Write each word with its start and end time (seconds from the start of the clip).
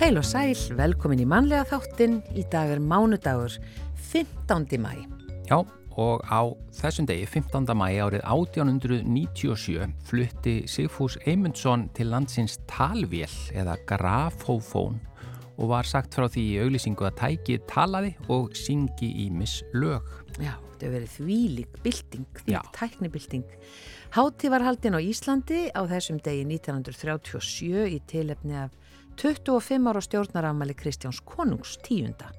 Heil 0.00 0.16
og 0.16 0.24
sæl, 0.24 0.54
velkomin 0.78 1.20
í 1.20 1.26
mannlega 1.28 1.66
þáttin. 1.68 2.14
Í 2.32 2.46
dag 2.48 2.70
er 2.72 2.78
mánudagur, 2.80 3.52
15. 4.08 4.78
mæ. 4.80 4.94
Já, 5.44 5.58
og 6.00 6.24
á 6.24 6.40
þessum 6.72 7.04
degi, 7.04 7.26
15. 7.28 7.68
mæ 7.76 8.00
árið 8.00 8.24
1897, 8.24 9.92
flutti 10.08 10.54
Sigfús 10.64 11.18
Eymundsson 11.28 11.90
til 11.92 12.08
landsins 12.14 12.56
talvél 12.64 13.28
eða 13.52 13.76
grafófón 13.84 14.96
og 15.60 15.68
var 15.68 15.84
sagt 15.84 16.16
frá 16.16 16.30
því 16.32 16.46
í 16.48 16.58
auglýsingu 16.64 17.04
að 17.04 17.20
tækið 17.20 17.68
talaði 17.68 18.16
og 18.32 18.56
syngi 18.56 19.12
í 19.26 19.28
mislög. 19.28 20.08
Já, 20.40 20.56
þetta 20.56 20.80
hefur 20.80 20.96
verið 20.96 21.16
þvílik 21.18 21.80
bylting, 21.84 22.28
þvílik 22.40 22.72
tæknibylting. 22.80 23.56
Hátti 24.16 24.48
var 24.48 24.64
haldinn 24.64 24.96
á 24.96 25.00
Íslandi 25.04 25.66
á 25.76 25.84
þessum 25.84 26.24
degi 26.24 26.48
1937 26.56 27.98
í 28.00 28.00
tilefni 28.08 28.64
af 28.64 28.72
25 29.16 29.88
ára 29.88 30.00
stjórnarafmæli 30.00 30.74
Kristjáns 30.74 31.20
Konungs 31.24 31.78
tíunda. 31.82 32.30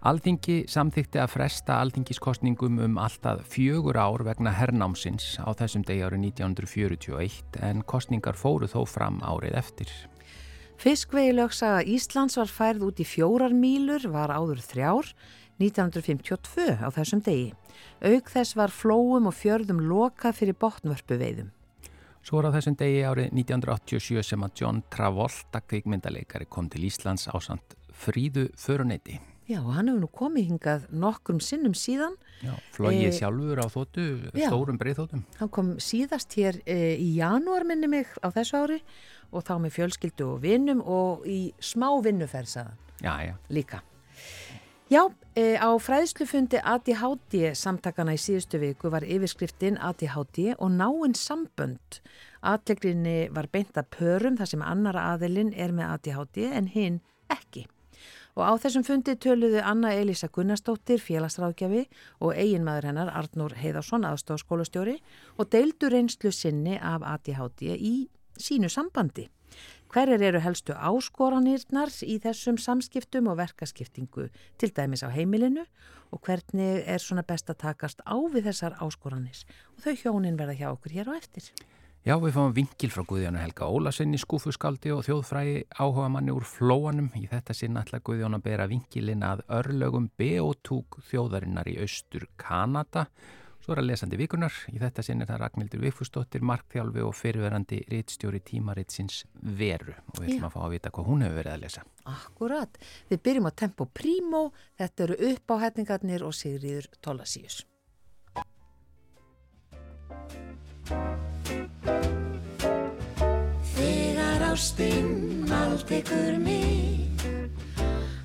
Alþingi 0.00 0.62
samþykti 0.64 1.20
að 1.20 1.32
fresta 1.34 1.74
alþingiskostningum 1.84 2.78
um 2.80 2.94
alltaf 2.96 3.42
fjögur 3.52 3.98
ár 4.00 4.24
vegna 4.24 4.54
hernámsins 4.56 5.34
á 5.36 5.52
þessum 5.52 5.84
degi 5.84 6.06
árið 6.06 6.22
1941 6.30 7.60
en 7.60 7.82
kostningar 7.84 8.38
fóru 8.40 8.64
þó 8.64 8.86
fram 8.88 9.20
árið 9.20 9.58
eftir. 9.60 9.92
Fiskvegilögsaga 10.80 11.84
Íslands 11.84 12.38
var 12.40 12.48
færð 12.48 12.86
út 12.88 13.00
í 13.02 13.04
fjórar 13.04 13.52
mílur, 13.52 14.06
var 14.08 14.32
áður 14.32 14.64
þrjár, 14.64 15.12
1952 15.60 16.80
á 16.80 16.88
þessum 16.88 17.20
degi. 17.20 17.50
Aug 18.00 18.32
þess 18.32 18.56
var 18.56 18.72
flóum 18.72 19.28
og 19.28 19.36
fjörðum 19.36 19.84
loka 19.84 20.32
fyrir 20.32 20.56
botnvörpu 20.56 21.20
veiðum. 21.20 21.52
Svo 22.20 22.36
var 22.40 22.50
á 22.52 22.56
þessum 22.58 22.76
degi 22.76 23.00
árið 23.08 23.30
1987 23.32 24.22
sem 24.28 24.42
að 24.44 24.60
John 24.60 24.82
Travolta 24.92 25.62
kvikmyndaleikari 25.64 26.48
kom 26.52 26.68
til 26.68 26.84
Íslands 26.90 27.24
á 27.32 27.36
samt 27.40 27.76
fríðu 27.96 28.50
föruneyti. 28.60 29.16
Já, 29.50 29.58
hann 29.66 29.88
hefur 29.90 30.02
nú 30.04 30.08
komið 30.14 30.50
hingað 30.50 30.84
nokkrum 30.94 31.40
sinnum 31.42 31.72
síðan. 31.74 32.12
Já, 32.44 32.52
flogið 32.76 33.08
e 33.08 33.14
sjálfur 33.16 33.62
á 33.64 33.66
þóttu, 33.72 34.04
stórum 34.36 34.78
breyðþóttum. 34.78 35.24
Hann 35.40 35.50
kom 35.56 35.72
síðast 35.82 36.36
hér 36.38 36.60
e, 36.62 36.76
í 37.02 37.08
janúar 37.16 37.66
minni 37.66 37.90
mig 37.90 38.12
á 38.22 38.30
þessu 38.36 38.60
ári 38.60 38.78
og 39.34 39.42
þá 39.48 39.56
með 39.64 39.74
fjölskyldu 39.80 40.28
og 40.36 40.44
vinnum 40.44 40.84
og 40.84 41.26
í 41.26 41.40
smá 41.58 41.88
vinnuferðsaðan. 42.04 42.78
Já, 43.02 43.14
já. 43.26 43.34
Líka. 43.50 43.82
Já, 44.90 45.06
e, 45.38 45.54
á 45.54 45.70
fræðslufundi 45.78 46.58
ADHD 46.66 47.52
samtakana 47.54 48.16
í 48.16 48.18
síðustu 48.18 48.58
viku 48.58 48.90
var 48.90 49.04
yfirskriftin 49.06 49.76
ADHD 49.78 50.56
og 50.56 50.72
náinn 50.74 51.14
sambönd. 51.14 52.00
Atlegrinni 52.42 53.28
var 53.30 53.46
beint 53.54 53.78
að 53.78 53.86
pörum 53.94 54.40
þar 54.40 54.50
sem 54.50 54.66
annara 54.66 55.06
aðilinn 55.12 55.54
er 55.54 55.70
með 55.70 55.92
ADHD 55.94 56.42
en 56.50 56.66
hinn 56.74 56.98
ekki. 57.30 57.68
Og 58.34 58.42
á 58.42 58.52
þessum 58.58 58.82
fundi 58.82 59.14
töluðu 59.14 59.62
Anna 59.62 59.94
Elisa 59.94 60.26
Gunnarsdóttir, 60.26 60.98
félagsráðgjafi 60.98 61.86
og 62.18 62.34
eiginmaður 62.34 62.90
hennar 62.90 63.14
Arnur 63.14 63.54
Heiðarsson, 63.62 64.02
aðstofskólastjóri 64.10 64.98
og 65.38 65.54
deildu 65.54 65.86
reynslu 65.86 66.34
sinni 66.34 66.80
af 66.82 67.06
ADHD 67.06 67.78
í 67.78 68.08
sínu 68.34 68.66
sambandi. 68.66 69.30
Hverjar 69.90 70.22
eru 70.22 70.38
helstu 70.38 70.70
áskoranirnar 70.70 71.90
í 72.06 72.20
þessum 72.22 72.60
samskiptum 72.62 73.26
og 73.32 73.40
verkaskiptingu 73.40 74.28
til 74.62 74.70
dæmis 74.76 75.02
á 75.02 75.10
heimilinu 75.10 75.64
og 76.14 76.20
hvernig 76.22 76.84
er 76.86 77.02
svona 77.02 77.24
best 77.26 77.50
að 77.50 77.58
takast 77.64 78.04
á 78.06 78.14
við 78.30 78.46
þessar 78.52 78.76
áskoranir 78.86 79.40
og 79.74 79.82
þau 79.82 79.96
hjónin 79.98 80.38
verða 80.38 80.54
hjá 80.60 80.68
okkur 80.70 80.94
hér 80.94 81.10
á 81.10 81.18
eftir. 81.18 81.50
Já, 82.06 82.14
við 82.22 82.36
fáum 82.38 82.54
vingil 82.54 82.92
frá 82.94 83.02
Guðjónu 83.02 83.42
Helga 83.42 83.66
Ólasenni, 83.66 84.16
skúfuskaldi 84.22 84.94
og 84.94 85.02
þjóðfræði 85.08 85.58
áhuga 85.74 86.06
manni 86.14 86.32
úr 86.32 86.46
flóanum. 86.46 87.10
Í 87.18 87.26
þetta 87.28 87.58
sinna 87.58 87.82
ætla 87.82 87.98
Guðjónu 88.06 88.38
að 88.38 88.46
bera 88.46 88.70
vingilin 88.70 89.26
að 89.26 89.42
örlögum 89.58 90.06
B.O.T. 90.16 90.78
þjóðarinnar 91.10 91.68
í 91.68 91.76
austur 91.82 92.30
Kanada 92.38 93.08
Svo 93.70 93.76
er 93.76 93.84
að 93.84 93.92
lesandi 93.92 94.18
vikunar, 94.18 94.54
í 94.74 94.80
þetta 94.82 95.02
sinn 95.06 95.22
er 95.22 95.28
það 95.30 95.36
Ragnhildur 95.44 95.80
Vigfúsdóttir, 95.84 96.42
markþjálfi 96.42 97.04
og 97.06 97.12
fyrirverandi 97.14 97.76
réttstjóri 97.86 98.40
tímaritsins 98.42 99.20
veru. 99.60 99.94
Og 100.10 100.24
við 100.24 100.32
ætlum 100.32 100.46
að 100.48 100.56
fá 100.56 100.64
að 100.64 100.72
vita 100.72 100.90
hvað 100.96 101.06
hún 101.06 101.22
hefur 101.22 101.38
verið 101.38 101.52
að 101.52 101.62
lesa. 101.62 101.84
Akkurat, 102.10 102.80
við 103.12 103.20
byrjum 103.28 103.46
á 103.46 103.52
Tempo 103.62 103.86
Primo, 103.94 104.40
þetta 104.74 105.06
eru 105.06 105.18
uppáhætningarnir 105.28 106.26
og 106.26 106.34
Sigriður 106.34 106.90
Tólasíus. 106.98 107.60
Þegar 113.76 114.46
ástinn 114.50 115.46
allt 115.62 115.94
ykkur 116.00 116.42
mig, 116.42 117.22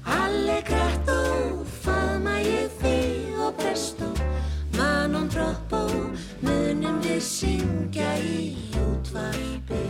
allir 0.09 0.65
grætt 0.65 1.13
og 1.19 1.61
faðma 1.85 2.39
ég 2.41 2.81
þig 2.81 3.45
og 3.45 3.53
presto. 3.61 4.09
non 4.15 4.34
troppo 5.35 5.79
munum 6.45 7.01
við 7.03 7.19
syngja 7.19 8.11
í 8.23 8.55
útvarpi. 8.79 9.81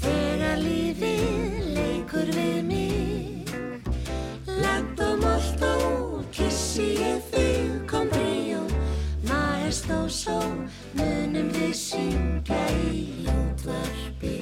Þegar 0.00 0.58
lífið 0.64 1.68
leikur 1.76 2.32
við 2.34 2.58
mig 2.72 3.54
og 5.06 5.14
molt 5.22 5.64
og 5.68 6.26
kissi 6.34 6.90
ég 7.04 7.22
þig 7.30 7.78
kom 7.92 8.10
bríó. 8.10 8.64
Maðurst 9.30 9.94
og 9.94 10.10
só 10.10 10.40
munum 10.98 11.54
við 11.54 11.74
syngja 11.86 12.64
í 12.90 13.04
útvarpi 13.30 14.38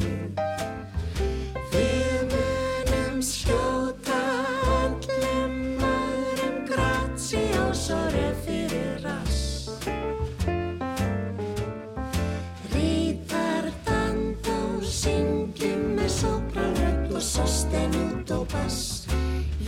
fast. 18.56 19.10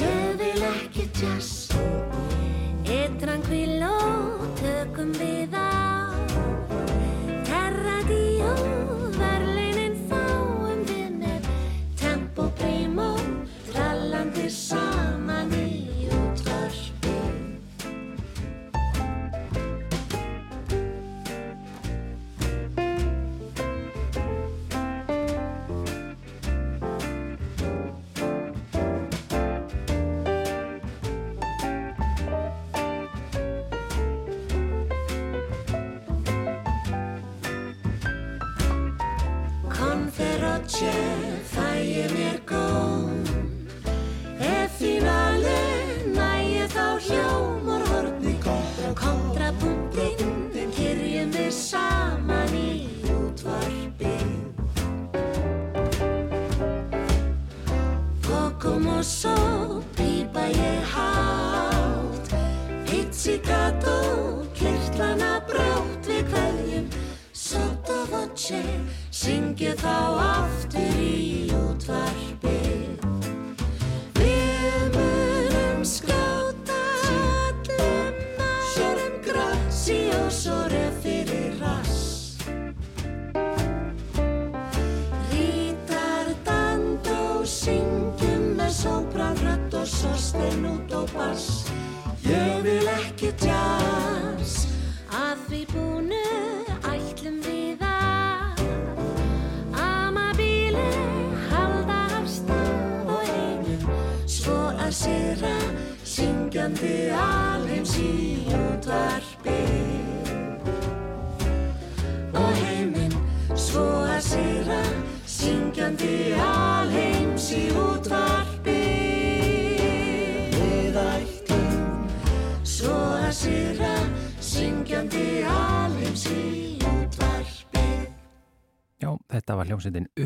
Ég 0.01 0.37
vil 0.37 0.63
ekki 0.63 1.11
tjast 1.19 1.58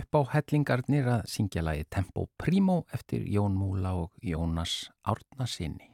upp 0.03 0.19
á 0.19 0.21
hellingarnir 0.35 1.09
að 1.09 1.25
syngja 1.31 1.63
lagi 1.65 1.87
Tempo 1.91 2.27
Primo 2.39 2.83
eftir 2.93 3.25
Jón 3.31 3.55
Múla 3.57 3.95
og 4.03 4.11
Jónas 4.23 4.91
Árnasinni. 5.07 5.93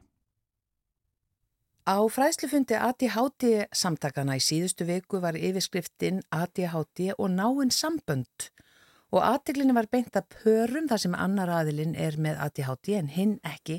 Á 1.88 2.05
fræðslufundi 2.12 2.76
ADHD 2.76 3.44
samtakana 3.72 4.37
í 4.37 4.43
síðustu 4.44 4.84
viku 4.84 5.22
var 5.25 5.38
yfirskriftin 5.38 6.20
ADHD 6.28 7.14
og 7.16 7.31
náinn 7.32 7.72
sambönd. 7.72 8.50
Og 9.08 9.25
aðteglinni 9.25 9.72
var 9.72 9.88
beint 9.88 10.16
að 10.20 10.28
pörum 10.34 10.88
þar 10.90 11.00
sem 11.00 11.14
annar 11.16 11.52
aðilinn 11.62 11.94
er 11.96 12.19
með 12.20 12.43
ADHD 12.44 12.93
en 12.99 13.08
hinn 13.14 13.38
ekki. 13.40 13.78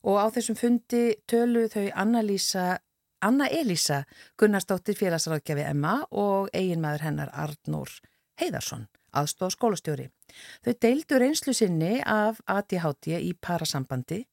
Og 0.00 0.16
á 0.16 0.32
þessum 0.32 0.56
fundi 0.56 1.02
tölu 1.28 1.66
þau 1.68 1.90
Anna 1.92 3.50
Elísa 3.52 3.98
Gunnarsdóttir 4.40 4.96
félagsráðgjafi 4.96 5.66
Emma 5.68 5.98
og 6.08 6.48
eiginmaður 6.56 7.04
hennar 7.04 7.34
Arnór 7.36 7.92
Heiðarsson, 8.40 8.88
aðstóð 9.16 9.54
skólastjóri. 9.56 10.08
Þau 10.64 10.74
deildu 10.84 11.18
reynslu 11.20 11.54
sinni 11.56 12.00
af 12.06 12.40
ADHD 12.50 13.16
í 13.18 13.32
parasambandi 13.40 14.24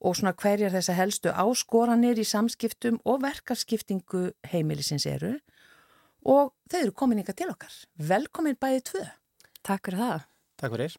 og 0.00 0.16
svona 0.18 0.34
hverjar 0.36 0.74
þessa 0.74 0.96
helstu 0.96 1.32
áskoranir 1.32 2.20
í 2.20 2.26
samskiptum 2.28 3.00
og 3.04 3.22
verkarskiptingu 3.24 4.28
heimilisins 4.52 5.06
eru 5.08 5.36
og 6.26 6.52
þau 6.70 6.80
eru 6.82 6.94
komin 6.94 7.22
ykkar 7.22 7.38
til 7.38 7.50
okkar. 7.52 7.74
Velkomin 7.96 8.58
bæðið 8.60 8.84
tvö. 8.90 9.04
Takk 9.66 9.88
fyrir 9.88 10.02
það. 10.02 10.26
Takk 10.60 10.76
fyrir. 10.76 10.96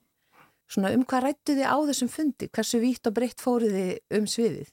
Svona 0.67 0.91
um 0.95 1.05
hvað 1.07 1.29
rættu 1.29 1.55
þið 1.55 1.69
á 1.71 1.77
þessum 1.87 2.09
fundi? 2.11 2.49
Hversu 2.51 2.81
vítt 2.83 3.07
og 3.07 3.15
breytt 3.15 3.43
fóruð 3.43 3.75
þið 3.77 4.17
um 4.19 4.27
sviðið? 4.27 4.71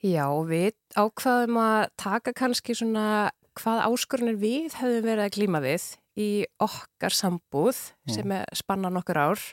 Já, 0.00 0.24
við 0.48 0.72
ákvaðum 0.96 1.58
að 1.60 1.82
taka 2.00 2.32
kannski 2.36 2.76
svona 2.76 3.30
hvað 3.58 3.82
áskorunir 3.88 4.38
við 4.40 4.76
höfum 4.80 5.04
verið 5.04 5.26
að 5.26 5.34
glíma 5.36 5.60
við 5.64 5.86
í 6.20 6.28
okkar 6.62 7.14
sambúð 7.16 7.78
mm. 7.78 8.12
sem 8.14 8.36
er 8.36 8.60
spannan 8.60 9.00
okkur 9.00 9.20
ár 9.20 9.46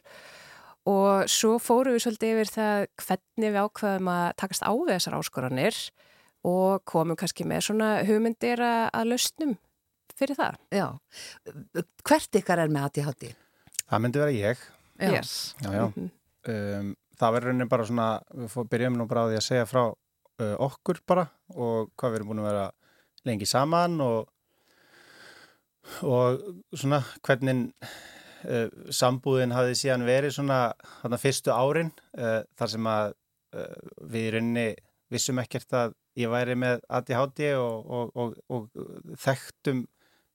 og 0.88 1.32
svo 1.32 1.58
fórum 1.60 1.96
við 1.96 2.06
svolítið 2.06 2.34
yfir 2.34 2.52
það 2.54 2.84
hvernig 3.04 3.54
við 3.56 3.62
ákvaðum 3.64 4.12
að 4.14 4.28
takast 4.44 4.68
á 4.68 4.72
við 4.72 4.94
þessar 4.96 5.18
áskorunir 5.20 5.80
og 6.48 6.84
komum 6.88 7.18
kannski 7.20 7.48
með 7.48 7.66
svona 7.70 7.90
hugmyndir 8.08 8.62
að 8.64 9.10
lausnum 9.12 9.58
fyrir 10.18 10.38
það. 10.38 10.58
Já, 10.74 10.88
hvert 12.08 12.40
ykkar 12.40 12.64
er 12.64 12.72
með 12.74 12.88
ADHD? 12.88 13.28
Það 13.88 14.04
myndi 14.04 14.22
vera 14.24 14.36
ég. 14.36 14.64
Já. 14.98 15.12
Yes. 15.14 15.34
Já, 15.62 15.70
já. 15.74 15.86
Mm 15.86 15.94
-hmm. 15.94 16.10
um, 16.80 16.96
það 17.20 17.34
verður 17.34 17.48
rauninni 17.48 17.70
bara 17.70 17.86
svona, 17.86 18.08
við 18.34 18.70
byrjum 18.72 18.98
nú 18.98 19.08
bara 19.08 19.24
á 19.26 19.30
því 19.30 19.38
að 19.38 19.48
segja 19.48 19.66
frá 19.66 19.84
uh, 19.86 20.56
okkur 20.60 21.02
bara 21.08 21.28
og 21.50 21.92
hvað 21.98 22.12
við 22.12 22.16
erum 22.16 22.28
búin 22.28 22.42
að 22.44 22.50
vera 22.52 22.72
lengi 23.26 23.46
saman 23.46 24.02
og, 24.02 24.28
og 26.08 26.42
svona 26.74 27.02
hvernig 27.26 27.72
uh, 27.78 28.68
sambúðin 28.94 29.56
hafði 29.56 29.78
síðan 29.82 30.08
verið 30.08 30.36
svona 30.38 30.60
þarna 31.02 31.22
fyrstu 31.22 31.54
árin 31.56 31.94
uh, 32.18 32.44
þar 32.60 32.76
sem 32.76 32.92
að 32.92 33.16
við 34.12 34.26
rauninni 34.36 34.66
vissum 35.10 35.40
ekkert 35.42 35.72
að 35.74 35.94
ég 36.20 36.30
væri 36.30 36.58
með 36.60 36.82
ADHD 36.94 37.54
og, 37.58 38.12
og, 38.20 38.36
og 38.52 39.16
þekktum 39.18 39.86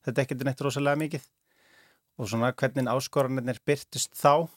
þetta 0.07 0.25
ekkert 0.25 0.45
neitt 0.47 0.65
rosalega 0.65 1.01
mikið. 1.03 1.27
Og 2.21 2.29
svona 2.31 2.53
hvernig 2.57 2.91
áskoranir 2.93 3.61
byrtust 3.67 4.17
þá 4.19 4.49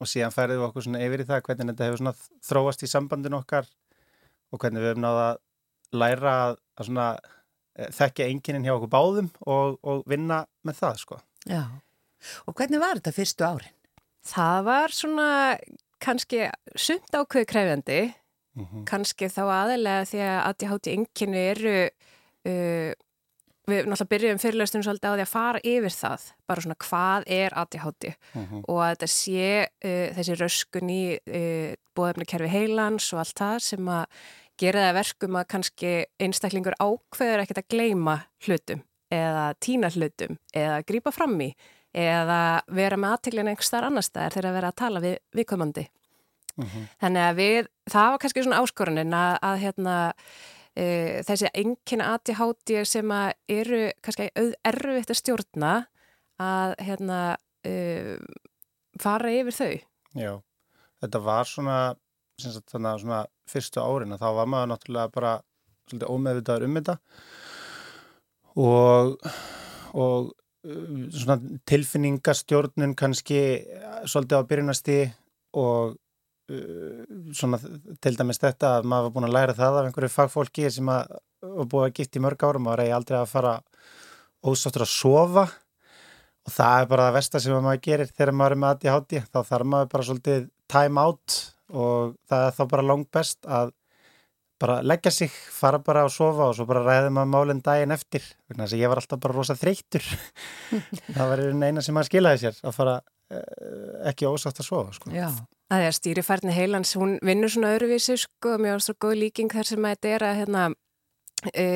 og 0.00 0.10
síðan 0.10 0.34
færðum 0.34 0.60
við 0.60 0.68
okkur 0.68 0.86
svona 0.86 1.02
yfir 1.04 1.22
í 1.22 1.28
það 1.28 1.42
hvernig 1.46 1.70
þetta 1.70 1.88
hefur 1.88 2.02
svona 2.02 2.14
þróast 2.48 2.84
í 2.84 2.90
sambandin 2.90 3.38
okkar 3.38 3.68
og 4.50 4.60
hvernig 4.62 4.82
við 4.82 4.92
hefum 4.92 5.04
náða 5.04 5.26
að 5.28 5.42
læra 5.94 6.34
að, 6.48 6.56
svona, 6.88 7.06
þekkja 7.74 8.28
enginin 8.30 8.66
hjá 8.66 8.74
okkur 8.76 8.92
báðum 8.92 9.30
og, 9.46 9.78
og 9.82 10.04
vinna 10.10 10.44
með 10.66 10.80
það 10.82 11.00
sko. 11.02 11.20
Já, 11.48 11.62
og 12.46 12.56
hvernig 12.58 12.82
var 12.82 13.00
þetta 13.00 13.14
fyrstu 13.16 13.46
árin? 13.46 13.72
Það 14.24 14.60
var 14.68 14.94
svona 14.96 15.30
kannski 16.04 16.44
sumt 16.76 17.12
ákveð 17.12 17.48
krefjandi, 17.48 18.02
mm 18.56 18.64
-hmm. 18.64 18.84
kannski 18.88 19.28
þá 19.28 19.42
aðelega 19.44 20.04
því 20.10 20.20
að 20.24 20.44
ADHD 20.48 20.86
enginu 20.92 21.40
eru, 21.40 21.78
uh, 22.48 22.92
við 23.64 23.86
náttúrulega 23.88 24.12
byrjum 24.12 24.38
fyrirlöstunum 24.38 24.84
svolítið 24.84 25.08
á 25.08 25.16
því 25.16 25.24
að 25.24 25.34
fara 25.34 25.60
yfir 25.64 25.94
það, 25.96 26.20
bara 26.46 26.60
svona 26.60 26.82
hvað 26.84 27.22
er 27.26 27.50
ADHD 27.56 28.04
mm 28.34 28.44
-hmm. 28.44 28.64
og 28.68 28.78
að 28.84 28.90
þetta 28.92 29.06
sé 29.06 29.68
uh, 29.84 30.08
þessi 30.16 30.34
röskun 30.40 30.90
í 30.90 31.04
uh, 31.16 31.74
bóðefnikerfi 31.96 32.48
heilans 32.48 33.12
og 33.12 33.18
allt 33.18 33.38
það 33.38 33.58
sem 33.58 33.88
að 33.88 34.04
gera 34.60 34.88
það 34.88 34.98
verkum 34.98 35.38
að 35.38 35.48
kannski 35.54 35.92
einstaklingur 36.22 36.76
ákveður 36.78 37.44
ekkert 37.44 37.62
að 37.62 37.70
gleima 37.74 38.18
hlutum 38.46 38.82
eða 39.14 39.46
tína 39.62 39.90
hlutum 39.94 40.38
eða 40.54 40.82
grípa 40.86 41.12
fram 41.14 41.36
í 41.42 41.50
eða 41.94 42.40
vera 42.74 42.98
með 42.98 43.14
aðteglina 43.14 43.52
einhver 43.52 43.66
starf 43.66 43.88
annar 43.88 44.04
staðar 44.06 44.34
þegar 44.34 44.48
að 44.48 44.56
vera 44.58 44.72
að 44.72 44.80
tala 44.80 45.02
við 45.04 45.16
viðkomandi. 45.38 45.86
Uh 46.54 46.64
mhm. 46.64 46.68
-huh. 46.74 46.88
Þannig 47.02 47.22
að 47.28 47.36
við, 47.38 47.68
það 47.90 48.10
var 48.10 48.18
kannski 48.22 48.42
svona 48.42 48.60
áskorunin 48.62 49.14
að, 49.14 49.38
að 49.42 49.56
hérna, 49.64 49.96
e, 50.76 50.84
þessi 51.26 51.50
enginn 51.54 52.04
aðtíhátti 52.04 52.84
sem 52.86 53.10
að 53.10 53.32
eru 53.48 53.82
kannski 54.02 54.30
erfitt 54.64 55.10
að 55.10 55.20
stjórna 55.20 55.74
að 56.38 56.74
hérna, 56.78 57.36
e, 57.66 58.18
fara 59.00 59.30
yfir 59.30 59.54
þau. 59.54 59.74
Já, 60.14 60.32
þetta 61.02 61.18
var 61.18 61.44
svona 61.46 61.78
sagt, 62.40 62.70
þannig 62.72 62.90
að 62.90 63.02
svona 63.04 63.24
fyrstu 63.50 63.82
árin 63.82 64.16
þá 64.20 64.28
var 64.38 64.48
maður 64.50 64.70
náttúrulega 64.72 65.12
bara 65.14 65.34
svolítið 65.88 66.14
ómeðvitaður 66.14 66.68
um 66.68 66.78
þetta. 66.78 66.96
Og, 68.64 69.12
og 70.04 70.30
uh, 70.30 70.94
svona 71.14 71.38
tilfinningastjórnun 71.70 72.96
kannski 72.98 73.42
svolítið 74.10 74.40
á 74.40 74.48
byrjunasti 74.50 74.98
og 75.60 75.94
uh, 75.94 77.04
svona 77.34 77.60
til 78.02 78.14
dæmis 78.18 78.42
þetta 78.42 78.78
að 78.78 78.88
maður 78.90 79.08
var 79.08 79.16
búin 79.16 79.28
að 79.28 79.36
læra 79.38 79.58
það 79.58 79.80
af 79.80 79.90
einhverju 79.90 80.14
fagfólki 80.14 80.70
sem 80.72 80.90
að 80.94 81.18
var 81.44 81.68
búið 81.68 81.88
að 81.88 81.98
gift 81.98 82.16
í 82.16 82.24
mörg 82.24 82.46
árum 82.46 82.70
og 82.70 82.80
eigi 82.80 82.94
aldrei 82.96 83.18
að 83.20 83.30
fara 83.34 83.58
ósáttur 84.44 84.86
að 84.86 84.94
sofa. 84.94 85.44
Og 86.44 86.52
það 86.52 86.78
er 86.78 86.88
bara 86.88 87.08
það 87.08 87.16
versta 87.18 87.40
sem 87.40 87.64
maður 87.64 87.84
gerir 87.84 88.10
þegar 88.10 88.36
maður 88.36 88.54
er 88.54 88.60
með 88.60 88.72
aðti 88.74 88.92
háti 88.92 89.20
þá 89.32 89.38
þarf 89.48 89.68
maður 89.72 89.92
bara 89.94 90.06
svolítið 90.08 90.48
time 90.72 91.04
out 91.04 91.36
og 91.72 92.14
það 92.28 92.46
er 92.48 92.54
þá 92.58 92.62
bara 92.74 92.86
langt 92.90 93.10
best 93.14 93.46
að 93.46 93.72
bara 94.60 94.76
leggja 94.86 95.10
sig, 95.12 95.32
fara 95.32 95.80
bara 95.82 96.04
að 96.06 96.12
sofa 96.14 96.48
og 96.48 96.54
svo 96.56 96.66
bara 96.68 96.84
ræði 96.84 97.10
maður 97.12 97.32
málinn 97.32 97.62
daginn 97.64 97.94
eftir 97.94 98.22
þannig 98.46 98.68
að 98.68 98.78
ég 98.78 98.92
var 98.92 99.00
alltaf 99.00 99.20
bara 99.22 99.36
rosa 99.36 99.56
þreytur 99.58 100.06
það 101.16 101.32
var 101.32 101.42
eina 101.50 101.82
sem 101.82 101.96
maður 101.96 102.10
skilaði 102.10 102.42
sér 102.44 102.60
að 102.62 102.76
fara 102.76 102.94
eh, 103.34 103.42
ekki 104.12 104.30
ósátt 104.30 104.62
að 104.62 104.68
sofa 104.68 104.94
sko. 104.94 105.10
Já, 105.14 105.26
að 105.72 105.82
því 105.82 105.90
að 105.90 105.98
stýrifærni 105.98 106.54
heilans 106.54 106.94
hún 107.00 107.18
vinnur 107.26 107.52
svona 107.52 107.74
öðruvísi 107.74 108.16
sko, 108.24 108.56
mjög 108.62 108.80
ástofn 108.80 109.00
góð 109.04 109.20
líking 109.24 109.52
þar 109.52 109.70
sem 109.72 109.84
að 109.88 109.96
þetta 109.96 110.14
er 110.14 110.26
að 110.28 110.40
hérna, 110.42 110.64
e, 111.50 111.66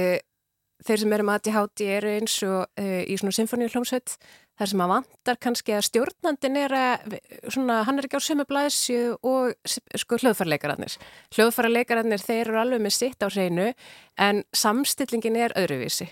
þeir 0.87 1.02
sem 1.02 1.16
eru 1.18 1.28
með 1.28 1.40
ADHD 1.40 1.87
eru 1.99 2.14
eins 2.14 2.38
og 2.47 2.61
e, 2.78 2.88
í 3.11 3.18
svona 3.18 3.37
symfóníulómsveit 3.40 4.18
þar 4.59 4.71
sem 4.73 4.83
að 4.85 4.93
vantar 4.93 5.41
kannski 5.43 5.75
að 5.77 5.87
stjórnandin 5.88 6.61
er 6.61 6.77
að, 6.77 7.17
svona, 7.47 7.81
hann 7.87 8.00
er 8.00 8.09
ekki 8.09 8.21
á 8.21 8.29
sömu 8.29 8.47
blæsju 8.49 9.17
og 9.23 9.75
sko 10.03 10.21
hljóðfærleikararnir. 10.23 10.99
Hljóðfærleikararnir 11.37 12.23
þeir 12.23 12.45
eru 12.47 12.62
alveg 12.62 12.85
með 12.85 12.97
sitt 12.99 13.23
á 13.23 13.29
hreinu 13.31 13.73
en 14.19 14.43
samstillingin 14.57 15.38
er 15.38 15.55
öðruvísi 15.59 16.11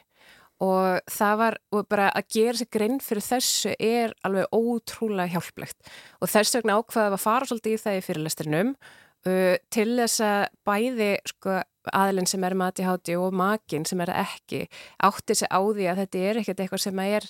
og 0.63 1.03
það 1.13 1.41
var, 1.41 1.59
og 1.75 1.89
bara 1.91 2.11
að 2.17 2.31
gera 2.33 2.57
sig 2.57 2.71
grein 2.73 3.01
fyrir 3.05 3.25
þessu 3.25 3.75
er 3.77 4.15
alveg 4.25 4.49
ótrúlega 4.57 5.35
hjálplegt 5.35 5.91
og 6.21 6.31
þess 6.33 6.57
vegna 6.57 6.79
ákvaða 6.81 7.13
að 7.13 7.25
fara 7.27 7.49
svolítið 7.49 7.77
í 7.77 7.81
það 7.83 7.99
í 7.99 8.05
fyrirlestrinum 8.07 8.71
uh, 8.73 9.57
til 9.75 9.89
þess 9.99 10.23
að 10.25 10.47
bæði 10.69 11.11
sko 11.29 11.59
aðlinn 11.95 12.29
sem 12.31 12.45
er 12.49 12.57
mati 12.59 12.87
háti 12.87 13.19
og 13.21 13.37
makin 13.37 13.85
sem 13.87 14.01
er 14.03 14.15
ekki 14.17 14.65
átti 15.05 15.37
sig 15.39 15.53
á 15.53 15.61
því 15.61 15.91
að 15.91 16.03
þetta 16.03 16.25
er 16.31 16.41
ekkert 16.41 16.63
eitthvað 16.65 16.85
sem 16.87 17.05
er 17.05 17.29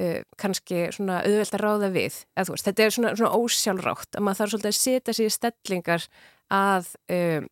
uh, 0.00 0.20
kannski 0.40 0.84
svona 0.94 1.22
auðvelt 1.26 1.56
að 1.56 1.64
ráða 1.64 1.90
við. 1.94 2.20
Eða, 2.36 2.52
veist, 2.52 2.68
þetta 2.68 2.84
er 2.84 2.94
svona, 2.96 3.16
svona 3.18 3.40
ósjálfrátt 3.40 4.16
að 4.18 4.26
maður 4.26 4.40
þarf 4.42 4.54
svolítið 4.54 4.72
að 4.72 4.78
setja 4.78 5.16
sér 5.18 5.34
stellingar 5.36 6.06
að 6.52 6.94
uh, 7.12 7.50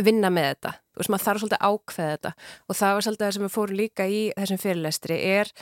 vinna 0.00 0.28
með 0.32 0.50
þetta, 0.50 0.74
þú 0.92 1.00
veist 1.00 1.12
maður 1.14 1.26
þarf 1.26 1.42
svolítið 1.42 1.60
að 1.60 1.74
ákveða 1.74 2.14
þetta. 2.14 2.32
Og 2.66 2.80
það 2.80 2.96
var 2.96 3.06
svolítið 3.06 3.26
það 3.26 3.36
sem 3.36 3.46
við 3.46 3.54
fórum 3.54 3.80
líka 3.80 4.08
í 4.08 4.20
þessum 4.36 4.60
fyrirlestri 4.64 5.20
er 5.38 5.52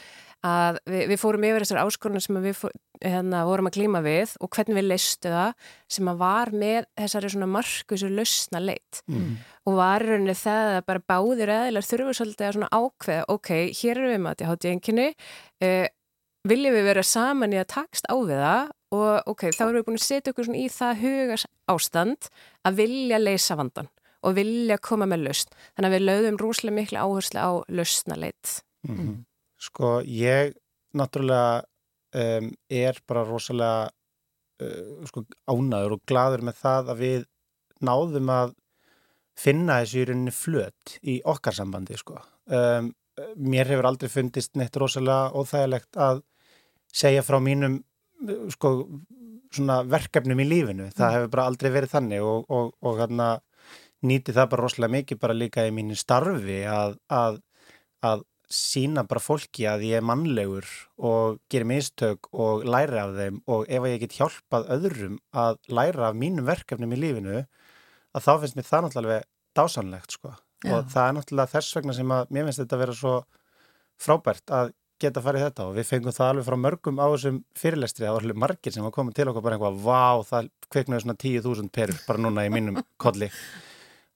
að 0.46 0.78
við, 0.86 1.02
við 1.10 1.20
fórum 1.20 1.46
yfir 1.48 1.64
þessar 1.64 1.80
áskorunum 1.82 2.22
sem 2.22 2.38
við 2.42 2.54
fór, 2.60 2.74
hérna, 3.02 3.42
vorum 3.48 3.68
að 3.70 3.78
glíma 3.78 4.02
við 4.04 4.36
og 4.38 4.50
hvernig 4.54 4.78
við 4.78 4.86
leistu 4.86 5.32
það 5.32 5.68
sem 5.96 6.10
að 6.12 6.22
var 6.22 6.52
með 6.54 6.88
þessari 7.00 7.32
svona 7.34 7.50
markusu 7.50 8.10
lausna 8.12 8.62
leitt 8.62 9.02
mm. 9.10 9.36
og 9.66 9.78
var 9.80 10.06
í 10.06 10.10
rauninni 10.12 10.38
það 10.38 10.72
að 10.76 10.80
bara 10.92 11.04
báðir 11.12 11.54
eðilar 11.56 11.88
þurfu 11.90 12.16
svolítið 12.20 12.48
að 12.48 12.56
svona 12.58 12.72
ákveða 12.72 13.28
ok, 13.34 13.52
hér 13.82 13.94
erum 13.96 14.14
við 14.14 14.24
með 14.24 14.34
þetta 14.36 14.50
hátt 14.52 14.66
í 14.68 14.72
enginni 14.72 15.08
uh, 15.10 15.86
viljum 16.48 16.78
við 16.78 16.88
vera 16.92 17.06
saman 17.06 17.54
í 17.54 17.60
að 17.60 17.70
takst 17.74 18.06
á 18.06 18.14
við 18.14 18.42
það 18.42 18.74
og 18.98 19.30
ok, 19.34 19.48
þá 19.52 19.62
erum 19.66 19.78
við 19.80 19.86
búin 19.88 20.00
að 20.00 20.06
setja 20.06 20.32
okkur 20.32 20.48
svona 20.48 20.62
í 20.62 20.68
það 20.72 21.02
hugas 21.02 21.46
ástand 21.68 22.30
að 22.64 22.78
vilja 22.78 23.18
leysa 23.20 23.58
vandan 23.58 23.90
og 24.26 24.34
vilja 24.38 24.78
koma 24.82 25.06
með 25.08 25.28
lausn. 25.28 25.52
Þannig 25.76 25.88
að 25.88 25.94
við 25.94 26.06
lögum 26.06 26.38
rúslega 26.40 26.76
miklu 26.78 27.02
áherslu 27.02 27.42
á 27.42 27.50
lausnaleit. 27.68 28.54
Mm 28.86 28.96
-hmm. 28.96 29.16
Sko, 29.58 29.98
ég 30.06 30.54
náttúrulega 30.98 31.64
um, 32.14 32.52
er 32.70 33.00
bara 33.08 33.24
rosalega 33.26 33.88
uh, 34.62 35.04
sko, 35.10 35.24
ánaður 35.50 35.98
og 35.98 36.04
gladur 36.08 36.44
með 36.46 36.62
það 36.62 36.94
að 36.94 37.02
við 37.02 37.26
náðum 37.84 38.32
að 38.34 38.54
finna 39.38 39.80
þessu 39.82 40.00
í 40.00 40.06
rauninni 40.08 40.34
flöt 40.34 40.96
í 41.02 41.18
okkar 41.30 41.54
sambandi, 41.54 41.98
sko. 41.98 42.18
Um, 42.50 42.92
mér 43.38 43.70
hefur 43.70 43.90
aldrei 43.90 44.10
fundist 44.10 44.56
neitt 44.58 44.76
rosalega 44.78 45.34
óþægilegt 45.34 45.98
að 45.98 46.22
segja 46.94 47.24
frá 47.26 47.38
mínum 47.42 47.80
sko, 48.54 48.72
verkefnum 49.90 50.40
í 50.42 50.46
lífinu. 50.48 50.88
Það 50.94 51.06
mm. 51.06 51.14
hefur 51.16 51.30
bara 51.34 51.46
aldrei 51.50 51.70
verið 51.74 51.94
þannig 51.94 52.24
og, 52.24 52.48
og, 52.52 52.72
og 52.82 52.98
hérna 53.00 53.28
nýti 54.06 54.34
það 54.34 54.50
bara 54.52 54.64
rosalega 54.64 54.94
mikið 54.94 55.20
bara 55.22 55.36
líka 55.36 55.66
í 55.66 55.74
mínu 55.74 55.96
starfi 55.98 56.60
að, 56.70 56.98
að, 57.10 57.40
að 58.06 58.24
sína 58.52 59.04
bara 59.08 59.20
fólki 59.20 59.66
að 59.68 59.84
ég 59.90 60.00
er 60.00 60.06
mannlegur 60.08 60.66
og 61.04 61.38
gerir 61.52 61.68
mistök 61.68 62.30
og 62.32 62.64
læra 62.64 63.04
af 63.04 63.16
þeim 63.18 63.40
og 63.46 63.68
ef 63.68 63.88
ég 63.90 64.02
get 64.04 64.16
hjálpað 64.16 64.70
öðrum 64.78 65.18
að 65.36 65.58
læra 65.68 66.08
af 66.08 66.16
mínum 66.16 66.48
verkefnum 66.48 66.94
í 66.96 67.00
lífinu 67.00 67.42
að 67.42 68.24
þá 68.24 68.32
finnst 68.40 68.56
mér 68.56 68.68
það 68.68 68.86
náttúrulega 68.86 69.26
dásanlegt 69.58 70.16
sko 70.16 70.32
Já. 70.32 70.72
og 70.72 70.88
það 70.92 71.04
er 71.04 71.16
náttúrulega 71.18 71.54
þess 71.54 71.76
vegna 71.76 71.96
sem 71.98 72.16
að 72.16 72.34
mér 72.34 72.48
finnst 72.48 72.62
þetta 72.64 72.78
að 72.78 72.84
vera 72.84 72.98
svo 73.02 73.14
frábært 73.98 74.54
að 74.54 74.72
geta 74.98 75.22
farið 75.22 75.44
þetta 75.46 75.68
og 75.68 75.76
við 75.76 75.88
fengum 75.92 76.14
það 76.14 76.32
alveg 76.32 76.48
frá 76.48 76.58
mörgum 76.58 76.98
á 76.98 77.06
þessum 77.12 77.38
fyrirlestri 77.58 78.06
það 78.06 78.16
var 78.16 78.26
alveg 78.26 78.42
margir 78.42 78.74
sem 78.74 78.86
var 78.86 78.94
komið 78.96 79.18
til 79.18 79.28
okkur 79.30 79.44
bara 79.44 79.58
einhvað 79.58 79.80
vá 79.84 80.24
það 80.26 80.50
kveiknaði 80.72 81.04
svona 81.04 81.18
10.000 81.22 81.74
perur 81.74 82.00
bara 82.08 82.24
núna 82.24 82.46
í 82.48 82.52
mínum 82.54 82.80
kolli 82.98 83.28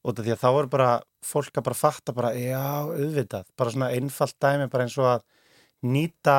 út 0.03 0.19
af 0.19 0.27
því 0.27 0.35
að 0.35 0.43
þá 0.43 0.49
er 0.51 0.69
bara 0.73 0.91
fólk 1.23 1.59
að 1.59 1.67
bara 1.69 1.79
fatta 1.79 2.15
bara, 2.17 2.33
já, 2.35 2.63
auðvitað 2.91 3.47
bara 3.59 3.75
svona 3.75 3.91
einfalt 3.95 4.37
dæmi 4.43 4.69
bara 4.73 4.87
eins 4.87 4.99
og 4.99 5.09
að 5.13 5.25
nýta 5.87 6.37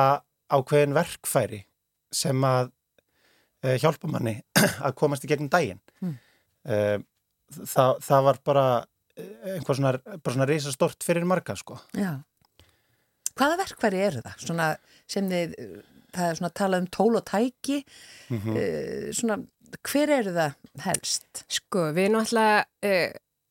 ákveðin 0.52 0.96
verkfæri 0.96 1.62
sem 2.14 2.44
að 2.46 2.68
uh, 3.64 3.76
hjálpa 3.80 4.10
manni 4.12 4.36
að 4.86 4.96
komast 5.00 5.24
í 5.24 5.30
gegnum 5.30 5.50
daginn 5.52 5.80
mm. 6.04 6.14
uh, 6.68 6.98
það, 7.62 7.96
það 8.04 8.28
var 8.28 8.42
bara 8.50 8.66
eh, 9.16 9.56
einhvað 9.56 9.80
svona, 9.80 9.96
bara 10.18 10.36
svona 10.36 10.50
reysa 10.50 10.74
stort 10.74 11.06
fyrir 11.06 11.26
marga, 11.28 11.56
sko 11.58 11.80
Já 11.96 12.20
Hvaða 13.34 13.56
verkfæri 13.64 13.98
eru 13.98 14.20
það? 14.22 14.34
Svona 14.44 14.66
sem 15.10 15.26
þið, 15.26 15.54
það 16.14 16.28
er 16.28 16.36
svona 16.38 16.50
að 16.52 16.58
tala 16.60 16.78
um 16.78 16.84
tól 16.94 17.16
og 17.18 17.24
tæki 17.26 17.80
mm 18.28 18.36
-hmm. 18.44 18.58
uh, 18.60 19.08
svona, 19.10 19.40
hver 19.90 20.12
eru 20.20 20.34
það 20.36 20.52
helst? 20.84 21.44
Sko, 21.50 21.88
við 21.96 22.04
erum 22.04 22.20
alltaf 22.20 22.68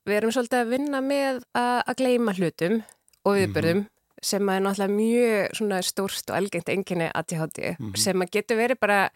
við 0.07 0.19
erum 0.19 0.33
svolítið 0.36 0.60
að 0.60 0.74
vinna 0.75 1.01
með 1.03 1.41
að, 1.55 1.79
að 1.88 1.98
gleima 2.01 2.36
hlutum 2.38 2.77
og 3.24 3.38
viðbörðum 3.38 3.77
mm 3.77 3.83
-hmm. 3.83 4.22
sem 4.22 4.50
er 4.50 4.62
náttúrulega 4.62 4.98
mjög 4.98 5.83
stórst 5.83 6.29
og 6.29 6.38
algengt 6.38 6.69
enginni 6.69 7.10
aðtíhátti 7.13 7.75
mm 7.79 7.91
-hmm. 7.91 7.98
sem 7.98 8.25
getur 8.31 8.57
verið 8.57 8.79
bara 8.79 9.10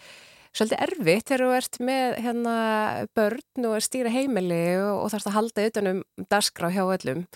svolítið 0.58 0.82
erfitt 0.82 1.30
þegar 1.30 1.44
þú 1.46 1.52
ert 1.58 1.80
með 1.80 2.18
hérna, 2.24 2.56
börn 3.16 3.66
og 3.70 3.84
stýra 3.84 4.10
heimili 4.10 4.78
og, 4.80 5.04
og 5.04 5.12
þarfst 5.12 5.28
að 5.28 5.38
halda 5.38 5.68
utanum 5.70 6.04
dasgrá 6.32 6.72
hjá 6.74 6.84
öllum 6.86 7.28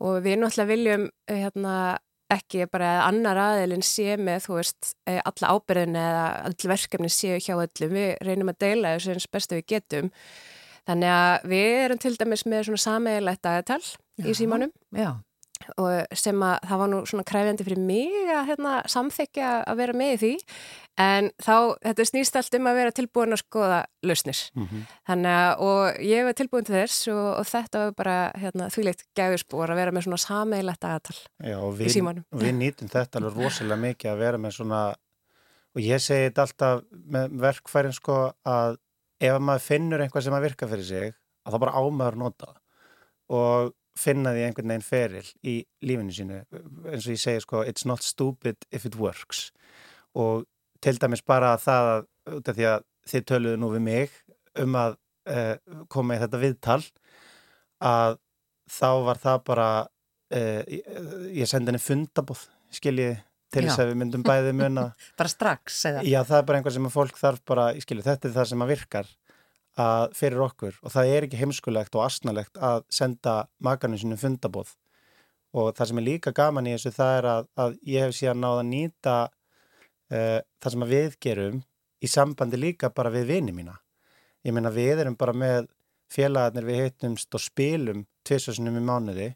og 0.00 0.22
við 0.24 0.40
náttúrulega 0.40 0.72
viljum 0.72 1.10
hérna, 1.28 1.98
ekki 2.32 2.66
bara 2.72 2.90
að 2.98 3.06
annar 3.08 3.40
aðeilin 3.42 3.84
sé 3.84 4.16
með 4.16 4.46
þú 4.46 4.58
veist 4.58 4.94
eh, 5.06 5.20
alla 5.24 5.52
ábyrðin 5.54 5.96
eða 6.00 6.24
all 6.48 6.70
verkefni 6.72 7.10
séu 7.12 7.38
hjá 7.38 7.54
öllum 7.54 7.94
við 7.94 8.10
reynum 8.24 8.52
að 8.52 8.60
deila 8.64 8.94
þessu 8.96 9.14
eins 9.14 9.30
bestu 9.30 9.58
við 9.58 9.66
getum 9.74 10.10
Þannig 10.88 11.12
að 11.16 11.46
við 11.52 11.76
erum 11.84 12.00
til 12.02 12.16
dæmis 12.20 12.44
með 12.48 12.66
svona 12.68 12.82
sameigilegt 12.82 13.44
dagatal 13.44 13.80
í 14.20 14.34
símanum 14.36 14.72
já. 14.94 15.16
og 15.80 16.16
sem 16.18 16.42
að 16.44 16.56
það 16.68 16.80
var 16.82 16.90
nú 16.92 16.98
svona 17.08 17.24
kræfjandi 17.30 17.66
fyrir 17.66 17.80
mig 17.80 18.16
að 18.34 18.50
hérna, 18.50 18.74
samþykja 18.92 19.52
að 19.64 19.80
vera 19.80 19.96
með 19.96 20.12
í 20.12 20.18
því 20.22 20.32
en 21.00 21.30
þá, 21.42 21.56
þetta 21.82 22.06
snýst 22.10 22.36
allt 22.38 22.58
um 22.58 22.68
að 22.70 22.78
vera 22.78 22.94
tilbúin 22.94 23.34
að 23.34 23.42
skoða 23.42 23.80
lausnis. 24.06 24.44
Mm 24.54 24.66
-hmm. 24.66 24.84
Þannig 25.08 25.38
að, 25.38 25.52
og 25.68 26.04
ég 26.10 26.28
var 26.28 26.36
tilbúin 26.38 26.68
til 26.68 26.76
þess 26.76 27.08
og, 27.08 27.30
og 27.40 27.46
þetta 27.48 27.78
var 27.78 27.96
bara 27.96 28.18
hérna, 28.38 28.68
þvíleitt 28.68 29.06
gæðusbúar 29.16 29.72
að 29.72 29.80
vera 29.80 29.92
með 29.92 30.06
svona 30.06 30.20
sameigilegt 30.20 30.80
dagatal 30.80 31.16
í 31.80 31.88
símanum. 31.90 32.24
Og 32.30 32.44
við 32.44 32.54
nýtum 32.60 32.92
þetta 32.92 33.18
alveg 33.18 33.40
rosalega 33.40 33.80
mikið 33.88 34.10
að 34.12 34.18
vera 34.18 34.38
með 34.38 34.50
svona, 34.60 34.94
og 35.74 35.80
ég 35.80 35.98
segi 35.98 36.28
þetta 36.28 36.42
alltaf 36.42 36.84
með 36.92 37.40
verkfærin 37.40 37.96
sko 37.96 38.32
að 38.44 38.76
ef 39.20 39.38
maður 39.40 39.64
finnur 39.68 40.04
eitthvað 40.04 40.26
sem 40.26 40.36
að 40.36 40.46
virka 40.48 40.68
fyrir 40.70 40.88
sig 40.88 41.14
að 41.44 41.54
þá 41.54 41.60
bara 41.64 41.80
ámaður 41.80 42.20
nota 42.20 42.52
og 43.34 43.74
finna 43.98 44.32
því 44.34 44.46
einhvern 44.48 44.72
veginn 44.72 44.84
feril 44.84 45.28
í 45.46 45.54
lífinu 45.86 46.14
sínu. 46.14 46.40
Eins 46.90 47.06
og 47.06 47.14
ég 47.14 47.22
segja 47.22 47.44
sko 47.44 47.62
it's 47.62 47.86
not 47.86 48.02
stupid 48.02 48.66
if 48.74 48.86
it 48.88 48.98
works. 48.98 49.52
Og 50.18 50.44
til 50.82 50.98
dæmis 51.00 51.22
bara 51.26 51.54
það 51.62 51.90
að, 51.92 52.04
því 52.50 52.68
að 52.72 52.86
þið 53.10 53.26
töluðu 53.30 53.60
nú 53.60 53.70
við 53.74 53.84
mig 53.86 54.18
um 54.60 54.76
að 54.78 54.96
uh, 55.30 55.54
koma 55.92 56.16
í 56.16 56.22
þetta 56.22 56.40
viðtal 56.42 56.80
að 57.84 58.18
þá 58.70 58.90
var 59.06 59.20
það 59.22 59.38
bara 59.50 59.68
uh, 59.84 60.62
ég 61.30 61.48
sendi 61.50 61.70
henni 61.70 61.82
fundabóð 61.82 62.46
skiljiði 62.74 63.18
til 63.54 63.64
þess 63.66 63.82
að 63.82 63.90
við 63.90 63.98
myndum 64.00 64.24
bæðið 64.26 64.56
muna 64.58 64.86
bara 65.18 65.30
strax 65.32 65.80
eða? 65.90 66.06
Já, 66.06 66.20
það 66.28 66.38
er 66.38 66.46
bara 66.48 66.60
einhver 66.60 66.74
sem 66.76 66.88
að 66.88 66.94
fólk 66.94 67.20
þarf 67.20 67.44
bara, 67.50 67.66
ég 67.76 67.84
skilju, 67.84 68.06
þetta 68.06 68.28
er 68.28 68.34
það 68.34 68.48
sem 68.50 68.64
að 68.64 68.72
virkar 68.74 69.12
að 69.84 70.14
fyrir 70.14 70.42
okkur. 70.44 70.80
Og 70.82 70.94
það 70.94 71.12
er 71.16 71.26
ekki 71.26 71.40
heimskulegt 71.40 71.98
og 71.98 72.04
asnalegt 72.06 72.58
að 72.62 72.84
senda 72.94 73.36
makarnir 73.64 74.02
sínum 74.02 74.20
fundabóð 74.20 74.74
og 75.54 75.70
það 75.78 75.90
sem 75.90 76.00
er 76.00 76.06
líka 76.08 76.32
gaman 76.34 76.66
í 76.66 76.74
þessu 76.74 76.90
það 76.96 77.16
er 77.18 77.28
að, 77.30 77.48
að 77.62 77.76
ég 77.86 78.04
hef 78.04 78.16
síðan 78.18 78.40
náða 78.42 78.62
að 78.64 78.70
nýta 78.72 79.14
uh, 79.24 80.40
það 80.42 80.74
sem 80.74 80.86
að 80.86 80.94
við 80.94 81.18
gerum 81.22 81.60
í 82.02 82.10
sambandi 82.10 82.58
líka 82.58 82.90
bara 82.94 83.12
við 83.14 83.30
vini 83.30 83.54
mína. 83.54 83.76
Ég 84.44 84.54
meina 84.54 84.72
við 84.74 85.04
erum 85.04 85.18
bara 85.18 85.34
með 85.34 85.70
félagarnir 86.10 86.66
við 86.66 86.82
heitumst 86.82 87.38
og 87.38 87.42
spilum 87.42 88.02
tviðsvarsinum 88.26 88.80
í 88.80 88.82
mánuði 88.84 89.28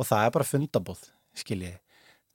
og 0.00 0.08
það 0.08 0.26
er 0.26 0.34
bara 0.34 0.50
fundabóð, 0.50 1.06
skiljiði 1.38 1.78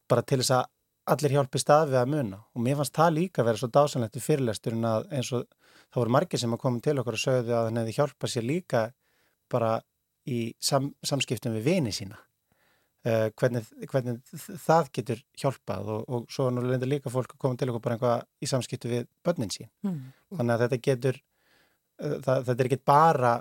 bara 0.10 0.26
til 0.26 0.40
þess 0.42 0.54
að 0.60 0.72
allir 1.14 1.36
hjálpi 1.36 1.62
stað 1.62 1.92
við 1.94 2.00
að 2.02 2.12
muna. 2.14 2.42
Og 2.56 2.64
mér 2.66 2.80
fannst 2.80 2.98
það 2.98 3.16
líka 3.20 3.42
að 3.42 3.50
vera 3.50 3.62
svo 3.62 3.72
dásanlegt 3.74 4.18
í 4.18 4.24
fyrirlesturinn 4.26 4.88
að 4.90 5.10
eins 5.14 5.32
og 5.38 5.46
það 5.94 6.00
voru 6.02 6.16
margir 6.16 6.42
sem 6.42 6.56
að 6.56 6.62
koma 6.64 6.84
til 6.84 6.96
okkur 7.02 7.18
og 7.18 7.22
sögðu 7.22 7.56
að 7.56 7.68
hann 7.70 7.82
hefði 7.82 7.98
hjálpað 8.00 8.34
sér 8.34 8.48
líka 8.48 8.86
bara 9.54 9.74
í 10.26 10.40
sam, 10.60 10.90
samskiptum 11.06 11.56
við 11.60 11.68
vini 11.70 11.94
sína. 11.96 12.18
Uh, 13.06 13.28
hvernig, 13.38 13.68
hvernig 13.92 14.22
það 14.64 14.88
getur 14.98 15.20
hjálpað 15.38 15.90
og, 15.94 16.06
og 16.10 16.24
svo 16.34 16.48
nú 16.50 16.64
líka 16.66 17.12
fólk 17.14 17.36
að 17.36 17.42
koma 17.44 17.60
til 17.62 17.70
okkur 17.70 17.84
bara 17.86 17.98
einhvað 18.00 18.24
í 18.42 18.50
samskiptu 18.50 18.90
við 18.90 19.04
börnin 19.22 19.54
sín. 19.54 19.70
Mm. 19.86 20.08
þannig 20.40 20.56
að 20.56 20.64
þetta 20.64 20.80
getur 20.88 21.20
uh, 21.22 22.16
það, 22.26 22.48
þetta 22.48 22.56
er 22.58 22.70
ekki 22.72 22.82
bara 22.90 23.36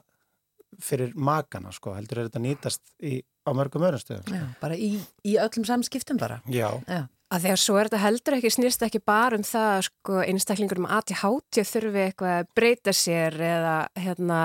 fyrir 0.85 1.15
magana 1.17 1.73
sko, 1.73 1.95
heldur 1.97 2.21
er 2.21 2.29
þetta 2.29 2.43
nýtast 2.45 2.85
í, 3.01 3.17
á 3.25 3.51
mörgum 3.57 3.87
öðrum 3.89 4.03
stöðum. 4.03 4.53
Bara 4.61 4.77
í, 4.77 4.99
í 5.25 5.39
öllum 5.41 5.65
samskiptum 5.65 6.21
bara. 6.21 6.43
Já, 6.53 6.69
Já. 6.85 7.07
Að 7.33 7.47
að 7.51 7.61
svo 7.63 7.79
er 7.81 7.89
þetta 7.89 8.03
heldur 8.03 8.37
ekki, 8.37 8.51
snýrst 8.53 8.83
ekki 8.85 9.01
bara 9.01 9.39
um 9.39 9.45
það 9.47 9.79
sko 9.89 10.19
einstaklingur 10.23 10.83
um 10.83 10.91
aðti 10.93 11.17
hátja 11.19 11.65
þurfi 11.67 12.03
eitthvað 12.05 12.35
að 12.35 12.51
breyta 12.55 12.93
sér 12.95 13.39
eða 13.41 13.77
hérna 13.97 14.41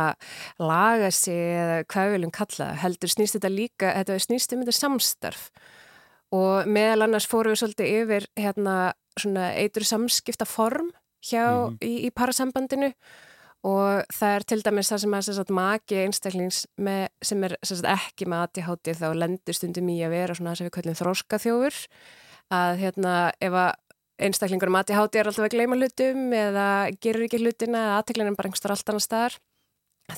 laga 0.57 1.11
sér 1.13 1.59
eða 1.59 1.81
hvað 1.91 2.13
viljum 2.15 2.33
kalla. 2.39 2.69
Heldur 2.79 3.11
snýrst 3.11 3.37
þetta 3.37 3.51
líka, 3.53 3.91
þetta 3.99 4.17
snýrst 4.25 4.55
um 4.55 4.63
þetta 4.63 4.77
samstarf 4.79 5.49
og 6.35 6.69
meðal 6.69 7.07
annars 7.07 7.27
fórum 7.29 7.53
við 7.53 7.63
svolítið 7.63 7.93
yfir 8.03 8.27
hérna 8.37 8.75
svona 9.19 9.49
eitur 9.57 9.85
samskipta 9.87 10.47
form 10.47 10.91
hjá 11.25 11.45
mm 11.45 11.65
-hmm. 11.67 11.77
í, 11.83 11.93
í 12.07 12.09
parasambandinu 12.15 12.93
og 13.67 14.05
það 14.13 14.35
er 14.35 14.45
til 14.47 14.61
dæmis 14.63 14.91
það 14.91 15.01
sem 15.03 15.13
að 15.13 15.21
sagt, 15.21 15.49
maki 15.49 15.95
einstaklings 16.05 16.67
með, 16.77 17.07
sem 17.21 17.43
er 17.43 17.57
sagt, 17.63 17.85
ekki 17.85 18.25
með 18.25 18.45
aðti 18.45 18.61
hátja 18.61 18.93
þá 18.93 19.07
lendur 19.13 19.53
stundum 19.53 19.89
í 19.89 19.99
að 20.05 20.15
vera 20.15 20.35
svona 20.35 20.53
þess 20.53 20.61
að 20.61 20.69
við 20.69 20.75
kallum 20.77 20.99
þróskaþjófur 21.01 21.79
að 22.53 22.81
hérna 22.83 23.13
ef 23.41 23.53
að 23.53 23.71
einstaklingur 24.19 24.71
um 24.71 24.79
ADHD 24.79 25.19
er 25.19 25.29
alltaf 25.29 25.45
að 25.47 25.53
gleyma 25.55 25.77
hlutum 25.79 26.33
eða 26.35 26.65
gerur 27.01 27.25
ekki 27.27 27.39
hlutina 27.39 27.85
eða 27.85 27.99
aðteklinn 27.99 28.31
er 28.31 28.37
bara 28.37 28.49
einhverstar 28.49 28.73
allt 28.73 28.91
annar 28.91 29.05
staðar 29.05 29.37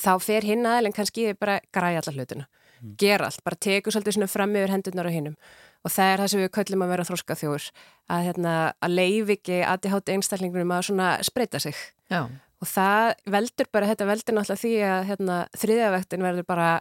þá 0.02 0.12
fer 0.24 0.48
hinn 0.48 0.66
aðeins 0.66 0.98
kannski 0.98 1.32
bara 1.38 1.60
græja 1.76 2.02
allar 2.02 2.18
hlutuna, 2.18 2.48
mm. 2.80 2.96
gera 3.02 3.28
allt 3.28 3.44
bara 3.46 3.60
teku 3.60 3.94
svolítið 3.94 4.18
svona 4.18 4.32
fram 4.32 4.56
yfir 4.56 4.74
hendunar 4.74 5.10
á 5.10 5.12
hinnum 5.14 5.36
og 5.82 5.94
það 5.94 6.14
er 6.14 6.22
það 6.22 6.32
sem 6.32 6.42
við 6.44 6.54
köllum 6.58 6.86
að 6.86 6.94
vera 6.94 7.08
þróska 7.10 7.38
þjóður 7.42 7.68
að, 8.14 8.24
hérna, 8.28 8.54
að 8.80 8.96
leif 8.96 9.34
ekki 9.36 9.60
ADHD 9.66 10.16
einstaklingunum 10.16 10.74
að 10.76 10.88
svona 10.90 11.12
spreita 11.26 11.62
sig 11.62 11.78
Já. 12.12 12.22
og 12.62 12.70
það 12.70 13.14
veldur 13.36 13.70
bara, 13.74 13.90
þetta 13.92 14.10
veldur 14.10 14.38
náttúrulega 14.38 14.64
því 14.64 14.74
að 14.88 15.06
hérna, 15.12 15.38
þriðavektin 15.62 16.28
verður 16.28 16.48
bara 16.50 16.72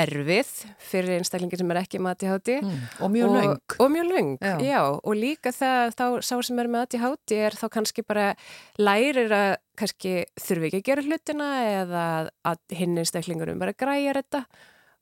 erfið 0.00 0.50
fyrir 0.90 1.18
einstaklingin 1.18 1.62
sem 1.62 1.72
er 1.74 1.80
ekki 1.82 2.00
með 2.02 2.16
ADHD 2.16 2.50
mm. 2.60 2.80
og 3.04 3.12
mjög 3.14 3.34
löng 3.36 3.76
og, 3.76 3.88
mjög 3.94 4.08
löng, 4.10 4.30
já. 4.40 4.54
já 4.64 4.80
og 4.90 5.14
líka 5.18 5.52
það 5.54 5.94
þá 5.98 6.04
sá 6.26 6.34
sem 6.46 6.62
er 6.62 6.70
með 6.72 6.86
ADHD 6.86 7.36
er 7.38 7.58
þá 7.58 7.66
kannski 7.76 8.04
bara 8.06 8.32
lærir 8.80 9.32
að 9.34 9.52
kannski 9.80 10.14
þurfi 10.40 10.70
ekki 10.70 10.82
að 10.82 10.88
gera 10.90 11.06
hlutina 11.06 11.50
eða 11.68 12.04
að 12.50 12.76
hinn 12.80 12.98
einstaklingurum 13.00 13.62
bara 13.62 13.76
græja 13.76 14.16
þetta 14.20 14.44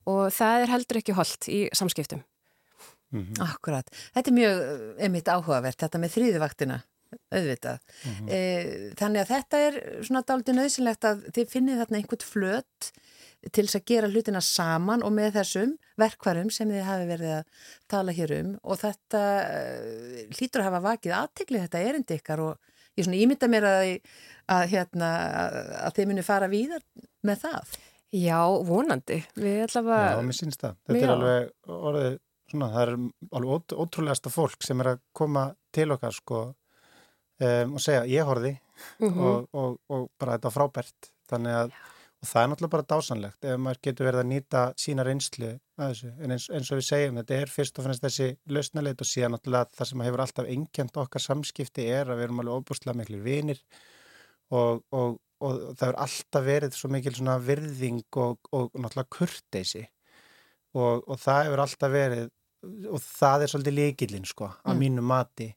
og 0.09 0.29
það 0.35 0.65
er 0.65 0.75
heldur 0.75 1.01
ekki 1.03 1.17
holdt 1.19 1.49
í 1.53 1.63
samskiptum 1.77 2.23
mm 3.13 3.25
-hmm. 3.25 3.43
Akkurat, 3.49 3.91
þetta 4.15 4.31
er 4.31 4.39
mjög 4.41 4.63
einmitt 4.99 5.29
áhugavert, 5.29 5.81
þetta 5.81 5.99
með 5.99 6.15
þrýðuvaktina 6.17 6.81
auðvitað 7.33 7.79
mm 8.05 8.15
-hmm. 8.15 8.29
e, 8.29 8.39
þannig 9.01 9.23
að 9.23 9.31
þetta 9.33 9.61
er 9.67 9.79
svona 10.05 10.25
dálítið 10.29 10.59
nöðsynlegt 10.59 11.05
að 11.09 11.23
þið 11.35 11.53
finnið 11.55 11.81
þarna 11.83 12.01
einhvert 12.01 12.27
flött 12.27 12.91
til 13.47 13.65
þess 13.65 13.79
að 13.79 13.85
gera 13.87 14.09
hlutina 14.11 14.41
saman 14.43 15.05
og 15.07 15.13
með 15.15 15.37
þessum 15.39 15.75
verkvarum 15.99 16.51
sem 16.55 16.71
þið 16.73 16.87
hafi 16.87 17.07
verið 17.09 17.35
að 17.37 17.67
tala 17.91 18.15
hér 18.17 18.35
um 18.39 18.55
og 18.63 18.81
þetta 18.81 19.21
uh, 19.45 20.23
hlýtur 20.35 20.63
að 20.63 20.69
hafa 20.69 20.81
vakið 20.89 21.15
aðteglið 21.19 21.67
þetta 21.67 21.83
erindi 21.91 22.19
ykkar 22.19 22.43
og 22.45 22.73
ég 22.99 23.07
svona 23.07 23.21
ímynda 23.23 23.51
mér 23.51 23.67
að, 23.69 23.91
að, 24.51 24.65
hérna, 24.73 25.11
að 25.85 25.99
þið 25.99 26.11
muni 26.11 26.25
fara 26.27 26.49
víðar 26.51 26.83
með 27.27 27.45
það. 27.45 27.77
Já, 28.19 28.41
vonandi. 28.65 29.19
Við 29.37 29.59
allavega... 29.67 30.15
Já, 30.17 30.23
mér 30.25 30.39
syns 30.39 30.59
það. 30.59 30.79
Þetta 30.89 30.99
Já. 30.99 31.05
er 31.05 31.13
alveg 31.15 31.77
orðið 31.77 32.17
svona, 32.49 32.71
það 32.73 32.83
er 32.83 32.93
alveg 33.39 33.77
ótrúlegasta 33.85 34.33
fólk 34.33 34.65
sem 34.67 34.83
er 34.83 34.91
að 34.95 35.05
koma 35.21 35.45
til 35.77 35.87
okkar 35.95 36.17
sko 36.17 36.41
um, 36.49 37.77
og 37.77 37.85
segja 37.85 38.03
ég 38.09 38.27
horfi 38.27 38.57
mm 38.57 39.07
-hmm. 39.07 39.23
og, 39.29 39.47
og, 39.53 39.79
og 39.95 40.11
bara 40.19 40.39
þetta 40.39 40.55
frábært. 40.57 41.13
Þannig 41.29 41.61
að 41.61 41.71
Já 41.77 41.95
og 42.19 42.27
það 42.27 42.43
er 42.43 42.49
náttúrulega 42.51 42.75
bara 42.75 42.87
dásanlegt 42.93 43.47
ef 43.47 43.61
maður 43.63 43.81
getur 43.87 44.09
verið 44.09 44.23
að 44.23 44.31
nýta 44.33 44.63
sína 44.83 45.05
reynslu 45.07 45.51
að 45.79 46.01
en 46.09 46.35
eins, 46.35 46.49
eins 46.51 46.71
og 46.73 46.81
við 46.81 46.89
segjum 46.89 47.21
þetta 47.21 47.37
er 47.37 47.53
fyrst 47.53 47.79
og 47.79 47.87
fannst 47.87 48.07
þessi 48.07 48.29
lausnaleit 48.51 49.05
og 49.05 49.09
síðan 49.09 49.37
náttúrulega 49.37 49.79
það 49.79 49.91
sem 49.91 50.03
hefur 50.07 50.25
alltaf 50.25 50.51
engjant 50.55 50.99
okkar 51.05 51.25
samskipti 51.25 51.87
er 51.93 52.11
að 52.11 52.19
við 52.19 52.27
erum 52.29 52.43
alveg 52.43 52.59
óbúslega 52.59 52.99
miklu 52.99 53.21
vinir 53.23 53.63
og, 54.51 54.83
og, 54.91 55.21
og 55.45 55.61
það 55.79 55.87
hefur 55.87 56.01
alltaf 56.07 56.49
verið 56.49 56.81
svo 56.81 56.91
mikil 56.97 57.15
svona 57.15 57.39
virðing 57.45 58.21
og, 58.25 58.51
og 58.51 58.75
náttúrulega 58.75 59.15
kurteysi 59.19 59.85
og 60.79 61.15
það 61.23 61.45
hefur 61.47 61.65
alltaf 61.65 61.95
verið 61.95 62.29
og 62.91 63.03
það 63.05 63.45
er 63.45 63.53
svolítið 63.53 63.79
líkilinn 63.79 64.27
sko 64.27 64.51
á 64.51 64.71
mm. 64.73 64.79
mínu 64.83 65.05
mati 65.07 65.53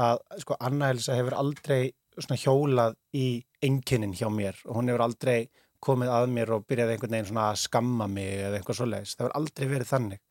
að 0.00 0.20
sko 0.42 0.56
Anna 0.60 0.90
Elsa 0.92 1.16
hefur 1.16 1.36
aldrei 1.38 1.94
svona 2.18 2.40
hjólað 2.40 2.96
í 3.16 3.26
enginin 3.64 4.14
hjá 4.16 4.28
mér 4.32 4.58
og 4.66 4.78
hún 4.78 4.90
hefur 4.90 5.04
aldrei 5.06 5.48
komið 5.84 6.12
að 6.16 6.30
mér 6.32 6.52
og 6.56 6.64
byrjaði 6.68 6.94
einhvern 6.94 7.16
veginn 7.16 7.28
svona 7.28 7.48
að 7.50 7.60
skamma 7.64 8.06
mig 8.08 8.30
eða 8.38 8.58
einhvað 8.58 8.78
svo 8.78 8.86
leiðis. 8.88 9.16
Það 9.16 9.26
hefur 9.26 9.36
aldrei 9.40 9.66
verið 9.72 9.90
þannig 9.90 10.22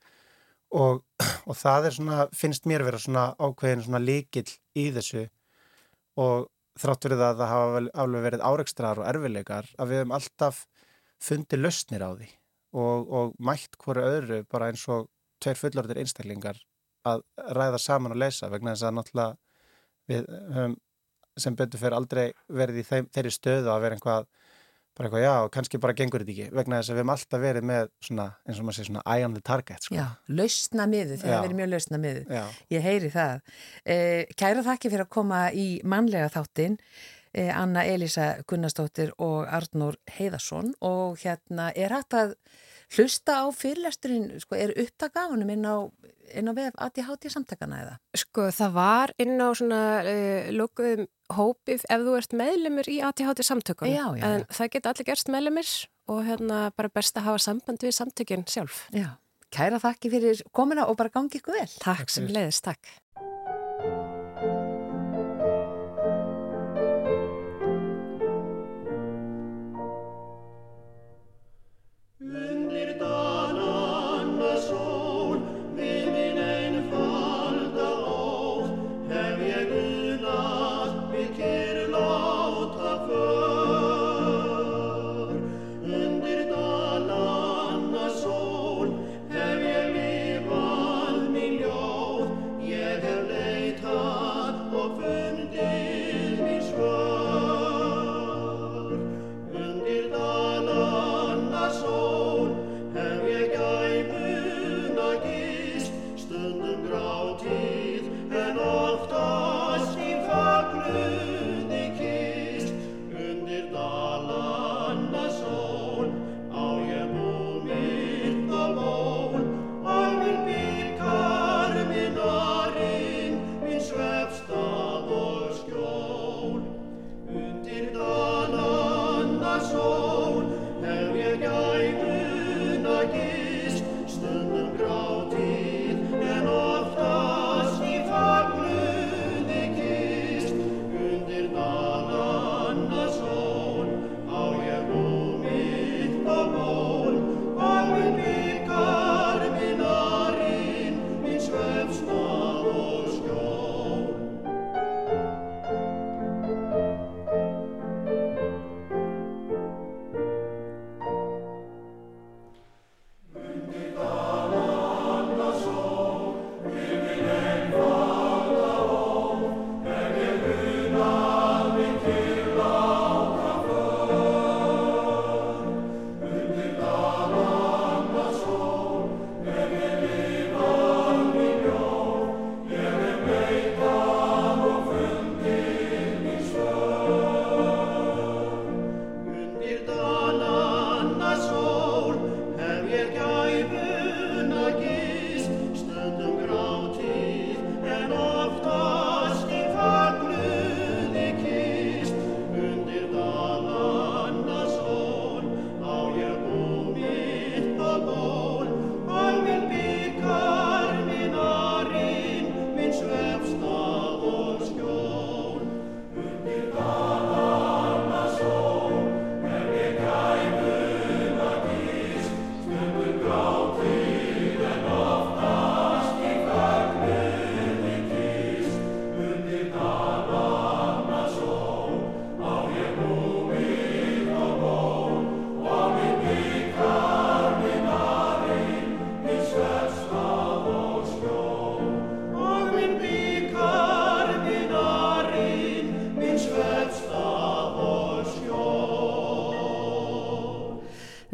og, 0.74 1.04
og 1.50 1.60
það 1.60 1.88
er 1.90 1.98
svona, 1.98 2.20
finnst 2.34 2.70
mér 2.70 2.86
vera 2.88 3.02
svona 3.02 3.26
ákveðin 3.38 3.86
svona 3.86 4.02
líkil 4.04 4.48
í 4.80 4.88
þessu 4.96 5.28
og 6.24 6.50
þrátt 6.80 7.08
verið 7.08 7.26
að 7.28 7.42
það 7.42 7.52
hafa 7.54 7.82
alveg 8.04 8.26
verið 8.28 8.46
áreikstrar 8.50 9.02
og 9.02 9.10
erfilegar 9.10 9.70
að 9.78 9.92
við 9.92 10.02
hefum 10.02 10.16
alltaf 10.18 10.64
fundið 11.24 11.62
lausnir 11.64 12.06
á 12.06 12.10
því 12.18 12.30
og, 12.74 13.12
og 13.14 13.36
mætt 13.38 13.78
hverju 13.82 14.08
öðru 14.10 14.40
bara 14.50 14.72
eins 14.72 14.86
og 14.90 15.10
tveir 15.44 15.60
fullorðir 15.60 16.02
einstaklingar 16.02 16.62
að 17.06 17.24
ræða 17.54 17.82
saman 17.82 18.16
og 18.16 18.22
leysa 18.24 18.50
vegna 18.50 18.74
þess 18.74 18.88
að 18.88 18.98
náttúrulega 18.98 19.38
við 20.10 20.28
höfum 20.56 20.76
sem 21.38 21.56
betur 21.58 21.82
fyrir 21.82 21.98
aldrei 21.98 22.26
verið 22.48 22.82
í 22.82 22.88
þeim, 22.88 23.10
þeirri 23.14 23.34
stöðu 23.34 23.72
að 23.74 23.86
vera 23.86 23.98
einhvað 23.98 24.28
bara 24.94 25.10
eitthvað, 25.10 25.24
já, 25.24 25.50
kannski 25.54 25.80
bara 25.82 25.96
gengur 25.98 26.22
þetta 26.22 26.34
ekki 26.34 26.54
vegna 26.54 26.80
þess 26.80 26.92
að 26.92 26.98
við 26.98 27.02
hefum 27.02 27.14
alltaf 27.14 27.42
verið 27.42 27.66
með 27.66 27.88
svona, 28.06 28.28
eins 28.46 28.60
og 28.60 28.68
maður 28.68 28.78
segir 28.78 28.90
svona 28.92 29.04
eye 29.10 29.26
on 29.26 29.34
the 29.34 29.42
target 29.42 29.88
sko. 29.88 29.96
Já, 29.98 30.06
lausna 30.30 30.86
miðu, 30.92 31.18
þeir 31.18 31.34
hafa 31.34 31.48
verið 31.48 31.60
mjög 31.60 31.72
lausna 31.72 32.00
miðu 32.04 32.22
já. 32.38 32.44
ég 32.76 32.86
heyri 32.86 33.10
það 33.14 33.34
eh, 33.96 34.36
Kæra 34.38 34.66
þakki 34.68 34.94
fyrir 34.94 35.06
að 35.08 35.14
koma 35.18 35.40
í 35.50 35.66
mannlega 35.96 36.30
þáttin 36.36 36.78
eh, 37.34 37.50
Anna 37.50 37.88
Elisa 37.90 38.28
Gunnarsdóttir 38.46 39.16
og 39.18 39.50
Arnur 39.50 39.98
Heiðarsson 40.14 40.76
og 40.86 41.18
hérna 41.24 41.72
er 41.74 41.98
hægt 41.98 42.20
að 42.20 42.38
hlusta 42.94 43.40
á 43.42 43.46
fyrirlesturinn, 43.50 44.30
sko, 44.44 44.58
er 44.60 44.76
upptak 44.78 45.18
af 45.18 45.32
húnum 45.34 45.50
inn 45.50 45.66
á, 45.66 45.90
inn 46.38 46.50
á 46.50 46.54
vef 46.54 46.78
ADHD 46.78 47.32
samtakana 47.34 47.82
eða? 47.82 47.98
Sko, 48.22 48.52
það 48.54 48.78
var 48.78 49.14
inn 49.24 49.42
á 49.42 49.50
svona 49.58 49.82
uh, 50.06 50.54
lókuðum 50.54 51.10
hópið 51.38 51.86
ef 51.90 52.06
þú 52.06 52.16
ert 52.20 52.38
meðlemur 52.40 52.90
í 52.92 53.00
ADHD 53.06 53.44
samtökunum. 53.48 53.94
Já, 53.94 54.06
já. 54.20 54.24
En 54.30 54.46
það 54.52 54.72
geta 54.76 54.94
allir 54.94 55.10
gerst 55.10 55.32
meðlemir 55.34 55.74
og 56.12 56.24
hérna 56.28 56.64
bara 56.78 56.92
best 56.94 57.18
að 57.20 57.30
hafa 57.30 57.44
samband 57.46 57.84
við 57.84 57.96
samtökinn 58.00 58.48
sjálf. 58.50 58.86
Já, 58.96 59.16
kæra 59.54 59.80
þakki 59.84 60.14
fyrir 60.14 60.44
komina 60.56 60.88
og 60.90 61.00
bara 61.00 61.14
gangi 61.14 61.40
ykkur 61.40 61.60
vel. 61.60 61.70
Takk, 61.78 62.04
takk 62.04 62.16
sem 62.16 62.30
leiðist, 62.32 62.66
takk. 62.68 62.98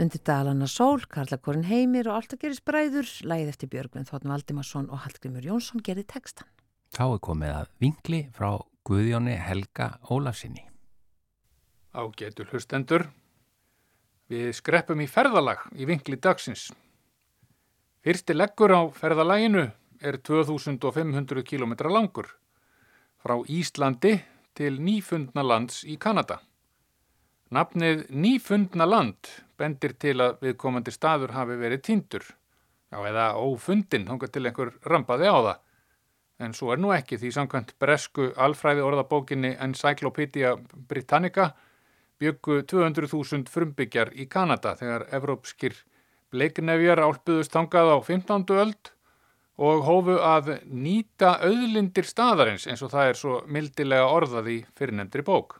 Stendur 0.09 0.25
Dalana 0.25 0.65
Sól, 0.65 1.03
Karlakorin 1.05 1.67
Heimir 1.69 2.07
og 2.09 2.15
Alltaf 2.17 2.39
gerist 2.41 2.63
bræður, 2.65 3.05
lægið 3.29 3.49
eftir 3.51 3.69
Björgvin 3.69 4.07
Þotn 4.09 4.31
Valdimarsson 4.31 4.87
og 4.89 5.03
Hallgrimur 5.03 5.43
Jónsson 5.45 5.83
gerði 5.85 6.07
tekstan. 6.09 6.47
Þá 6.89 7.03
er 7.13 7.19
komið 7.21 7.51
að 7.53 7.67
vingli 7.83 8.19
frá 8.33 8.57
Guðjóni 8.89 9.35
Helga 9.37 9.99
Ólafsinni. 10.09 10.63
Á 11.93 12.01
getur 12.17 12.49
hlustendur. 12.49 13.05
Við 14.33 14.49
skreppum 14.57 15.03
í 15.03 15.05
ferðalag 15.05 15.67
í 15.77 15.85
vingli 15.85 16.17
dagsins. 16.17 16.71
Fyrsti 18.01 18.33
leggur 18.33 18.73
á 18.73 18.81
ferðalaginu 18.89 19.67
er 20.01 20.17
2500 20.25 21.43
km 21.45 21.75
langur 21.85 22.31
frá 23.21 23.35
Íslandi 23.45 24.15
til 24.57 24.81
nýfundna 24.81 25.45
lands 25.45 25.83
í 25.85 25.99
Kanada. 26.01 26.39
Nafnið 27.53 28.07
nýfundna 28.09 28.89
land 28.89 29.45
bendir 29.59 29.95
til 29.99 30.15
að 30.23 30.39
viðkomandi 30.45 30.93
staður 30.95 31.35
hafi 31.35 31.57
verið 31.59 31.83
tindur, 31.85 32.25
já 32.89 32.99
eða 33.11 33.31
ófundin, 33.37 34.07
hongar 34.09 34.31
til 34.33 34.45
einhver 34.47 34.73
rampaði 34.87 35.29
á 35.29 35.37
það. 35.37 35.57
En 36.39 36.53
svo 36.55 36.71
er 36.71 36.79
nú 36.79 36.93
ekki 36.95 37.19
því 37.19 37.33
samkvæmt 37.35 37.73
bresku 37.83 38.29
alfræði 38.39 38.85
orðabókinni 38.87 39.57
Encyclopedia 39.59 40.53
Britannica 40.87 41.49
byggu 42.19 42.61
200.000 42.67 43.51
frumbyggjar 43.51 44.13
í 44.15 44.27
Kanada 44.31 44.75
þegar 44.79 45.07
evrópskir 45.15 45.75
bleiknefjar 46.31 47.01
álpuðust 47.03 47.55
þangað 47.55 47.91
á 47.95 47.97
15. 48.07 48.55
öld 48.55 48.91
og 49.59 49.83
hófu 49.83 50.15
að 50.23 50.53
nýta 50.71 51.35
auðlindir 51.43 52.07
staðarins 52.07 52.67
eins 52.67 52.83
og 52.85 52.93
það 52.93 53.11
er 53.11 53.19
svo 53.19 53.39
mildilega 53.47 54.07
orðað 54.07 54.53
í 54.53 54.59
fyrirnemdri 54.79 55.25
bók. 55.27 55.57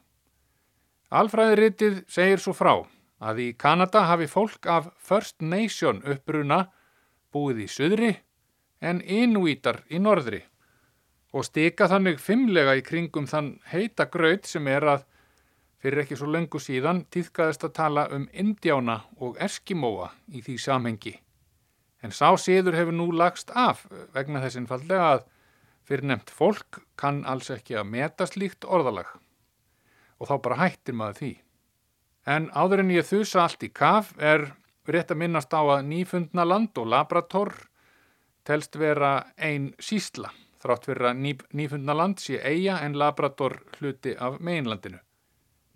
Alfræðiritið 1.12 2.04
segir 2.08 2.40
svo 2.40 2.56
frá 2.56 2.78
að 3.20 3.42
í 3.44 3.48
Kanada 3.60 4.06
hafi 4.08 4.28
fólk 4.32 4.68
af 4.72 4.90
First 4.98 5.42
Nation 5.42 6.02
uppruna 6.08 6.66
búið 7.34 7.66
í 7.66 7.68
söðri 7.70 8.14
en 8.80 9.02
innvítar 9.04 9.84
í 9.92 10.00
norðri 10.00 10.42
og 11.36 11.46
stika 11.46 11.90
þannig 11.92 12.20
fimmlega 12.24 12.76
í 12.80 12.84
kringum 12.86 13.28
þann 13.30 13.58
heita 13.70 14.08
gröð 14.10 14.48
sem 14.50 14.68
er 14.72 14.88
að 14.96 15.06
fyrir 15.80 16.04
ekki 16.04 16.18
svo 16.20 16.30
löngu 16.32 16.60
síðan 16.62 17.04
týðkaðist 17.14 17.66
að 17.68 17.76
tala 17.78 18.06
um 18.16 18.28
Indjána 18.34 19.02
og 19.24 19.38
Eskimóa 19.40 20.10
í 20.34 20.42
því 20.44 20.56
samhengi. 20.60 21.14
En 22.04 22.16
sá 22.16 22.32
síður 22.40 22.78
hefur 22.80 22.96
nú 22.96 23.10
lagst 23.12 23.52
af 23.56 23.86
vegna 24.16 24.42
þess 24.44 24.60
einfallega 24.60 25.12
að 25.14 25.26
fyrir 25.88 26.08
nefnt 26.12 26.32
fólk 26.36 26.82
kann 27.00 27.24
alls 27.28 27.50
ekki 27.54 27.78
að 27.80 27.92
meta 27.94 28.28
slíkt 28.28 28.68
orðalag 28.68 29.12
og 30.20 30.28
þá 30.28 30.36
bara 30.44 30.60
hættir 30.64 30.98
maður 31.00 31.20
því. 31.20 31.32
En 32.30 32.50
áður 32.54 32.84
en 32.84 32.92
ég 32.94 33.08
þusa 33.08 33.42
allt 33.46 33.64
í 33.66 33.70
kaf 33.74 34.12
er 34.22 34.52
rétt 34.90 35.12
að 35.14 35.22
minnast 35.24 35.54
á 35.54 35.62
að 35.62 35.86
nýfundna 35.90 36.44
land 36.46 36.78
og 36.78 36.88
laborator 36.94 37.50
telst 38.46 38.78
vera 38.78 39.34
ein 39.38 39.74
sísla 39.82 40.30
þrátt 40.60 40.86
fyrir 40.90 41.06
að 41.12 41.20
ný, 41.24 41.32
nýfundna 41.56 41.94
land 41.96 42.20
sé 42.22 42.36
eiga 42.44 42.80
en 42.84 42.98
laborator 43.00 43.54
hluti 43.78 44.12
af 44.20 44.40
meginlandinu. 44.44 45.00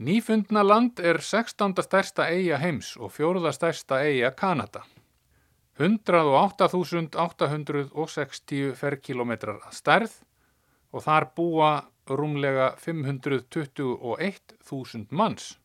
Nýfundna 0.04 0.64
land 0.66 1.00
er 1.00 1.22
16. 1.22 1.84
stærsta 1.86 2.26
eiga 2.28 2.58
heims 2.60 2.98
og 2.98 3.12
fjóruða 3.16 3.52
stærsta 3.56 4.02
eiga 4.04 4.32
Kanada. 4.36 4.84
108.860 5.80 8.76
ferkilometrar 8.78 9.60
að 9.64 9.74
stærð 9.80 10.12
og 10.94 11.02
þar 11.06 11.26
búa 11.38 11.72
rúmlega 12.10 12.76
521.000 12.84 15.08
manns. 15.10 15.63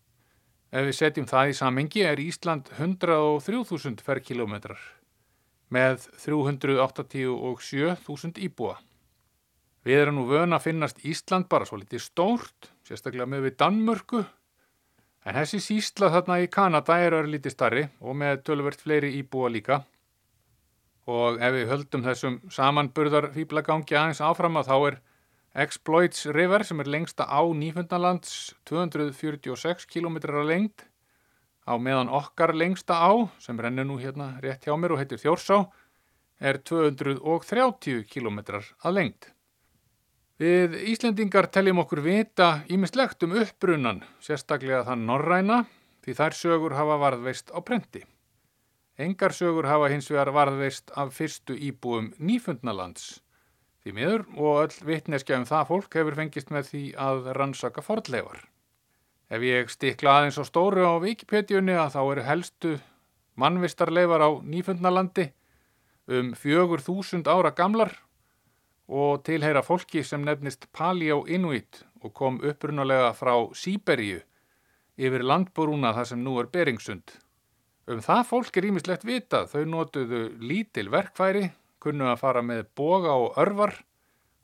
Ef 0.68 0.84
við 0.84 0.98
setjum 0.98 1.24
það 1.24 1.48
í 1.48 1.54
samengi 1.56 2.02
er 2.04 2.20
Ísland 2.20 2.66
103.000 2.76 4.04
ferkilometrar 4.04 4.76
með 5.72 6.04
387.000 6.20 8.36
íbúa. 8.44 8.76
Við 9.88 9.96
erum 10.02 10.20
nú 10.20 10.28
vöna 10.28 10.58
að 10.58 10.66
finnast 10.66 11.00
Ísland 11.08 11.48
bara 11.48 11.64
svo 11.64 11.80
litið 11.80 12.04
stórt, 12.04 12.68
sérstaklega 12.84 13.24
með 13.32 13.40
við 13.46 13.56
Danmörku, 13.62 14.20
en 15.24 15.32
þessi 15.40 15.58
sísla 15.64 16.12
þarna 16.12 16.36
í 16.44 16.52
Kanada 16.52 17.00
er 17.00 17.16
örlítið 17.16 17.52
starri 17.54 17.88
og 18.04 18.12
með 18.20 18.44
tölvert 18.50 18.80
fleiri 18.84 19.16
íbúa 19.22 19.48
líka. 19.52 19.76
Og 21.08 21.40
ef 21.40 21.52
við 21.56 21.68
höldum 21.72 22.04
þessum 22.04 22.36
samanburðar 22.52 23.32
fýblagangi 23.32 23.96
aðeins 23.96 24.20
áfram 24.20 24.60
að 24.60 24.68
þá 24.68 24.76
er 24.90 25.00
Exploits 25.58 26.28
River 26.30 26.62
sem 26.62 26.78
er 26.78 26.86
lengsta 26.86 27.24
á 27.26 27.42
Nýfundalands 27.42 28.54
246 28.70 29.88
km 29.90 30.20
að 30.30 30.46
lengd 30.46 30.84
á 31.66 31.74
meðan 31.82 32.12
okkar 32.14 32.52
lengsta 32.54 32.94
á 32.94 33.26
sem 33.42 33.58
rennir 33.58 33.88
nú 33.88 33.96
hérna 33.98 34.36
rétt 34.44 34.68
hjá 34.68 34.76
mér 34.78 34.94
og 34.94 35.02
heitir 35.02 35.18
Þjórsá 35.18 35.64
er 36.38 36.60
230 36.62 38.06
km 38.06 38.38
að 38.54 38.94
lengd. 38.94 39.32
Við 40.38 40.78
Íslendingar 40.94 41.50
teljum 41.50 41.82
okkur 41.82 42.04
vita 42.06 42.62
ímislegt 42.70 43.26
um 43.26 43.34
uppbrunnan, 43.42 44.04
sérstaklega 44.22 44.84
þann 44.86 45.06
norræna, 45.10 45.64
því 46.06 46.20
þær 46.20 46.38
sögur 46.38 46.78
hafa 46.78 47.02
varðveist 47.02 47.50
á 47.50 47.58
prenti. 47.66 48.06
Engar 48.94 49.34
sögur 49.34 49.66
hafa 49.66 49.90
hins 49.90 50.06
vegar 50.06 50.30
varðveist 50.30 50.94
af 50.94 51.10
fyrstu 51.18 51.58
íbúum 51.58 52.12
Nýfundalands 52.22 53.16
Því 53.84 53.94
miður 53.94 54.24
og 54.36 54.62
öll 54.64 54.86
vittneskja 54.90 55.38
um 55.38 55.46
það 55.48 55.68
fólk 55.70 55.98
hefur 56.00 56.16
fengist 56.18 56.50
með 56.54 56.70
því 56.72 56.84
að 56.98 57.28
rannsaka 57.38 57.84
fordleifar. 57.84 58.40
Ef 59.28 59.44
ég 59.44 59.70
stikla 59.70 60.18
aðeins 60.18 60.40
á 60.40 60.44
stóru 60.48 60.86
á 60.88 60.96
Wikipediunni 61.02 61.76
að 61.76 61.94
þá 61.94 62.00
eru 62.02 62.24
helstu 62.26 62.74
mannvistarleifar 63.38 64.24
á 64.24 64.30
Nýfundnalandi 64.42 65.28
um 66.08 66.32
fjögur 66.32 66.82
þúsund 66.82 67.28
ára 67.28 67.52
gamlar 67.52 67.92
og 68.88 69.22
tilheyra 69.28 69.62
fólki 69.62 70.02
sem 70.02 70.24
nefnist 70.24 70.66
Paleo 70.72 71.22
Inuit 71.28 71.84
og 72.00 72.14
kom 72.16 72.40
upprunalega 72.40 73.12
frá 73.12 73.34
Sýberíu 73.52 74.22
yfir 74.98 75.22
landbúrúna 75.22 75.92
þar 75.94 76.08
sem 76.10 76.22
nú 76.24 76.38
er 76.40 76.48
Beringsund. 76.50 77.12
Um 77.88 78.00
það 78.04 78.24
fólk 78.28 78.56
er 78.58 78.66
ímislegt 78.68 79.04
vitað, 79.06 79.52
þau 79.52 79.64
notuðu 79.64 80.22
lítil 80.40 80.88
verkfæri 80.92 81.50
kunnu 81.82 82.08
að 82.10 82.20
fara 82.22 82.42
með 82.42 82.66
boga 82.78 83.14
og 83.14 83.38
örvar, 83.40 83.74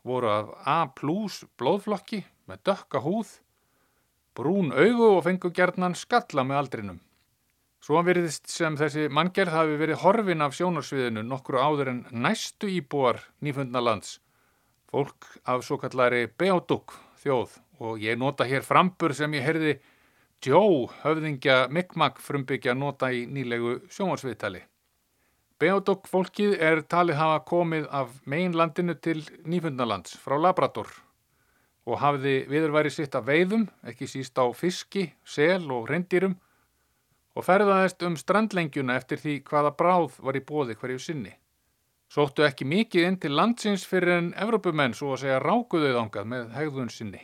voru 0.04 0.30
af 0.30 0.52
A 0.68 0.78
plus 0.96 1.42
blóðflokki 1.58 2.22
með 2.50 2.62
dökka 2.68 3.00
húð, 3.04 3.38
brún 4.36 4.72
augu 4.74 5.10
og 5.16 5.24
fengu 5.26 5.50
gerðnan 5.54 5.96
skalla 5.98 6.44
með 6.46 6.60
aldrinum. 6.62 7.00
Svo 7.84 8.00
virðist 8.00 8.48
sem 8.48 8.76
þessi 8.80 9.10
manngerð 9.12 9.52
hafi 9.52 9.74
verið 9.80 10.00
horfin 10.00 10.44
af 10.44 10.54
sjónarsviðinu 10.56 11.24
nokkru 11.28 11.60
áður 11.60 11.90
en 11.92 11.98
næstu 12.16 12.70
íbúar 12.72 13.20
nýfundnalands, 13.44 14.20
fólk 14.88 15.28
af 15.44 15.66
svo 15.66 15.76
kallari 15.82 16.24
Beoduk 16.26 16.96
þjóð 17.20 17.58
og 17.84 18.00
ég 18.00 18.16
nota 18.20 18.46
hér 18.48 18.64
frambur 18.64 19.12
sem 19.16 19.36
ég 19.36 19.44
heyrði 19.44 19.74
Joe 20.44 20.88
höfðingja 21.02 21.66
Mikmak 21.72 22.18
frumbyggja 22.20 22.74
nota 22.76 23.08
í 23.12 23.24
nýlegu 23.28 23.78
sjónarsviðtali. 23.92 24.64
Beodok 25.62 26.08
fólkið 26.10 26.56
er 26.58 26.80
talið 26.90 27.18
hafa 27.20 27.42
komið 27.46 27.84
af 27.94 28.14
meginlandinu 28.26 28.96
til 28.98 29.20
Nýfundalands 29.46 30.16
frá 30.18 30.34
Labrador 30.40 30.88
og 31.86 32.00
hafði 32.00 32.40
viðurværi 32.50 32.90
sitt 32.90 33.14
af 33.14 33.28
veiðum, 33.28 33.68
ekki 33.86 34.08
síst 34.10 34.34
á 34.40 34.50
fiski, 34.56 35.12
sel 35.22 35.68
og 35.70 35.86
rendýrum 35.92 36.34
og 37.38 37.46
ferðaðist 37.46 38.02
um 38.08 38.16
strandlengjuna 38.18 38.96
eftir 38.98 39.20
því 39.22 39.36
hvaða 39.46 39.74
bráð 39.78 40.18
var 40.26 40.38
í 40.38 40.42
bóði 40.48 40.74
hverju 40.80 41.02
sinni. 41.06 41.34
Sóttu 42.10 42.42
ekki 42.46 42.66
mikið 42.66 43.06
inn 43.08 43.20
til 43.22 43.34
landsins 43.38 43.86
fyrir 43.86 44.16
en 44.18 44.32
Evrópumenn 44.34 44.94
svo 44.94 45.14
að 45.14 45.22
segja 45.22 45.38
rákuðauðangað 45.44 46.28
með 46.34 46.50
hegðun 46.58 46.90
sinni. 46.90 47.22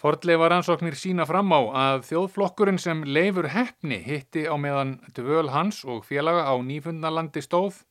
Fordleifa 0.00 0.48
rannsóknir 0.48 0.94
sína 0.96 1.26
fram 1.28 1.50
á 1.52 1.60
að 1.76 2.06
þjóðflokkurinn 2.08 2.78
sem 2.80 3.02
leifur 3.04 3.50
hefni 3.52 3.98
hitti 4.00 4.46
á 4.48 4.56
meðan 4.56 4.94
dvöl 5.12 5.50
hans 5.52 5.82
og 5.84 6.06
félaga 6.08 6.46
á 6.48 6.56
nýfundnalandi 6.56 7.42
stóð 7.44 7.82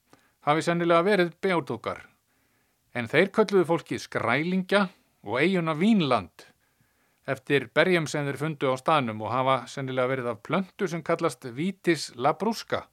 hafi 0.47 0.65
sennilega 0.65 1.05
verið 1.05 1.35
beátókar. 1.37 2.07
En 2.97 3.05
þeir 3.05 3.29
kölluðu 3.29 3.67
fólki 3.69 4.01
skrælingja 4.01 4.87
og 5.21 5.37
eiguna 5.37 5.77
Vínland 5.77 6.49
eftir 7.29 7.69
berjum 7.77 8.09
sem 8.09 8.25
þeir 8.25 8.41
fundu 8.41 8.73
á 8.73 8.75
stanum 8.81 9.21
og 9.21 9.33
hafa 9.35 9.61
sennilega 9.69 10.09
verið 10.09 10.33
af 10.33 10.41
plöntu 10.41 10.89
sem 10.89 11.05
kallast 11.05 11.45
Vítis 11.45 12.09
labrúska 12.17 12.87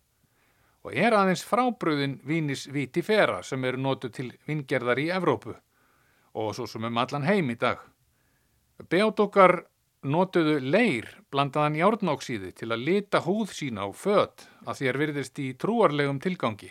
og 0.85 0.93
er 0.93 1.17
aðeins 1.17 1.49
frábröðin 1.49 2.21
Vínis 2.21 2.69
Vítifera 2.69 3.41
sem 3.41 3.65
eru 3.65 3.81
nótu 3.81 4.13
til 4.13 4.35
vingerðar 4.45 5.01
í 5.01 5.09
Evrópu 5.09 5.57
og 6.37 6.53
svo 6.53 6.69
sem 6.69 6.85
um 6.85 6.99
allan 7.01 7.25
heim 7.25 7.49
í 7.49 7.57
dag. 7.57 7.81
Beodokar 8.85 9.63
notuðu 10.07 10.59
leir 10.61 11.09
blandaðan 11.33 11.79
járnóksíði 11.81 12.53
til 12.55 12.69
að 12.71 12.85
lita 12.89 13.23
húð 13.25 13.55
sína 13.57 13.87
á 13.87 13.91
född 13.97 14.45
að 14.67 14.83
þér 14.83 14.99
virðist 15.03 15.41
í 15.41 15.47
trúarlegum 15.59 16.21
tilgangi 16.23 16.71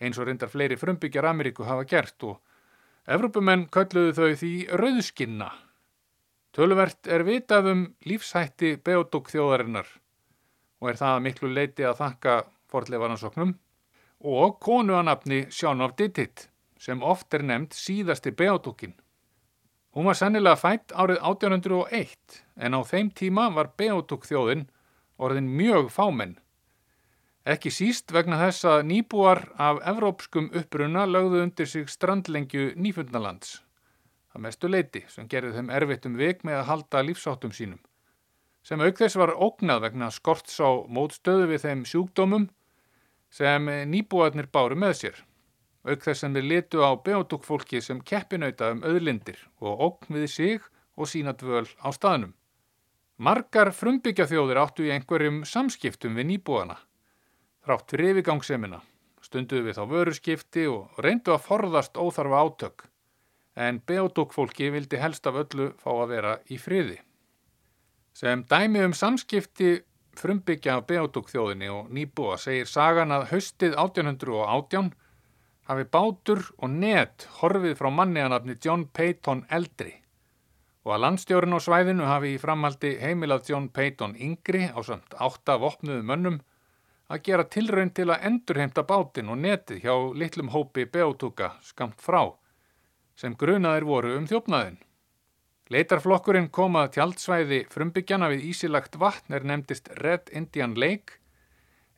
eins 0.00 0.18
og 0.18 0.28
reyndar 0.28 0.50
fleiri 0.52 0.78
frumbyggjar 0.80 1.28
Ameríku 1.30 1.66
hafa 1.68 1.84
gert 1.88 2.24
og 2.26 2.40
Evrópumenn 3.06 3.68
kölluðu 3.70 4.16
þau 4.16 4.32
því 4.40 4.52
rauðskinna. 4.80 5.52
Töluvert 6.56 7.06
er 7.06 7.22
vitað 7.22 7.68
um 7.70 7.84
lífshætti 8.08 8.72
Beodok 8.82 9.30
þjóðarinnar 9.30 9.86
og 10.80 10.90
er 10.90 10.98
það 10.98 11.22
miklu 11.28 11.52
leiti 11.52 11.86
að 11.86 12.00
þakka 12.00 12.34
forleifaransóknum 12.72 13.54
og 14.26 14.58
konu 14.64 14.96
að 14.98 15.06
nafni 15.10 15.40
Sjón 15.54 15.84
of 15.84 15.94
Dittit 16.00 16.48
sem 16.80 17.02
oft 17.02 17.32
er 17.34 17.44
nefnd 17.46 17.76
síðasti 17.76 18.32
beotúkin. 18.36 18.96
Hún 19.96 20.04
var 20.04 20.16
sennilega 20.18 20.58
fætt 20.60 20.92
árið 20.92 21.22
1801 21.24 22.40
en 22.60 22.74
á 22.76 22.80
þeim 22.84 23.08
tíma 23.16 23.46
var 23.56 23.70
beotúk 23.80 24.26
þjóðin 24.28 24.66
orðin 25.16 25.46
mjög 25.56 25.86
fámenn. 25.88 26.34
Ekki 27.48 27.70
síst 27.72 28.12
vegna 28.12 28.36
þess 28.42 28.66
að 28.68 28.82
nýbúar 28.90 29.40
af 29.56 29.80
evrópskum 29.88 30.50
uppruna 30.60 31.06
lögðu 31.08 31.40
undir 31.46 31.70
sig 31.70 31.88
strandlengju 31.88 32.74
nýfundalands. 32.76 33.62
Það 34.34 34.44
mestu 34.44 34.68
leiti 34.68 35.02
sem 35.08 35.30
gerði 35.32 35.54
þeim 35.56 35.72
erfitt 35.78 36.08
um 36.10 36.20
vik 36.20 36.44
með 36.44 36.58
að 36.58 36.68
halda 36.74 37.02
lífsáttum 37.06 37.56
sínum. 37.56 37.80
Sem 38.60 38.84
auk 38.84 39.00
þess 39.00 39.16
var 39.16 39.32
ógnað 39.32 39.80
vegna 39.86 40.10
skorts 40.12 40.60
á 40.60 40.76
mótstöðu 40.92 41.48
við 41.54 41.64
þeim 41.64 41.86
sjúkdómum 41.88 42.50
sem 43.32 43.72
nýbúarnir 43.88 44.52
báru 44.52 44.76
með 44.76 44.94
sér. 45.00 45.24
Auk 45.86 46.02
þess 46.02 46.24
sem 46.24 46.34
við 46.34 46.48
litu 46.50 46.82
á 46.82 46.90
beotúkfólki 46.98 47.80
sem 47.80 48.00
keppinauta 48.02 48.72
um 48.74 48.82
öðlindir 48.82 49.38
og 49.62 49.84
ógn 49.86 50.18
við 50.18 50.26
sig 50.32 50.66
og 50.96 51.08
sína 51.10 51.36
dvöl 51.38 51.68
á 51.78 51.88
staðnum. 51.94 52.34
Margar 53.16 53.70
frumbyggjaþjóðir 53.72 54.60
áttu 54.60 54.88
í 54.88 54.92
einhverjum 54.92 55.44
samskiptum 55.46 56.18
við 56.18 56.30
nýbúana. 56.32 56.76
Þrátt 57.64 57.94
fyrir 57.94 58.16
yfirgangsemina 58.16 58.82
stunduðu 59.26 59.66
við 59.66 59.78
þá 59.78 59.84
vöruskipti 59.90 60.66
og 60.70 61.00
reyndu 61.02 61.34
að 61.34 61.46
forðast 61.46 61.98
óþarfa 61.98 62.42
átök. 62.44 62.86
En 63.56 63.80
beotúkfólki 63.88 64.70
vildi 64.74 65.00
helst 65.00 65.26
af 65.26 65.38
öllu 65.42 65.70
fá 65.80 65.90
að 65.94 66.10
vera 66.12 66.34
í 66.52 66.58
friði. 66.60 66.98
Sem 68.16 68.44
dæmi 68.48 68.84
um 68.84 68.94
samskipti 68.96 69.78
frumbyggja 70.16 70.78
af 70.78 70.86
beotúkþjóðinni 70.90 71.68
og 71.72 71.90
nýbúa 71.92 72.36
segir 72.40 72.68
sagan 72.68 73.12
að 73.12 73.28
haustið 73.32 73.76
1818 73.76 74.92
hafi 75.66 75.86
bátur 75.90 76.42
og 76.62 76.70
net 76.70 77.28
horfið 77.40 77.78
frá 77.78 77.90
manniðanafni 77.92 78.58
John 78.62 78.86
Peyton 78.94 79.44
eldri 79.50 79.94
og 80.86 80.92
að 80.94 81.02
landstjórun 81.02 81.58
á 81.58 81.60
svæðinu 81.62 82.06
hafi 82.06 82.36
í 82.36 82.38
framaldi 82.38 82.92
heimilað 83.00 83.48
John 83.50 83.66
Peyton 83.74 84.14
yngri 84.22 84.68
á 84.70 84.78
samt 84.86 85.16
átta 85.18 85.56
vopnuðu 85.58 86.04
mönnum 86.06 86.36
að 87.10 87.22
gera 87.26 87.46
tilraun 87.50 87.90
til 87.94 88.06
að 88.10 88.26
endurheimta 88.28 88.84
bátin 88.86 89.30
og 89.30 89.40
netið 89.42 89.82
hjá 89.82 89.94
litlum 90.14 90.52
hópi 90.54 90.86
beotúka 90.86 91.52
skamt 91.66 91.98
frá 92.02 92.22
sem 93.18 93.34
grunaðir 93.34 93.86
voru 93.88 94.14
um 94.18 94.26
þjófnaðin. 94.28 94.78
Leitarflokkurinn 95.72 96.50
kom 96.54 96.76
að 96.78 96.92
tjaldsvæði 96.96 97.60
frumbyggjana 97.72 98.28
við 98.30 98.44
ísilagt 98.52 98.98
vatn 99.02 99.34
er 99.34 99.46
nefndist 99.46 99.88
Red 99.98 100.30
Indian 100.30 100.76
Lake 100.78 101.18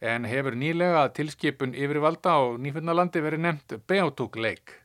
en 0.00 0.26
hefur 0.28 0.54
nýlega 0.54 1.08
tilskipun 1.14 1.74
yfirvalda 1.74 2.36
á 2.38 2.42
Nýfundalandi 2.58 3.22
verið 3.22 3.44
nefnt 3.44 3.78
Beotúk 3.90 4.38
Lake 4.38 4.84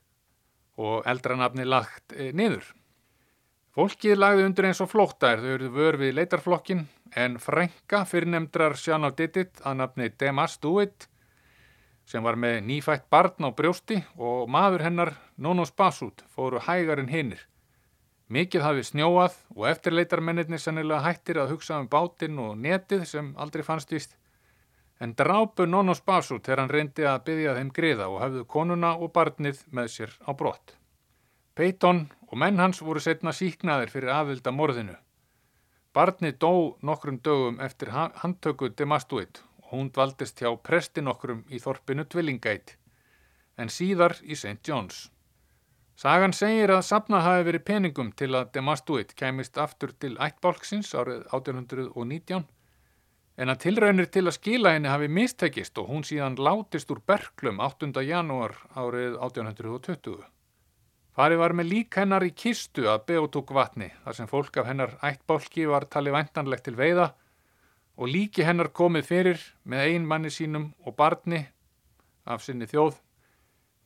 og 0.78 1.06
eldranafni 1.06 1.66
lagt 1.70 2.16
e, 2.18 2.32
niður. 2.34 2.66
Fólkið 3.74 4.18
lagði 4.18 4.46
undir 4.48 4.68
eins 4.70 4.82
og 4.82 4.90
flóttar, 4.92 5.42
þau 5.42 5.54
eruð 5.56 5.78
vör 5.78 5.98
við 6.02 6.16
leitarflokkin 6.18 6.86
en 7.18 7.40
frænka 7.42 8.04
fyrirnemdrar 8.10 8.78
Sján 8.78 9.06
á 9.06 9.10
Dittit 9.14 9.62
að 9.62 9.80
nafni 9.82 10.10
Demas 10.18 10.58
Duit 10.62 11.08
sem 12.10 12.26
var 12.26 12.36
með 12.36 12.60
nýfætt 12.68 13.06
barn 13.14 13.48
á 13.48 13.50
brjósti 13.56 14.02
og 14.18 14.50
maður 14.52 14.84
hennar 14.88 15.14
Nónos 15.38 15.72
Basút 15.72 16.26
fóru 16.34 16.60
hægar 16.66 17.00
en 17.00 17.10
hinnir. 17.10 17.46
Mikið 18.34 18.66
hafi 18.66 18.84
snjóað 18.88 19.38
og 19.54 19.68
eftirleitarmennirni 19.70 20.58
sennilega 20.60 21.04
hættir 21.06 21.40
að 21.42 21.54
hugsa 21.54 21.78
um 21.80 21.88
bátinn 21.88 22.40
og 22.42 22.58
netið 22.58 23.06
sem 23.08 23.34
aldrei 23.38 23.64
fannst 23.66 23.94
vist 23.94 24.18
en 25.04 25.14
drápu 25.20 25.66
Nónos 25.68 26.00
Basút 26.06 26.46
þegar 26.46 26.62
hann 26.62 26.72
reyndi 26.72 27.04
að 27.04 27.24
byggja 27.28 27.56
þeim 27.58 27.72
griða 27.76 28.06
og 28.08 28.22
hafðu 28.24 28.44
konuna 28.54 28.94
og 28.96 29.12
barnið 29.16 29.64
með 29.76 29.90
sér 29.96 30.14
á 30.24 30.32
brott. 30.32 30.78
Peyton 31.56 32.06
og 32.30 32.38
menn 32.40 32.62
hans 32.62 32.80
voru 32.82 33.04
setna 33.04 33.34
síknaðir 33.36 33.92
fyrir 33.92 34.14
aðvilda 34.16 34.54
morðinu. 34.56 34.96
Barnið 35.94 36.38
dó 36.46 36.54
nokkrum 36.90 37.20
dögum 37.26 37.60
eftir 37.62 37.92
handtöku 37.94 38.72
Demastuit 38.72 39.44
og 39.62 39.74
hún 39.74 39.92
dvaldist 39.92 40.40
hjá 40.40 40.50
presti 40.70 41.04
nokkrum 41.04 41.44
í 41.52 41.60
þorpinu 41.60 42.08
Tvillingætt 42.08 42.78
en 43.60 43.70
síðar 43.70 44.16
í 44.24 44.38
St. 44.40 44.62
John's. 44.66 45.10
Sagan 46.00 46.34
segir 46.34 46.72
að 46.74 46.88
sapna 46.88 47.20
hafi 47.22 47.44
verið 47.52 47.68
peningum 47.68 48.16
til 48.18 48.32
að 48.40 48.56
Demastuit 48.56 49.14
kæmist 49.20 49.60
aftur 49.62 49.92
til 50.00 50.16
ættbálksins 50.16 50.96
árið 50.96 51.28
1819 51.28 52.48
en 53.38 53.50
að 53.50 53.64
tilraunir 53.66 54.10
til 54.14 54.28
að 54.28 54.38
skila 54.38 54.76
henni 54.76 54.92
hafi 54.92 55.10
mistekist 55.10 55.78
og 55.82 55.90
hún 55.90 56.06
síðan 56.06 56.38
látist 56.38 56.92
úr 56.94 57.02
Berklum 57.08 57.62
8. 57.64 57.90
janúar 58.06 58.54
árið 58.78 59.18
1820. 59.18 60.22
Farið 61.14 61.42
var 61.42 61.54
með 61.54 61.70
lík 61.70 61.98
hennar 61.98 62.26
í 62.26 62.32
kistu 62.34 62.88
að 62.90 63.06
beotúk 63.10 63.54
vatni 63.54 63.92
þar 64.04 64.18
sem 64.18 64.30
fólk 64.30 64.58
af 64.58 64.70
hennar 64.70 64.96
ættbálki 65.02 65.66
var 65.70 65.86
talið 65.86 66.18
væntanlegt 66.18 66.66
til 66.66 66.78
veiða 66.78 67.12
og 67.98 68.10
líki 68.10 68.46
hennar 68.46 68.72
komið 68.74 69.10
fyrir 69.10 69.44
með 69.70 69.90
ein 69.90 70.08
manni 70.10 70.34
sínum 70.34 70.72
og 70.86 70.98
barni 70.98 71.44
af 72.26 72.42
sinni 72.46 72.70
þjóð 72.70 72.98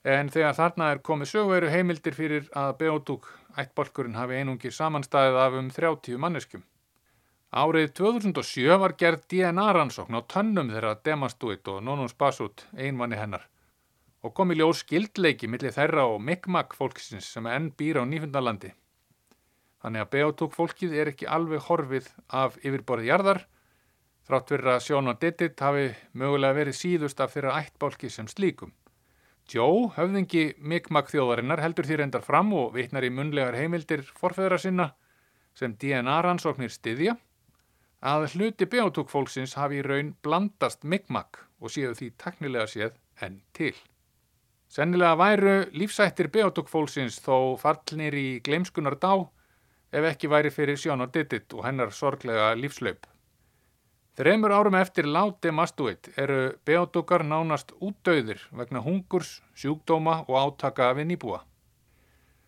en 0.08 0.32
þegar 0.32 0.56
þarna 0.56 0.92
er 0.94 1.04
komið 1.04 1.34
sögveru 1.34 1.72
heimildir 1.72 2.16
fyrir 2.16 2.48
að 2.56 2.78
beotúk 2.80 3.28
ættbálkurinn 3.60 4.16
hafi 4.16 4.40
einungir 4.40 4.76
samanstæðið 4.76 5.40
af 5.42 5.56
um 5.60 5.72
30 5.74 6.20
manneskum. 6.22 6.64
Árið 7.58 7.88
2007 7.98 8.76
var 8.78 8.94
gerð 9.02 9.24
DNA-rannsókn 9.32 10.14
á 10.14 10.22
tönnum 10.30 10.68
þeirra 10.70 10.92
Demastuit 11.02 11.66
og 11.72 11.80
Nónum 11.82 12.10
Spasut, 12.12 12.68
einmanni 12.78 13.18
hennar, 13.18 13.48
og 14.22 14.36
kom 14.38 14.54
í 14.54 14.58
ljós 14.60 14.84
skildleiki 14.84 15.50
millir 15.50 15.74
þeirra 15.74 16.04
og 16.12 16.20
Mi'kmaq 16.22 16.76
fólksins 16.78 17.32
sem 17.34 17.50
enn 17.50 17.72
býr 17.80 17.98
á 17.98 18.04
Nýfundalandi. 18.06 18.76
Þannig 19.82 20.06
að 20.06 20.12
Beotúk 20.14 20.54
fólkið 20.54 20.94
er 21.02 21.12
ekki 21.16 21.32
alveg 21.34 21.66
horfið 21.66 22.14
af 22.30 22.62
yfirborðið 22.62 23.10
jarðar, 23.10 23.44
þrátt 24.30 24.54
fyrir 24.54 24.74
að 24.76 24.82
Sjón 24.86 25.10
og 25.10 25.22
Dittit 25.24 25.66
hafi 25.66 25.90
mögulega 26.14 26.60
verið 26.60 26.82
síðust 26.84 27.26
af 27.26 27.34
þeirra 27.34 27.58
ættbálki 27.64 28.14
sem 28.14 28.30
slíkum. 28.30 28.76
Joe, 29.50 29.88
höfðingi 29.98 30.52
Mi'kmaq 30.62 31.10
þjóðarinnar, 31.10 31.66
heldur 31.66 31.90
því 31.90 32.04
reyndar 32.04 32.28
fram 32.28 32.54
og 32.54 32.76
vitnar 32.78 33.08
í 33.08 33.10
munlegar 33.10 33.58
heimildir 33.58 34.06
forfeðra 34.06 34.62
sinna 34.62 34.92
sem 35.58 35.74
DNA-rannsóknir 35.74 36.70
styðja 36.70 37.18
að 38.02 38.28
hluti 38.36 38.68
beotúkfólksins 38.70 39.56
hafi 39.58 39.82
í 39.82 39.86
raun 39.86 40.14
blandast 40.22 40.84
Mi'kmaq 40.84 41.40
og 41.60 41.74
séu 41.74 41.94
því 41.98 42.12
teknilega 42.18 42.68
séð 42.70 42.98
enn 43.22 43.42
til. 43.54 43.74
Sennilega 44.70 45.16
væru 45.18 45.56
lífsættir 45.74 46.30
beotúkfólksins 46.30 47.20
þó 47.24 47.58
fallnir 47.58 48.14
í 48.14 48.40
gleimskunar 48.44 49.00
dá 49.02 49.26
ef 49.92 50.04
ekki 50.12 50.30
væri 50.30 50.52
fyrir 50.52 50.78
Sjón 50.78 51.02
og 51.02 51.14
Dittit 51.14 51.54
og 51.54 51.66
hennar 51.66 51.92
sorglega 51.92 52.54
lífslaup. 52.56 53.08
Þreymur 54.18 54.52
árum 54.52 54.76
eftir 54.76 55.06
láti 55.06 55.52
mastuit 55.54 56.10
eru 56.18 56.58
beotúkar 56.66 57.24
nánast 57.24 57.72
útdauðir 57.80 58.42
vegna 58.52 58.82
hungurs, 58.82 59.42
sjúkdóma 59.54 60.24
og 60.28 60.38
átaka 60.42 60.90
við 60.98 61.14
nýbúa. 61.14 61.44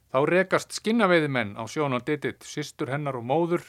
Þá 0.09 0.19
rekast 0.25 0.73
skinnaveiðimenn 0.73 1.53
á 1.61 1.63
Sjón 1.69 1.93
og 1.93 2.05
Dittit, 2.05 2.41
sýstur 2.41 2.89
hennar 2.89 3.19
og 3.19 3.27
móður 3.29 3.61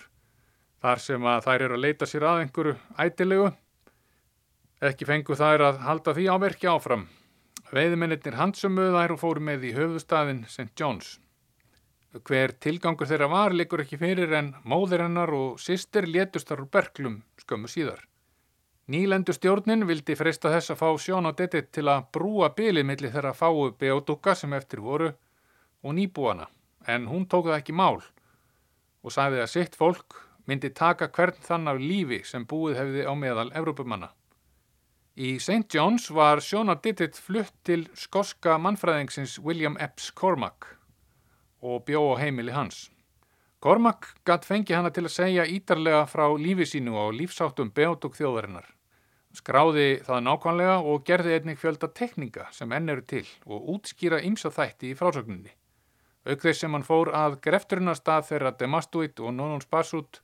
þar 0.80 1.02
sem 1.04 1.26
að 1.32 1.46
þær 1.46 1.64
eru 1.66 1.76
að 1.76 1.84
leita 1.84 2.08
sér 2.08 2.26
að 2.26 2.42
einhverju 2.44 2.76
ætilegu. 3.04 3.48
Ekki 4.90 5.08
fengu 5.08 5.36
þær 5.36 5.66
að 5.68 5.80
halda 5.84 6.14
því 6.16 6.28
áverki 6.34 6.70
áfram. 6.72 7.08
Veiðmennir 7.70 8.38
handsumuðu 8.38 8.94
þær 8.96 9.14
og 9.14 9.20
fóru 9.20 9.42
með 9.44 9.66
í 9.68 9.74
höfustafinn 9.76 10.46
St. 10.48 10.72
John's. 10.74 11.18
Hver 12.26 12.56
tilgangur 12.58 13.06
þeirra 13.06 13.28
var 13.30 13.52
likur 13.54 13.84
ekki 13.84 14.00
fyrir 14.00 14.32
en 14.34 14.54
móðir 14.66 15.04
hennar 15.04 15.30
og 15.30 15.60
sýstir 15.62 16.08
létustar 16.10 16.58
úr 16.58 16.66
berglum 16.66 17.20
skömmu 17.38 17.70
síðar. 17.70 18.00
Nýlendu 18.90 19.30
stjórnin 19.36 19.86
vildi 19.86 20.16
freysta 20.18 20.50
þess 20.50 20.72
að 20.72 20.80
fá 20.80 20.88
sjón 20.98 21.30
á 21.30 21.32
detti 21.38 21.62
til 21.70 21.86
að 21.86 22.08
brúa 22.10 22.48
bylið 22.56 22.88
millir 22.88 23.12
þeirra 23.14 23.30
fáu 23.38 23.68
beodúka 23.78 24.34
sem 24.34 24.56
eftir 24.58 24.82
voru 24.82 25.12
og 25.84 25.94
nýbúana 25.94 26.48
en 26.90 27.06
hún 27.06 27.28
tók 27.30 27.46
það 27.46 27.60
ekki 27.60 27.76
mál 27.78 28.00
og 29.04 29.14
sagði 29.14 29.44
að 29.44 29.52
sitt 29.52 29.78
fólk 29.78 30.18
myndi 30.46 30.70
taka 30.70 31.08
hvern 31.08 31.36
þann 31.44 31.68
af 31.72 31.82
lífi 31.82 32.22
sem 32.24 32.46
búið 32.46 32.78
hefði 32.80 33.04
á 33.08 33.12
meðal 33.18 33.50
Evrópumanna. 33.52 34.10
Í 35.20 35.34
St. 35.36 35.66
John's 35.74 36.06
var 36.14 36.40
Sjóna 36.40 36.78
Dittit 36.80 37.18
flutt 37.18 37.52
til 37.66 37.88
skoska 37.98 38.56
mannfræðingsins 38.62 39.38
William 39.44 39.76
Epps 39.76 40.10
Cormac 40.16 40.70
og 41.60 41.84
bjó 41.84 42.14
á 42.16 42.20
heimili 42.22 42.54
hans. 42.54 42.88
Cormac 43.60 44.14
gatt 44.24 44.46
fengi 44.48 44.72
hana 44.72 44.88
til 44.88 45.04
að 45.04 45.12
segja 45.12 45.44
ítarlega 45.44 46.06
frá 46.08 46.24
lífi 46.40 46.64
sínu 46.64 46.94
og 46.96 47.12
lífsáttum 47.18 47.74
beotug 47.76 48.14
þjóðarinnar. 48.16 48.64
Skráði 49.36 50.00
það 50.06 50.24
nákvæmlega 50.26 50.78
og 50.80 51.04
gerði 51.06 51.36
einnig 51.36 51.60
fjölda 51.60 51.90
tekninga 51.94 52.48
sem 52.56 52.72
enn 52.72 52.88
eru 52.88 53.04
til 53.04 53.26
og 53.44 53.68
útskýra 53.74 54.22
ymsa 54.24 54.48
þætti 54.50 54.94
í 54.94 54.96
frásögninni. 54.96 55.52
Auk 56.24 56.40
þess 56.40 56.64
sem 56.64 56.72
hann 56.72 56.86
fór 56.86 57.12
að 57.12 57.36
grefturinn 57.44 57.92
að 57.92 58.00
stað 58.00 58.26
þeirra 58.30 58.56
Demastuit 58.56 59.20
og 59.20 59.36
Nónum 59.36 59.60
Sparsut 59.60 60.22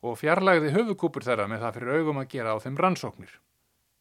og 0.00 0.16
fjarlægði 0.20 0.72
höfukúpur 0.74 1.24
þeirra 1.26 1.46
með 1.50 1.64
það 1.64 1.76
fyrir 1.76 1.98
augum 1.98 2.20
að 2.22 2.30
gera 2.34 2.54
á 2.56 2.62
þeim 2.62 2.78
rannsóknir. 2.80 3.32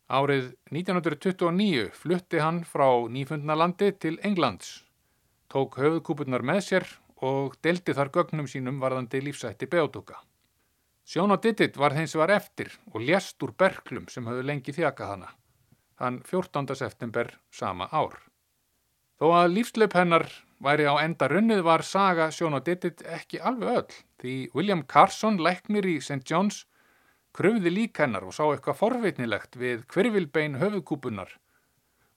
Árið 0.10 0.46
1929 0.74 1.90
flutti 1.94 2.40
hann 2.42 2.64
frá 2.66 2.88
Nýfundnalandi 3.14 3.92
til 4.02 4.16
Englands, 4.26 4.86
tók 5.52 5.78
höfukúpurnar 5.78 6.42
með 6.42 6.64
sér 6.66 6.88
og 7.22 7.60
deldi 7.62 7.94
þar 7.94 8.10
gögnum 8.16 8.48
sínum 8.50 8.80
varðandi 8.82 9.22
lífsætti 9.22 9.68
beótuka. 9.70 10.18
Sjón 11.10 11.34
og 11.34 11.44
Didit 11.44 11.78
var 11.78 11.94
þeins 11.98 12.16
var 12.18 12.32
eftir 12.34 12.72
og 12.94 13.02
lést 13.02 13.42
úr 13.44 13.54
berklum 13.58 14.08
sem 14.10 14.26
höfðu 14.30 14.46
lengi 14.46 14.74
þjakað 14.74 15.14
hana, 15.14 15.30
þann 15.98 16.22
14. 16.26 16.76
september 16.78 17.34
sama 17.52 17.90
ár. 17.92 18.18
Þó 19.20 19.34
að 19.36 19.56
lífsleip 19.58 19.98
hennar 19.98 20.30
væri 20.64 20.88
á 20.88 20.96
enda 21.00 21.30
runnið 21.32 21.62
var 21.64 21.84
saga 21.88 22.30
Sjón 22.36 22.58
og 22.58 22.66
Didit 22.68 23.04
ekki 23.08 23.40
alveg 23.40 23.78
öll, 23.82 24.00
því 24.20 24.34
William 24.56 24.84
Carson, 24.84 25.40
læknir 25.40 25.88
í 25.88 26.00
St. 26.04 26.24
John's, 26.28 26.66
kröfði 27.36 27.72
lík 27.72 28.02
hennar 28.02 28.26
og 28.28 28.36
sá 28.36 28.44
eitthvað 28.48 28.80
forveitnilegt 28.82 29.56
við 29.60 29.86
hverfilbein 29.94 30.58
höfukúpunar 30.60 31.38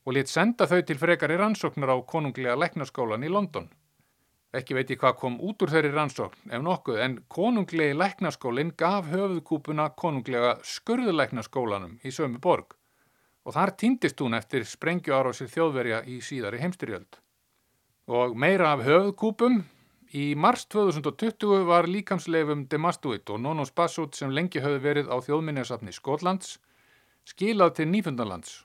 og 0.03 0.17
lit 0.17 0.31
senda 0.31 0.67
þau 0.67 0.81
til 0.83 0.99
frekari 0.99 1.37
rannsóknar 1.39 1.93
á 1.95 1.97
konunglega 2.03 2.59
læknaskólan 2.59 3.23
í 3.23 3.31
London. 3.31 3.69
Ekki 4.53 4.75
veit 4.77 4.91
ég 4.91 4.99
hvað 5.01 5.15
kom 5.21 5.37
út 5.41 5.63
úr 5.63 5.71
þeirri 5.73 5.93
rannsókn 5.95 6.51
ef 6.51 6.65
nokkuð 6.65 6.99
en 7.05 7.15
konunglegi 7.31 7.95
læknaskólinn 7.97 8.75
gaf 8.77 9.07
höfuðkúpuna 9.13 9.93
konunglega 9.97 10.57
skurðulæknaskólanum 10.67 12.01
í 12.03 12.13
sömu 12.13 12.43
borg 12.43 12.75
og 13.47 13.55
þar 13.57 13.77
týndist 13.79 14.21
hún 14.21 14.37
eftir 14.37 14.67
sprengju 14.69 15.15
ára 15.15 15.33
þjóðverja 15.33 16.03
í 16.11 16.19
síðari 16.23 16.61
heimstyrjöld. 16.63 17.22
Og 18.11 18.37
meira 18.37 18.73
af 18.73 18.83
höfuðkúpum 18.87 19.63
Í 20.13 20.35
mars 20.37 20.67
2020 20.69 21.63
var 21.65 21.87
líkamsleifum 21.89 22.67
Demastuit 22.69 23.31
og 23.33 23.39
Nonos 23.41 23.71
Bassut 23.73 24.19
sem 24.19 24.29
lengi 24.29 24.61
höfðu 24.61 24.81
verið 24.85 25.07
á 25.09 25.17
þjóðminniasafni 25.25 25.95
Skotlands 25.97 26.59
skilað 27.25 27.79
til 27.79 27.87
Nýfundalands 27.89 28.59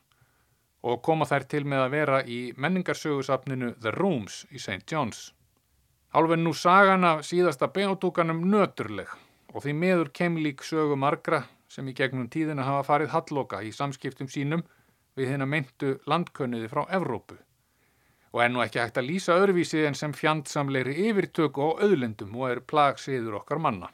og 0.84 1.00
koma 1.08 1.24
þær 1.30 1.46
til 1.54 1.64
með 1.64 1.86
að 1.86 1.96
vera 1.96 2.20
í 2.28 2.42
menningarsögusafninu 2.60 3.72
The 3.80 3.96
Rooms 3.96 4.42
í 4.52 4.60
St. 4.60 4.84
John's. 4.92 5.32
Alveg 6.12 6.44
nú 6.44 6.52
sagan 6.52 7.08
af 7.08 7.24
síðasta 7.24 7.72
beátúkanum 7.72 8.44
nöturleg 8.52 9.16
og 9.54 9.64
því 9.64 9.80
meður 9.86 10.12
kemlík 10.20 10.68
sögu 10.68 11.00
margra 11.00 11.46
sem 11.72 11.88
í 11.88 11.96
gegnum 11.96 12.28
tíðina 12.28 12.68
hafa 12.68 12.84
farið 12.92 13.16
halloka 13.16 13.64
í 13.64 13.72
samskiptum 13.72 14.28
sínum 14.28 14.68
við 15.16 15.32
hérna 15.32 15.48
meintu 15.48 15.96
landkönniði 16.04 16.68
frá 16.76 16.84
Evrópu 16.92 17.40
og 18.34 18.42
er 18.44 18.52
nú 18.52 18.64
ekki 18.64 18.82
hægt 18.82 19.00
að 19.00 19.08
lýsa 19.12 19.38
öðruvísi 19.40 19.86
en 19.88 19.96
sem 19.98 20.14
fjandsamleiri 20.16 20.96
yfirtöku 21.10 21.64
og 21.64 21.84
auðlendum 21.86 22.36
og 22.38 22.52
er 22.52 22.64
plagsiður 22.72 23.40
okkar 23.42 23.62
manna. 23.64 23.90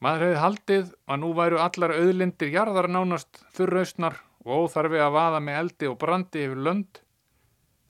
Maður 0.00 0.24
hefði 0.24 0.40
haldið 0.40 0.92
að 1.12 1.20
nú 1.20 1.30
væru 1.36 1.60
allar 1.60 1.92
auðlendir 1.92 2.52
jarðar 2.54 2.88
nánast 2.88 3.42
þurraustnar 3.56 4.16
og 4.46 4.64
óþarfi 4.64 5.02
að 5.04 5.14
vaða 5.18 5.42
með 5.44 5.58
eldi 5.62 5.90
og 5.90 5.98
brandi 6.00 6.46
yfir 6.46 6.62
lönd, 6.68 7.02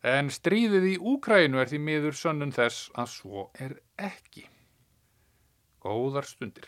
en 0.02 0.32
stríðið 0.32 0.88
í 0.90 0.96
Úkrænu 1.12 1.60
er 1.60 1.70
því 1.70 1.80
miður 1.86 2.18
sönnun 2.18 2.56
þess 2.56 2.90
að 2.98 3.12
svo 3.14 3.46
er 3.62 3.76
ekki. 4.00 4.46
Góðar 5.80 6.26
stundir. 6.26 6.66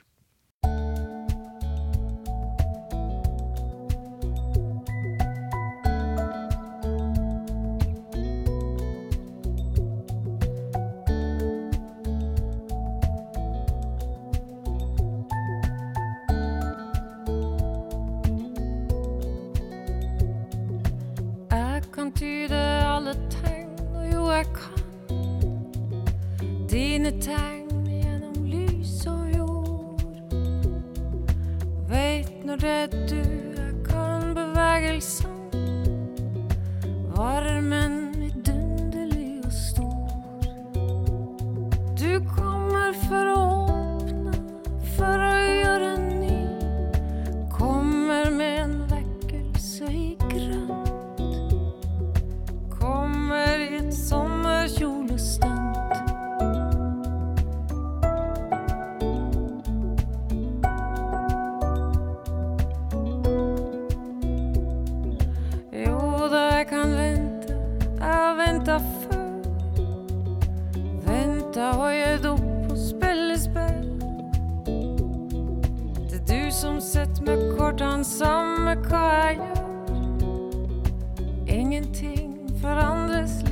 venta 68.62 68.78
før. 68.78 69.18
Venta 71.06 71.70
og 71.78 71.92
gjødd 71.94 72.26
opp 72.30 72.70
og 72.70 72.78
spille 72.78 73.38
spill. 73.38 73.88
Det 76.10 76.20
er 76.20 76.26
du 76.28 76.50
som 76.54 76.80
setter 76.80 77.26
meg 77.26 77.42
kortene, 77.58 78.04
samme 78.06 78.76
hva 78.86 79.02
jeg 79.16 79.40
gjør. 79.40 79.64
Ingenting 81.48 82.38
forandres 82.62 83.40
litt. 83.42 83.51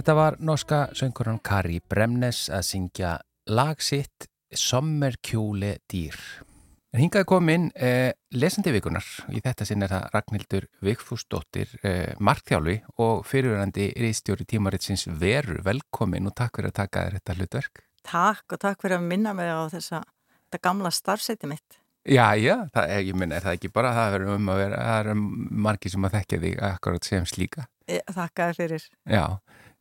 Þetta 0.00 0.14
var 0.16 0.36
norska 0.40 0.76
söngurinn 0.96 1.42
Kari 1.44 1.74
Bremnes 1.84 2.46
að 2.48 2.62
syngja 2.64 3.10
lag 3.52 3.82
sitt 3.84 4.30
Sommerkjúle 4.56 5.74
dýr. 5.92 6.16
En 6.94 7.02
hingaði 7.02 7.26
komin 7.28 7.66
eh, 7.76 8.14
lesandi 8.32 8.72
vikunar. 8.72 9.04
Í 9.28 9.42
þetta 9.44 9.66
sinn 9.68 9.84
er 9.84 9.92
það 9.92 10.06
Ragnhildur 10.14 10.66
Vigfúsdóttir 10.88 11.76
eh, 11.84 12.14
Markþjálfi 12.16 12.78
og 13.04 13.28
fyrirverandi 13.28 13.90
riðstjóri 14.00 14.48
tímaritsins 14.48 15.04
veru 15.20 15.60
velkomin 15.68 16.32
og 16.32 16.36
takk 16.40 16.56
fyrir 16.56 16.72
að 16.72 16.78
taka 16.80 17.04
þér 17.04 17.20
þetta 17.20 17.36
hlutverk. 17.36 17.84
Takk 18.00 18.56
og 18.56 18.64
takk 18.64 18.80
fyrir 18.80 19.02
að 19.02 19.06
minna 19.12 19.36
mig 19.36 19.52
á 19.52 19.68
þessa, 19.68 20.00
þetta 20.46 20.64
gamla 20.70 20.96
starfseti 20.96 21.52
mitt. 21.52 21.82
Já, 22.08 22.30
já, 22.40 22.62
það, 22.72 22.96
ég 23.04 23.20
minna, 23.20 23.36
er 23.36 23.44
það 23.44 23.60
ekki 23.60 23.76
bara 23.76 23.92
það 23.92 24.14
verður 24.16 24.36
um 24.40 24.48
að 24.48 24.64
vera, 24.64 24.84
það 24.88 25.12
er 25.12 25.24
margi 25.68 25.92
sem 25.92 26.08
að 26.08 26.14
þekkja 26.22 26.44
þig 26.48 26.60
akkurat 26.72 27.12
sem 27.12 27.28
slíka. 27.28 27.68
Þakka 27.90 28.46
þér 28.48 28.62
fyrir. 28.62 28.92
Já, 29.04 29.24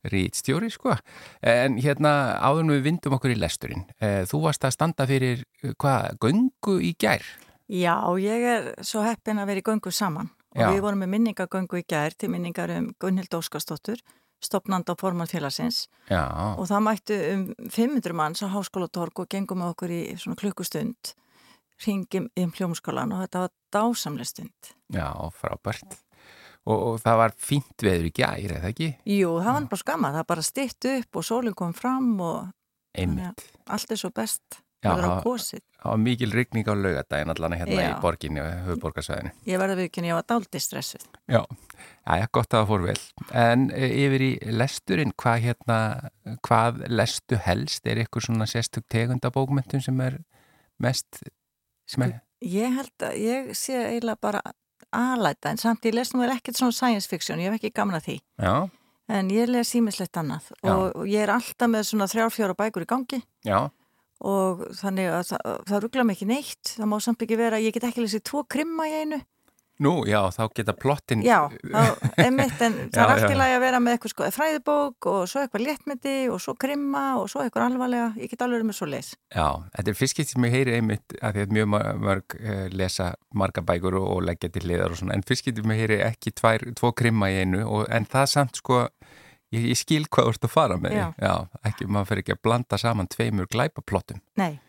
rítstjóri 0.07 0.69
sko. 0.71 0.95
En 1.41 1.77
hérna 1.81 2.39
áður 2.39 2.75
við 2.75 2.85
vindum 2.87 3.17
okkur 3.17 3.35
í 3.35 3.39
lesturinn 3.39 3.85
eh, 3.99 4.23
þú 4.29 4.43
varst 4.47 4.65
að 4.65 4.75
standa 4.77 5.07
fyrir 5.09 5.43
hvað, 5.77 6.17
göngu 6.23 6.79
í 6.83 6.93
gær? 6.99 7.25
Já, 7.69 7.95
ég 8.17 8.45
er 8.49 8.69
svo 8.81 9.03
heppin 9.05 9.41
að 9.41 9.51
vera 9.51 9.61
í 9.61 9.67
göngu 9.67 9.91
saman. 9.93 10.31
Og 10.57 10.63
Já. 10.63 10.71
við 10.73 10.79
vorum 10.81 11.03
með 11.03 11.11
minningagöngu 11.13 11.77
í 11.77 11.85
gær 11.85 12.15
til 12.17 12.31
minningar 12.33 12.71
um 12.73 12.89
Gunnhild 12.97 13.35
Óskarsdóttur 13.37 14.01
stopnanda 14.39 14.95
og 14.95 15.01
formannfélagsins 15.01 15.85
og 16.09 16.65
það 16.69 16.83
mættu 16.85 17.17
um 17.33 17.45
500 17.67 18.15
manns 18.15 18.43
á 18.43 18.47
háskólatorg 18.47 19.23
og 19.23 19.29
gengum 19.31 19.59
með 19.61 19.73
okkur 19.73 19.93
í 19.93 20.01
svona 20.15 20.39
klukkustund 20.39 21.13
ringum 21.85 22.29
um 22.39 22.53
hljómskólan 22.55 23.13
og 23.15 23.25
þetta 23.25 23.45
var 23.45 23.53
dásamlega 23.75 24.31
stund. 24.31 24.71
Já, 24.95 25.11
frábært 25.35 25.99
og, 26.69 26.77
og 26.77 27.01
það 27.03 27.19
var 27.23 27.35
fínt 27.49 27.85
veður 27.85 28.07
í 28.07 28.13
gæri, 28.13 28.47
eða 28.53 28.71
ekki? 28.71 28.93
Jú, 29.17 29.35
það 29.41 29.57
var 29.57 29.67
bara 29.73 29.83
skama, 29.83 30.13
það 30.15 30.29
bara 30.31 30.45
stitt 30.45 30.89
upp 30.93 31.19
og 31.19 31.27
sólinn 31.27 31.57
kom 31.57 31.75
fram 31.75 32.15
og 32.21 32.39
Einmitt. 32.97 33.45
Allt 33.69 33.91
er 33.93 33.99
svo 33.99 34.11
best. 34.15 34.61
Já, 34.79 34.93
það 34.93 35.01
var 35.03 35.23
kosið. 35.25 35.61
Það 35.75 35.91
var 35.91 35.99
mikil 35.99 36.33
rigning 36.35 36.69
á 36.71 36.73
laugadaginn 36.75 37.31
allan 37.33 37.55
hérna 37.59 37.79
Já. 37.81 37.87
í 37.89 37.95
borginni 37.99 38.39
og 38.39 38.47
höfuborgarsvæðinu. 38.67 39.31
Ég 39.49 39.59
var 39.59 39.73
að 39.73 39.81
viðkynna, 39.81 40.07
ég 40.07 40.15
var 40.15 40.27
dálti 40.31 40.61
stressuð. 40.63 41.03
Já, 41.27 41.41
já, 41.43 42.25
gott 42.31 42.47
að 42.47 42.55
það 42.55 42.69
fór 42.69 42.85
vel. 42.85 42.95
En 43.41 43.65
e, 43.75 43.89
yfir 44.05 44.23
í 44.23 44.29
lesturinn, 44.55 45.11
hvað 45.19 45.43
hérna, 45.49 45.79
hvað 46.47 46.79
lestu 46.87 47.41
helst? 47.43 47.83
Er 47.91 47.99
ykkur 48.05 48.23
svona 48.23 48.47
sérstug 48.47 48.87
tegundabókmyndum 48.91 49.83
sem 49.83 49.99
er 50.05 50.21
mest... 50.79 51.25
Sem 51.89 52.07
er... 52.07 52.15
Ég 52.39 52.71
held 52.79 53.03
að, 53.03 53.19
ég 53.19 53.51
sé 53.59 53.75
eiginlega 53.75 54.23
bara 54.29 54.43
aðlæta, 54.95 55.53
en 55.53 55.61
samt 55.61 55.85
ég 55.85 55.95
les 55.97 56.13
nú 56.13 56.23
ekkert 56.25 56.59
svona 56.59 56.75
science 56.75 57.09
fiction, 57.09 57.39
ég 57.39 57.51
hef 57.51 57.59
ekki 57.59 57.73
gamna 57.75 58.01
því. 58.03 58.19
Já. 58.41 58.69
En 59.09 59.29
ég 59.33 59.49
les 59.49 59.65
símislegt 59.65 60.17
annað 60.21 60.51
Já. 60.61 60.69
og 60.75 61.05
ég 61.09 61.23
er 61.23 61.31
alltaf 61.33 61.69
með 61.69 61.87
svona 61.89 62.07
þrjárfjóra 62.11 62.57
bækur 62.57 62.85
í 62.85 62.89
gangi. 62.89 63.21
Já 63.47 63.69
og 64.19 64.65
þannig 64.75 65.11
að 65.13 65.21
það, 65.29 65.59
það 65.69 65.81
ruggla 65.85 66.05
mikið 66.09 66.31
neitt 66.33 66.71
það 66.75 66.89
má 66.91 66.97
samt 67.03 67.21
ekki 67.23 67.37
vera, 67.39 67.59
ég 67.63 67.75
get 67.75 67.85
ekki 67.87 68.03
lesið 68.03 68.23
tvo 68.27 68.43
krimma 68.51 68.87
í 68.89 68.95
einu 69.03 69.19
Nú, 69.79 69.93
já, 70.09 70.19
þá 70.35 70.41
geta 70.57 70.73
plottin 70.75 71.21
Já, 71.23 71.47
þá, 71.63 72.07
einmitt 72.19 72.63
en 72.65 72.73
það 72.91 72.99
er 72.99 73.11
allt 73.13 73.31
í 73.31 73.37
lagi 73.39 73.55
að 73.55 73.63
vera 73.63 73.79
með 73.83 73.95
eitthvað 73.95 74.11
sko, 74.11 74.27
fræðibók 74.35 75.07
og 75.07 75.21
svo 75.31 75.43
eitthvað 75.43 75.63
léttmyndi 75.63 76.15
og 76.33 76.41
svo 76.43 76.55
krimma 76.59 77.03
og 77.21 77.29
svo 77.31 77.45
eitthvað 77.45 77.69
alvarlega, 77.69 78.09
ég 78.19 78.33
get 78.33 78.43
alveg 78.43 78.67
með 78.67 78.79
svo 78.81 78.89
les 78.91 79.13
Já, 79.31 79.47
þetta 79.77 79.93
er 79.93 79.99
fyrst 80.01 80.19
getur 80.19 80.35
sem 80.35 80.49
ég 80.49 80.57
heyri 80.57 80.75
einmitt 80.81 81.17
að 81.21 81.37
því 81.37 81.45
að 81.45 81.55
mjög 81.59 81.71
mörg 82.03 82.37
uh, 82.41 82.65
lesa 82.75 83.09
marga 83.39 83.63
bækur 83.71 83.99
og, 84.01 84.09
og 84.17 84.21
leggja 84.27 84.51
til 84.51 84.65
liðar 84.67 84.91
og 84.91 84.99
svona, 84.99 85.15
en 85.15 85.25
fyrst 85.31 85.47
getur 85.47 85.63
sem 85.63 85.75
ég 85.77 85.83
heyri 85.85 86.03
ekki 86.09 86.35
tvær, 86.35 86.67
tvo 86.75 86.93
krimma 86.99 87.31
í 87.31 87.41
einu 87.45 87.63
og, 87.63 87.87
en 87.87 88.09
það 88.09 88.31
samt 88.35 88.63
sko 88.63 88.85
Ég, 89.49 89.63
ég 89.71 89.77
skil 89.79 90.03
hvað 90.05 90.27
þú 90.27 90.31
ert 90.35 90.43
að 90.45 90.51
fara 90.53 90.75
með. 90.77 90.91
Já. 90.93 91.05
Já, 91.25 91.31
ekki, 91.65 91.87
maður 91.89 92.11
fer 92.11 92.19
ekki 92.21 92.35
að 92.35 92.41
blanda 92.45 92.77
saman 92.77 93.07
tveimur 93.09 93.47
glæpaplottum. 93.49 94.19
Nei. 94.37 94.59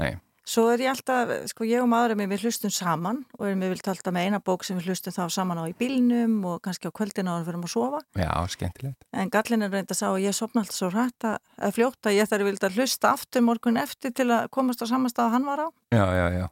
Nei 0.00 0.14
Svo 0.50 0.64
er 0.72 0.80
ég 0.82 0.90
alltaf, 0.90 1.30
sko 1.46 1.62
ég 1.68 1.78
og 1.78 1.86
maðurinn 1.92 2.30
við 2.32 2.48
hlustum 2.48 2.72
saman 2.74 3.20
og 3.36 3.44
erum 3.46 3.60
við 3.62 3.70
vilt 3.76 3.88
alltaf 3.92 4.14
með 4.16 4.24
eina 4.26 4.40
bók 4.42 4.64
sem 4.66 4.80
við 4.80 4.88
hlustum 4.90 5.14
þá 5.14 5.20
saman 5.30 5.60
á 5.62 5.64
í 5.70 5.74
bílnum 5.78 6.40
og 6.50 6.56
kannski 6.64 6.90
á 6.90 6.96
kvöldina 6.96 7.36
og 7.36 7.44
við 7.44 7.50
fyrir 7.50 7.60
að 7.60 7.70
sofa 7.70 8.00
Já, 8.18 8.32
skemmtilegt 8.50 9.06
En 9.14 9.30
gallin 9.30 9.62
er 9.62 9.70
reynd 9.70 9.94
að 9.94 10.00
sá 10.00 10.08
að 10.08 10.24
ég 10.24 10.34
sopna 10.34 10.64
alltaf 10.64 10.78
svo 10.80 10.88
rætt 10.90 11.28
að 11.28 11.76
fljóta 11.76 12.14
ég 12.16 12.26
þarf 12.32 12.48
vilt 12.48 12.66
að 12.66 12.80
hlusta 12.80 13.12
aftur 13.14 13.46
morgun 13.46 13.78
eftir 13.78 14.10
til 14.10 14.26
að 14.26 14.50
komast 14.56 14.82
á 14.82 14.90
samanstað 14.90 15.28
að 15.28 15.36
hann 15.36 15.48
var 15.52 15.62
á 15.62 15.68
Já, 15.94 16.04
já, 16.18 16.26
já 16.40 16.46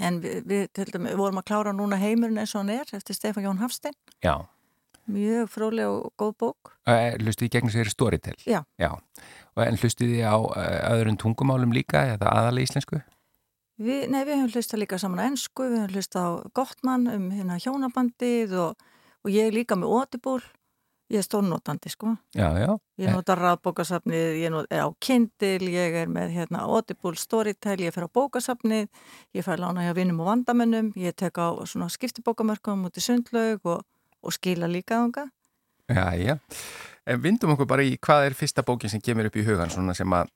En 0.00 0.22
við, 0.24 0.40
við, 0.48 0.66
dæmi, 0.72 1.10
við 1.10 1.20
vorum 1.20 1.42
að 1.42 1.48
klára 1.52 1.76
núna 1.76 2.00
heimurinn 2.00 2.40
eins 2.40 2.56
og 2.56 2.62
hann 2.62 2.72
er 2.78 2.96
eftir 2.96 3.20
Stefán 3.20 3.44
Jón 3.44 3.60
Hafstein 3.60 3.98
Já 4.24 4.38
Mjög 5.12 5.48
fróðleg 5.50 5.90
og 5.90 6.12
góð 6.14 6.34
bók. 6.38 6.68
Hlustu 6.86 7.42
þið 7.42 7.54
gegnum 7.56 7.72
sér 7.74 7.88
Storytel? 7.90 8.36
Já. 8.46 8.60
Já. 8.78 8.92
En 9.58 9.74
hlustu 9.74 10.06
þið 10.06 10.22
á 10.30 10.38
öðrun 10.94 11.18
tungumálum 11.18 11.74
líka 11.74 12.04
eða 12.14 12.30
aðalega 12.30 12.70
íslensku? 12.70 13.00
Vi, 13.82 13.98
nei, 14.06 14.22
við 14.22 14.38
höfum 14.38 14.56
hlusta 14.56 14.78
líka 14.78 14.98
saman 15.00 15.22
á 15.22 15.26
ennsku, 15.28 15.66
við 15.68 15.82
höfum 15.82 15.94
hlusta 15.96 16.24
á 16.24 16.30
Gottmann 16.54 17.06
um 17.10 17.28
hérna 17.34 17.60
hjónabandið 17.62 18.56
og, 18.62 18.90
og 19.24 19.32
ég 19.32 19.54
líka 19.54 19.78
með 19.78 19.94
Audible. 19.98 20.42
Ég 21.12 21.20
er 21.20 21.26
stórnótandi, 21.26 21.90
sko. 21.92 22.14
Já, 22.32 22.46
já. 22.56 22.70
Ég 23.02 23.12
notar 23.12 23.36
rafbókasafnið, 23.42 24.38
ég 24.40 24.54
er 24.72 24.80
á 24.80 24.88
Kindle, 24.96 25.68
ég 25.68 25.96
er 26.00 26.08
með 26.08 26.30
hérna 26.38 26.62
Audible 26.64 27.20
Storytel, 27.20 27.82
ég 27.84 27.92
fer 27.92 28.06
á 28.08 28.14
bókasafnið, 28.16 28.88
ég 29.36 29.44
að 29.44 29.60
lána 29.60 29.84
hjá 29.84 29.92
vinnum 29.98 30.22
og 30.24 30.30
vandamennum, 30.30 30.88
ég 30.96 31.12
tek 31.12 31.36
á 31.36 31.52
svona 31.68 31.90
skiptibókamörkum 31.92 32.86
út 32.88 32.96
í 32.96 33.04
sundlaug 33.04 33.60
og 33.68 33.82
og 34.22 34.32
skila 34.32 34.66
líka 34.68 34.94
ánga. 35.02 35.28
Já, 35.88 36.14
já. 36.14 36.38
En 37.06 37.22
vindum 37.22 37.50
okkur 37.54 37.66
bara 37.66 37.82
í 37.82 37.96
hvað 37.98 38.28
er 38.28 38.36
fyrsta 38.38 38.62
bókin 38.62 38.90
sem 38.90 39.02
kemur 39.02 39.26
upp 39.26 39.36
í 39.36 39.44
hugan 39.46 39.70
svona 39.70 39.94
sem 39.94 40.12
að, 40.14 40.30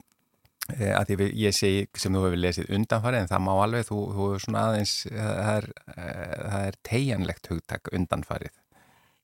að 0.75 1.11
því 1.11 1.27
ég 1.39 1.55
segi 1.55 1.87
sem 1.95 2.15
þú 2.15 2.25
hefur 2.27 2.41
lesið 2.43 2.71
undanfarið 2.77 3.23
en 3.23 3.31
það 3.31 3.43
má 3.47 3.53
alveg, 3.55 3.89
þú, 3.89 3.99
þú 4.17 4.29
er 4.35 4.45
svona 4.45 4.63
aðeins, 4.71 4.95
það 5.11 5.51
er, 5.55 5.69
e, 5.95 6.07
það 6.37 6.67
er 6.71 6.79
tegjanlegt 6.91 7.51
hugtak 7.53 7.93
undanfarið. 7.93 8.55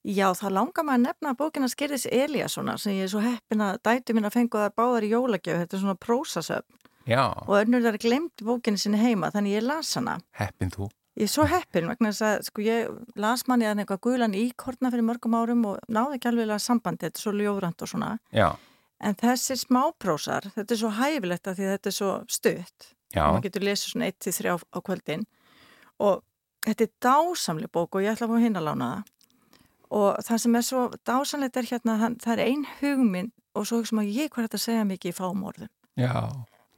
Já, 0.03 0.33
það 0.35 0.55
langar 0.57 0.87
maður 0.87 0.99
að 0.99 1.05
nefna 1.07 1.35
bókina 1.39 1.69
Skirðis 1.71 2.09
Eliassona 2.11 2.75
sem 2.81 2.97
ég 2.97 3.07
er 3.07 3.13
svo 3.13 3.21
heppin 3.23 3.63
að 3.63 3.77
dætu 3.87 4.17
mín 4.17 4.27
að 4.27 4.35
fengu 4.35 4.59
það 4.59 4.73
báðar 4.81 5.07
í 5.07 5.13
jólagjöf, 5.13 5.61
þetta 5.63 5.77
er 5.79 5.83
svona 5.85 6.01
prósasöfn. 6.03 6.81
Já. 7.07 7.23
Og 7.47 7.55
önnur 7.59 7.85
þar 7.87 7.99
glemt 8.03 8.43
bókinu 8.47 8.79
sinni 8.79 8.99
heima, 8.99 9.31
þannig 9.35 9.59
ég 9.59 9.65
las 9.67 9.95
hana. 9.99 10.19
Heppin 10.39 10.75
þú? 10.75 10.89
Ég 11.19 11.29
er 11.29 11.31
svo 11.31 11.45
heppin 11.45 11.87
vegna 11.91 12.11
þess 12.11 12.25
að 12.25 12.45
sko 12.49 12.63
ég 12.65 13.17
las 13.21 13.45
manni 13.51 13.67
að 13.69 13.83
eitthvað 13.83 14.03
guðlan 14.07 14.37
íkortna 14.39 14.91
fyrir 14.91 15.05
mörgum 15.05 15.35
árum 15.37 15.67
og 15.69 15.83
náði 15.93 16.19
ekki 16.19 16.31
alveg 16.31 16.53
sambandi, 16.63 17.05
þetta 17.05 17.21
er 17.21 17.25
svo 17.27 17.35
ljóðrand 17.37 17.85
og 17.85 17.91
svona. 17.91 18.13
Já. 18.33 18.49
En 19.03 19.17
þessi 19.19 19.57
smáprósar, 19.59 20.47
þetta 20.55 20.75
er 20.75 20.81
svo 20.81 20.91
hæfilegt 20.95 21.49
að 21.51 21.59
því 21.59 21.65
að 21.67 21.73
þetta 21.77 21.91
er 21.91 21.97
svo 21.97 22.11
stutt. 22.31 22.91
Já. 23.13 23.25
Og 23.25 23.35
maður 23.35 23.47
getur 23.49 23.67
lesið 23.67 23.93
svona 23.93 24.11
1-3 24.13 24.53
á, 24.55 24.57
á 24.57 24.79
kvöldin 24.87 25.25
og 26.03 26.23
þetta 26.65 26.87
er 26.87 26.93
dásamli 27.03 27.69
bók 27.69 27.99
og 27.99 28.07
ég 28.07 28.15
ætla 28.15 28.29
að 28.29 28.33
fá 28.33 28.45
hinn 28.47 28.61
að 28.61 28.69
lána 28.71 28.93
það. 28.93 29.11
Og 29.93 30.23
það 30.25 30.39
sem 30.45 30.57
er 30.57 30.65
svo 30.65 30.87
dásamlegt 31.05 31.59
er 31.61 31.69
hérna, 31.69 31.99
það 32.23 32.33
er 32.39 32.45
ein 32.47 32.65
hugminn 32.79 33.33
og 33.53 33.67
svo 33.69 33.83
hugsa 33.83 33.99
maður 33.99 34.23
ég 34.23 34.33
hvað 34.33 34.49
þetta 34.49 34.63
segja 34.63 34.89
mikið 34.89 35.13
í 35.13 35.19
fámorðum. 35.19 35.73
Já 36.01 36.15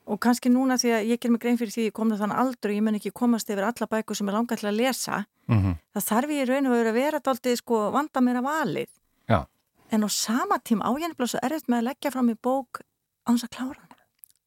og 0.04 0.20
kannski 0.20 0.50
núna 0.52 0.76
því 0.80 0.92
að 0.92 1.10
ég 1.12 1.20
ger 1.20 1.32
mig 1.32 1.40
grein 1.42 1.58
fyrir 1.60 1.72
því 1.72 1.86
ég 1.88 1.94
kom 1.96 2.10
það 2.12 2.24
þann 2.24 2.36
aldrei 2.42 2.72
og 2.72 2.76
ég 2.76 2.84
menn 2.84 2.98
ekki 2.98 3.12
komast 3.16 3.50
yfir 3.50 3.64
alla 3.64 3.88
bækur 3.88 4.18
sem 4.18 4.28
er 4.28 4.36
langar 4.36 4.60
til 4.60 4.68
að 4.68 4.80
lesa 4.80 5.24
mm 5.48 5.58
-hmm. 5.60 5.74
það 5.94 6.06
þarf 6.08 6.30
ég 6.30 6.42
í 6.42 6.48
raun 6.50 6.66
og 6.66 6.72
veru 6.76 6.88
að 6.88 6.98
vera 7.00 7.20
aldrei 7.24 7.56
sko 7.56 7.90
vanda 7.90 8.20
mér 8.20 8.36
að 8.40 8.48
valið 8.48 8.90
Já. 9.28 9.46
En 9.94 10.06
á 10.06 10.10
sama 10.12 10.58
tím 10.60 10.82
ágjörnibla 10.82 11.30
svo 11.30 11.42
erfitt 11.46 11.70
með 11.70 11.80
að 11.80 11.88
leggja 11.90 12.12
fram 12.14 12.32
í 12.32 12.36
bók 12.36 12.82
á 13.24 13.30
þess 13.32 13.48
að 13.48 13.54
klára 13.56 13.80
hann 13.80 14.02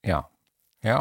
Já, 0.07 0.19
já. 0.85 0.99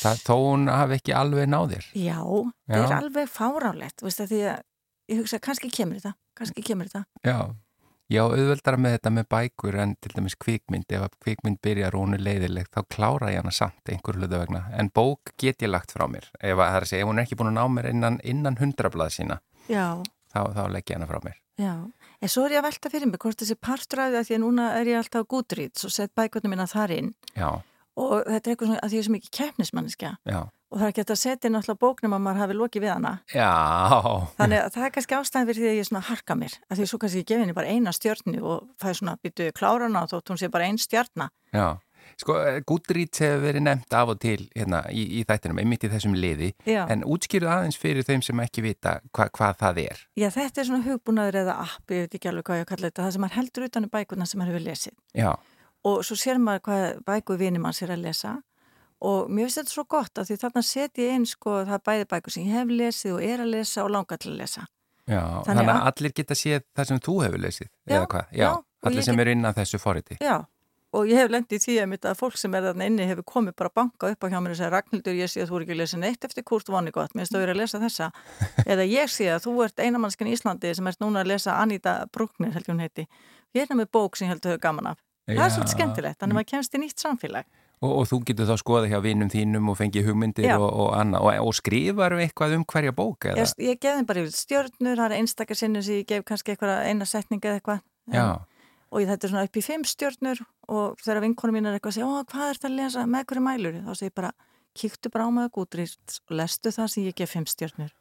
Það, 0.00 0.24
þó 0.26 0.34
hún 0.40 0.66
hafi 0.72 0.98
ekki 0.98 1.14
alveg 1.16 1.46
náðir 1.48 1.86
Já, 1.92 2.18
Já. 2.20 2.74
það 2.74 2.86
er 2.86 2.96
alveg 2.98 3.30
fárálegt 3.30 4.02
veist, 4.04 4.24
því 4.24 4.42
að 4.50 4.66
ég 5.10 5.22
hugsa 5.22 5.40
kannski 5.42 5.70
kemur 5.74 6.00
þetta 6.00 6.16
kannski 6.40 6.64
kemur 6.64 6.88
þetta. 6.90 7.04
Já. 7.26 7.56
Já, 8.10 8.24
auðveldara 8.26 8.78
með 8.80 8.96
þetta 8.96 9.10
með 9.14 9.26
bækur 9.30 9.76
en 9.78 9.92
til 10.02 10.10
dæmis 10.16 10.34
kvikmynd, 10.42 10.88
ef 10.90 11.04
að 11.06 11.12
kvikmynd 11.22 11.60
byrjar 11.62 11.94
og 11.94 12.02
hún 12.02 12.16
er 12.16 12.24
leiðilegt, 12.26 12.72
þá 12.74 12.82
klára 12.90 13.28
ég 13.30 13.38
hana 13.38 13.52
samt 13.54 13.92
einhver 13.92 14.18
hlutu 14.18 14.34
vegna, 14.34 14.64
en 14.74 14.90
bók 14.90 15.30
get 15.38 15.62
ég 15.62 15.70
lagt 15.70 15.94
frá 15.94 16.08
mér, 16.10 16.26
ef, 16.40 16.58
að, 16.58 16.88
segja, 16.90 17.04
ef 17.04 17.10
hún 17.12 17.22
er 17.22 17.28
ekki 17.28 17.38
búin 17.38 17.52
að 17.52 17.60
ná 17.60 17.76
mér 17.76 17.90
innan, 17.92 18.18
innan 18.26 18.58
hundrablað 18.58 19.14
sína 19.14 19.38
þá, 19.68 20.40
þá 20.42 20.62
legg 20.74 20.90
ég 20.90 20.98
hana 20.98 21.06
frá 21.06 21.20
mér. 21.22 21.38
Já, 21.60 21.74
en 22.20 22.32
svo 22.32 22.46
er 22.46 22.56
ég 22.56 22.62
að 22.62 22.68
velta 22.68 22.92
fyrir 22.92 23.10
mig 23.10 23.22
hvort 23.22 23.42
þessi 23.42 23.56
partræði 23.56 24.20
að 24.20 24.28
því 24.28 24.38
að 24.38 24.44
núna 24.44 24.70
er 24.78 24.92
ég 24.92 25.00
alltaf 25.00 25.26
gúdrýts 25.30 25.88
og 25.88 25.94
sett 25.94 26.14
bækvöldum 26.18 26.54
minna 26.54 26.68
þar 26.70 26.96
inn 26.96 27.12
Já. 27.34 27.50
og 27.96 28.16
þetta 28.26 28.40
er 28.40 28.54
eitthvað 28.54 28.70
svona 28.70 28.80
að 28.80 28.88
því 28.88 28.90
að 28.90 28.98
ég 28.98 29.04
er 29.04 29.08
svo 29.08 29.16
mikið 29.18 29.36
keppnismanniska 29.40 30.16
Já 30.28 30.40
og 30.70 30.78
það 30.78 30.86
er 30.86 30.92
ekki 30.92 31.02
að 31.02 31.18
setja 31.18 31.50
náttúrulega 31.50 31.82
bóknum 31.82 32.14
að 32.14 32.22
maður 32.24 32.40
hafi 32.44 32.56
lokið 32.56 32.84
við 32.84 32.92
hana. 32.92 33.12
Já. 33.34 33.48
Þannig 34.38 34.60
að 34.60 34.68
það 34.76 34.84
er 34.86 34.92
kannski 34.94 35.16
ástæðin 35.18 35.48
fyrir 35.48 35.64
því 35.64 35.70
að 35.70 35.78
ég 35.80 35.88
svona 35.88 36.02
harka 36.06 36.36
mér. 36.38 36.54
Að 36.70 36.78
því 36.78 36.86
svo 36.90 37.00
kannski 37.02 37.22
ég 37.22 37.28
gefi 37.30 37.42
henni 37.42 37.56
bara 37.56 37.74
eina 37.74 37.94
stjörnu 37.96 38.42
og 38.46 38.68
fæði 38.82 38.98
svona 39.00 39.16
byttu 39.24 39.48
klárana 39.56 40.04
og 40.04 40.12
þótt 40.12 40.30
hún 40.30 40.40
sé 40.40 40.50
bara 40.52 40.68
einn 40.68 40.78
stjörna. 40.78 41.26
Já. 41.50 41.66
Sko, 42.20 42.36
Goodreads 42.68 43.22
hefur 43.24 43.44
verið 43.46 43.64
nefnt 43.64 43.96
af 43.96 44.12
og 44.12 44.18
til 44.20 44.42
hérna 44.52 44.82
í, 44.92 45.06
í 45.20 45.22
þættinum, 45.28 45.62
einmitt 45.62 45.86
í 45.86 45.92
þessum 45.92 46.16
liði. 46.18 46.50
Já. 46.68 46.82
En 46.92 47.06
útskýruð 47.08 47.52
aðeins 47.54 47.80
fyrir 47.80 48.04
þeim 48.06 48.24
sem 48.26 48.42
ekki 48.44 48.64
vita 48.66 48.98
hva, 49.16 49.30
hvað 49.36 49.56
það 49.62 49.80
er. 49.86 50.04
Já, 50.20 50.28
þetta 50.34 50.60
er 50.60 50.68
svona 50.68 50.84
hugbúnaður 50.84 51.40
eða 51.44 51.56
app, 51.64 51.86
ég 51.88 52.04
veit 52.04 52.18
ekki 52.18 52.30
alveg 52.32 52.50
hvað 52.50 52.60
ég 52.60 52.68
að 52.68 52.70
kalla 52.74 52.90
þetta, 52.90 53.06
það 53.06 53.16
sem 53.16 53.24
maður 53.24 53.38
heldur 53.40 53.66
utan 53.70 53.88
um 53.88 53.94
bækurna 53.96 54.28
sem 54.28 54.42
maður 54.42 54.54
hefur 54.54 54.66
lesið. 54.68 54.96
Já. 55.16 55.32
Og 55.88 56.04
svo 56.04 56.18
sér 56.20 56.42
maður 56.42 56.66
hvað 56.68 56.86
bækur 57.08 57.40
vinir 57.40 57.64
mann 57.64 57.76
sér 57.76 57.94
að 57.96 58.04
lesa 58.04 58.36
og 59.00 59.30
mér 59.32 59.48
finnst 59.48 59.62
þetta 59.62 59.72
svo 59.72 59.86
gott 59.88 60.20
að 60.20 60.28
því 60.28 60.36
þarna 60.42 60.62
set 60.66 61.00
ég 61.00 61.14
inn 61.16 61.26
sko 61.28 61.62
það 61.68 61.84
bæði 61.88 62.06
bækur 62.10 62.34
sem 62.34 62.46
ég 62.46 62.58
hef 62.58 62.74
lesið 62.80 63.14
og 63.16 63.24
er 63.24 63.44
að 63.44 63.52
lesa 63.54 63.84
og 63.84 63.92
langar 63.94 64.20
til 64.20 64.34
að 64.34 64.40
lesa 64.42 64.66
Já, 65.08 65.20
þannig, 65.20 65.46
þannig 65.48 65.70
að 65.72 65.86
allir 65.90 66.14
geta 66.20 66.36
séð 66.38 66.66
það 66.76 66.90
sem 66.90 67.00
þú 67.06 67.14
hefur 67.24 67.42
lesið, 67.42 67.70
já, 67.70 67.94
eða 67.94 68.10
hvað? 68.12 68.26
Já, 68.30 68.42
já 68.44 68.50
allir 68.90 69.06
sem 69.06 69.16
get... 69.16 69.24
eru 69.24 69.34
inn 69.36 69.48
á 69.48 69.52
þessu 69.56 69.80
forriti 69.80 70.18
Já, 70.20 70.36
og 70.96 71.10
ég 71.10 71.20
hef 71.20 71.30
lendið 71.30 71.56
í 71.56 71.62
því 71.64 71.76
að, 71.84 71.92
að 72.10 72.18
fólk 72.18 72.38
sem 72.40 72.54
er 72.56 72.64
þarna 72.66 72.88
inni 72.90 73.06
hefur 73.06 73.26
komið 73.28 73.56
bara 73.60 73.70
að 73.70 73.76
banka 73.78 74.10
upp 74.10 74.26
á 74.26 74.30
hjá 74.32 74.38
mér 74.42 74.54
og 74.54 74.58
segja 74.58 74.70
Ragnhildur, 74.74 75.18
ég 75.20 75.30
sé 75.30 75.44
að 75.44 75.52
þú 75.52 75.58
er 75.58 75.64
ekki 75.66 75.74
að 75.76 75.80
lesa 75.82 76.00
neitt 76.00 76.26
eftir 76.26 76.46
Kurt 76.50 76.72
Vonnegut, 76.72 77.14
mér 77.14 77.24
finnst 77.24 77.36
að 77.36 77.44
vera 77.44 77.54
að 77.54 77.60
lesa 77.62 77.82
þessa. 77.82 78.10
Eða 78.72 78.88
ég 78.90 79.12
sé 79.12 79.30
að 79.30 79.46
þú 79.46 79.54
ert 79.66 79.84
einamannskan 79.84 80.30
í 80.30 80.34
Íslandi 80.34 80.74
sem 80.74 80.90
ert 80.90 81.02
núna 81.04 81.22
að 81.22 81.32
lesa 81.34 81.60
Anita 81.62 81.94
Bruckner, 82.10 82.52
heldur 82.56 82.74
hún 82.74 82.82
heiti, 82.82 83.06
er 83.54 83.74
með 83.74 83.90
bók 83.94 84.18
sem 84.18 84.30
heldur 84.30 84.58
gaman 84.62 84.92
af. 84.94 85.02
Það 85.30 85.44
er 85.44 85.52
svolítið 85.54 85.74
skemmtilegt, 85.76 86.18
þannig 86.18 86.34
að 86.34 86.40
maður 86.40 86.50
kemst 86.50 86.74
í 86.74 86.80
nýtt 86.82 87.02
samfélag. 87.04 87.50
Og, 87.80 87.92
og 88.02 88.06
þú 88.10 88.16
getur 88.28 88.48
þá 88.50 88.56
skoða 88.60 88.88
hjá 88.90 88.98
vinnum 89.00 89.30
þínum 89.32 89.70
og 89.72 89.76
fengið 89.78 90.10
hugmyndir 90.10 90.50
og, 90.58 90.66
og 90.68 90.90
annað. 90.98 91.22
Og, 91.24 91.46
og 91.48 91.54
skrifar 91.56 92.12
um 92.16 92.20
eitthvað 92.20 92.56
um 92.58 92.64
hverja 92.68 92.92
bók? 92.96 93.28
Ég, 93.30 93.54
ég 93.62 93.78
gef 93.80 93.96
þeim 93.96 94.08
bara 94.10 94.24
yfir 94.24 94.34
stjórnur, 94.36 94.98
það 94.98 95.06
er 95.06 95.14
einstakar 95.16 95.56
sinnum 95.56 95.84
sem 95.86 96.02
ég 96.02 96.08
gef 96.10 96.26
kannski 96.28 96.52
eitthvað 96.52 96.82
eina 96.90 97.08
setning 97.08 97.40
eða 97.40 97.60
eitthvað 97.60 97.86
og 98.90 99.06
þetta 99.06 99.26
er 99.26 99.32
svona 99.32 99.46
upp 99.46 99.58
í 99.58 99.64
fimm 99.64 99.86
stjórnur 99.86 100.44
og 100.68 101.00
þegar 101.02 101.24
vinkonum 101.24 101.58
mín 101.58 101.70
er 101.70 101.78
eitthvað 101.78 101.94
að 101.94 101.98
segja 101.98 102.22
hvað 102.34 102.46
er 102.46 102.58
þetta 102.58 102.70
að 102.70 102.78
lesa, 102.78 103.06
með 103.06 103.26
hverju 103.30 103.44
mælur 103.46 103.82
þá 103.86 103.92
segir 103.94 104.10
ég 104.10 104.16
bara, 104.20 104.32
kíktu 104.76 105.12
bara 105.14 105.26
á 105.26 105.30
maður 105.34 105.52
gútrýst 105.58 106.22
og 106.26 106.38
lestu 106.40 106.72
það 106.74 106.94
sem 106.94 107.06
ég 107.06 107.18
gef 107.18 107.34
fimm 107.34 107.46
stjórnur 107.50 107.92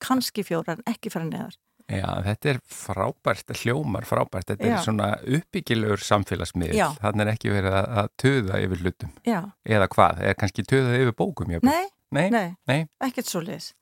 kannski 0.00 0.44
fjórar, 0.46 0.80
ekki 0.88 1.12
fara 1.12 1.28
neðar 1.28 1.58
Já, 1.90 2.06
þetta 2.22 2.52
er 2.52 2.58
frábært, 2.70 3.52
hljómar 3.64 4.06
frábært, 4.06 4.52
þetta 4.52 4.68
Já. 4.68 4.74
er 4.76 4.84
svona 4.84 5.08
uppbyggilegur 5.26 6.04
samfélagsmiðl, 6.06 6.78
þannig 7.00 7.24
er 7.24 7.30
ekki 7.32 7.50
verið 7.50 7.76
að, 7.80 7.88
að 8.02 8.10
töða 8.22 8.60
yfir 8.62 8.84
hlutum. 8.84 9.12
Já. 9.26 9.40
Eða 9.66 9.88
hvað, 9.96 10.22
er 10.28 10.38
kannski 10.38 10.64
töðað 10.70 10.98
yfir 11.00 11.16
bókum? 11.18 11.50
Nei, 11.66 11.88
nei, 12.14 12.28
nei, 12.30 12.46
nei. 12.70 12.78
ekkert 13.02 13.30
svo 13.30 13.42
leiðis. 13.42 13.72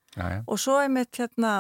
Og 0.49 0.57
svo 0.61 0.79
er 0.81 0.89
mitt 0.93 1.21
hérna, 1.21 1.59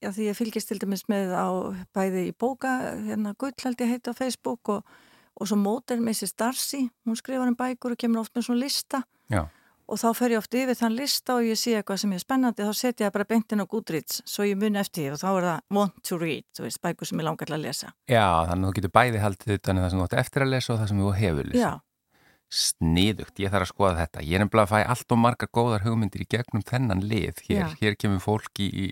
já 0.00 0.10
því 0.14 0.26
ég 0.30 0.38
fylgist 0.38 0.70
til 0.70 0.80
dæmis 0.80 1.06
með 1.10 1.32
á 1.36 1.48
bæði 1.96 2.26
í 2.30 2.34
bóka, 2.36 2.74
hérna 3.06 3.34
Guðlaldi 3.38 3.88
heiti 3.90 4.12
á 4.12 4.14
Facebook 4.16 4.72
og, 4.72 4.84
og 5.36 5.48
svo 5.48 5.58
Móter 5.60 6.00
Mrs. 6.00 6.34
Darcy, 6.38 6.86
hún 7.06 7.18
skrifar 7.18 7.50
um 7.50 7.56
bækur 7.58 7.96
og 7.96 8.00
kemur 8.00 8.24
oft 8.24 8.36
með 8.36 8.48
svona 8.48 8.64
lista. 8.64 9.02
Já. 9.32 9.44
Og 9.90 9.98
þá 9.98 10.06
fer 10.14 10.36
ég 10.36 10.38
oft 10.38 10.54
yfir 10.54 10.76
þann 10.78 10.94
lista 10.94 11.34
og 11.34 11.48
ég 11.48 11.58
sé 11.58 11.74
eitthvað 11.74 11.98
sem 12.04 12.12
er 12.14 12.22
spennandi 12.22 12.62
þá 12.62 12.74
setja 12.78 13.08
ég 13.08 13.14
bara 13.14 13.26
beintin 13.26 13.62
á 13.62 13.66
Goodreads 13.66 14.20
svo 14.22 14.46
ég 14.46 14.58
muni 14.58 14.78
eftir 14.78 15.08
því 15.08 15.16
og 15.16 15.18
þá 15.18 15.28
er 15.30 15.46
það 15.48 15.76
want 15.76 15.96
to 16.06 16.18
read 16.20 16.46
þú 16.54 16.66
veist, 16.68 16.80
bækur 16.84 17.10
sem 17.10 17.22
ég 17.22 17.26
langar 17.26 17.50
að 17.50 17.64
lesa. 17.64 17.90
Já, 18.06 18.26
þannig 18.46 18.62
að 18.62 18.68
þú 18.68 18.74
getur 18.78 18.96
bæði 19.00 19.22
haldið 19.24 19.56
utan 19.58 19.82
það 19.82 19.90
sem 19.90 20.02
þú 20.02 20.06
ætti 20.06 20.20
eftir 20.22 20.46
að 20.46 20.52
lesa 20.54 20.72
og 20.74 20.82
það 20.82 20.92
sem 20.92 21.02
þú 21.02 21.14
hefur 21.18 21.50
lesa 21.50 21.64
Já. 21.64 21.72
Sniðugt, 22.50 23.36
ég 23.38 23.50
þarf 23.52 23.62
að 23.62 23.70
skoða 23.70 23.98
þetta. 24.00 24.22
Ég 24.26 24.34
er 24.34 24.42
nefnilega 24.42 24.66
að 24.66 24.70
fæ 24.72 24.90
allt 24.90 25.12
og 25.14 25.18
margar 25.22 25.50
góðar 25.54 25.84
hugmyndir 25.84 26.24
í 26.24 26.30
gegnum 26.34 26.64
þennan 26.66 27.04
lið 27.06 27.44
hér, 27.46 27.76
hér 27.78 27.94
kemur 27.94 28.22
fólki 28.24 28.66
í 28.66 28.86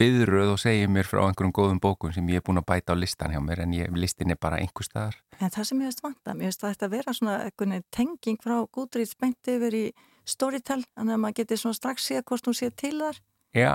byðröð 0.00 0.54
og 0.54 0.60
segir 0.60 0.90
mér 0.90 1.06
frá 1.08 1.22
einhverjum 1.22 1.54
góðum 1.54 1.80
bókum 1.82 2.12
sem 2.14 2.26
ég 2.32 2.42
er 2.42 2.46
búin 2.46 2.60
að 2.60 2.66
bæta 2.72 2.94
á 2.94 2.96
listan 2.98 3.34
hjá 3.34 3.40
mér 3.44 3.62
en 3.64 3.76
ég, 3.76 3.92
listin 3.94 4.34
er 4.34 4.40
bara 4.40 4.58
einhver 4.62 4.86
staðar. 4.86 5.20
En 5.38 5.52
það 5.54 5.68
sem 5.70 5.82
ég 5.82 5.92
veist 5.92 6.04
vanta, 6.04 6.34
mér 6.34 6.50
veist 6.50 6.64
að 6.64 6.74
þetta 6.74 6.90
vera 6.96 7.14
svona 7.14 7.80
tenging 7.94 8.40
frá 8.42 8.56
Goodreads 8.74 9.14
beinti 9.20 9.56
yfir 9.58 9.78
í 9.78 9.86
Storytel, 10.24 10.82
þannig 10.96 11.14
að 11.14 11.22
maður 11.22 11.40
getur 11.42 11.60
svona 11.60 11.78
strax 11.78 12.08
séð 12.08 12.24
hvort 12.30 12.46
hún 12.48 12.56
sé 12.56 12.70
til 12.72 12.96
þar. 12.98 13.18
Já. 13.54 13.74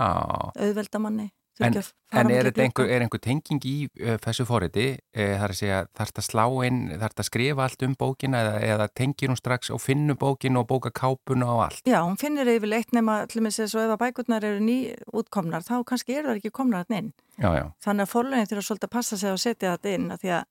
Auðveldamanni 0.59 1.29
En, 1.59 1.75
en 2.15 2.29
er 2.31 2.47
einhver, 2.55 2.87
er 2.87 3.03
einhver 3.03 3.19
tenging 3.19 3.59
í 3.67 3.73
uh, 3.99 4.15
þessu 4.23 4.45
fóriti, 4.47 4.93
uh, 4.95 5.33
þar 5.41 5.53
þarf 5.59 5.89
þetta 5.97 6.21
að 6.21 6.27
slá 6.29 6.43
inn, 6.67 6.77
þarf 6.93 7.11
þetta 7.11 7.25
að 7.25 7.27
skrifa 7.27 7.65
allt 7.65 7.83
um 7.83 7.95
bókina 7.99 8.43
eða, 8.45 8.53
eða 8.63 8.87
tengir 8.95 9.31
hún 9.31 9.39
strax 9.39 9.73
og 9.75 9.81
finnur 9.83 10.15
bókinu 10.19 10.61
og 10.61 10.69
bóka 10.69 10.91
kápuna 10.95 11.49
og 11.51 11.63
allt? 11.65 11.81
Já, 11.83 11.99
hún 11.99 12.15
finnir 12.21 12.47
yfirleitt 12.47 12.95
nema 12.95 13.25
til 13.27 13.41
og 13.41 13.47
með 13.49 13.57
þess 13.59 13.75
að 13.75 13.89
ef 13.89 13.95
að 13.97 14.03
bækurnar 14.05 14.47
eru 14.47 14.63
ný 14.63 14.77
útkomnar 15.11 15.67
þá 15.67 15.75
kannski 15.91 16.15
eru 16.15 16.31
það 16.31 16.39
ekki 16.39 16.53
komnar 16.61 16.85
alltaf 16.85 17.01
inn 17.01 17.11
já, 17.35 17.49
já. 17.59 17.65
þannig 17.83 18.07
að 18.07 18.13
fórleginn 18.13 18.49
þurfa 18.53 18.67
svolítið 18.69 18.89
að 18.89 18.95
passa 18.95 19.19
sig 19.19 19.33
að 19.33 19.43
setja 19.43 19.75
þetta 19.75 19.97
inn 19.97 20.07
að 20.15 20.23
því 20.23 20.33
að, 20.37 20.47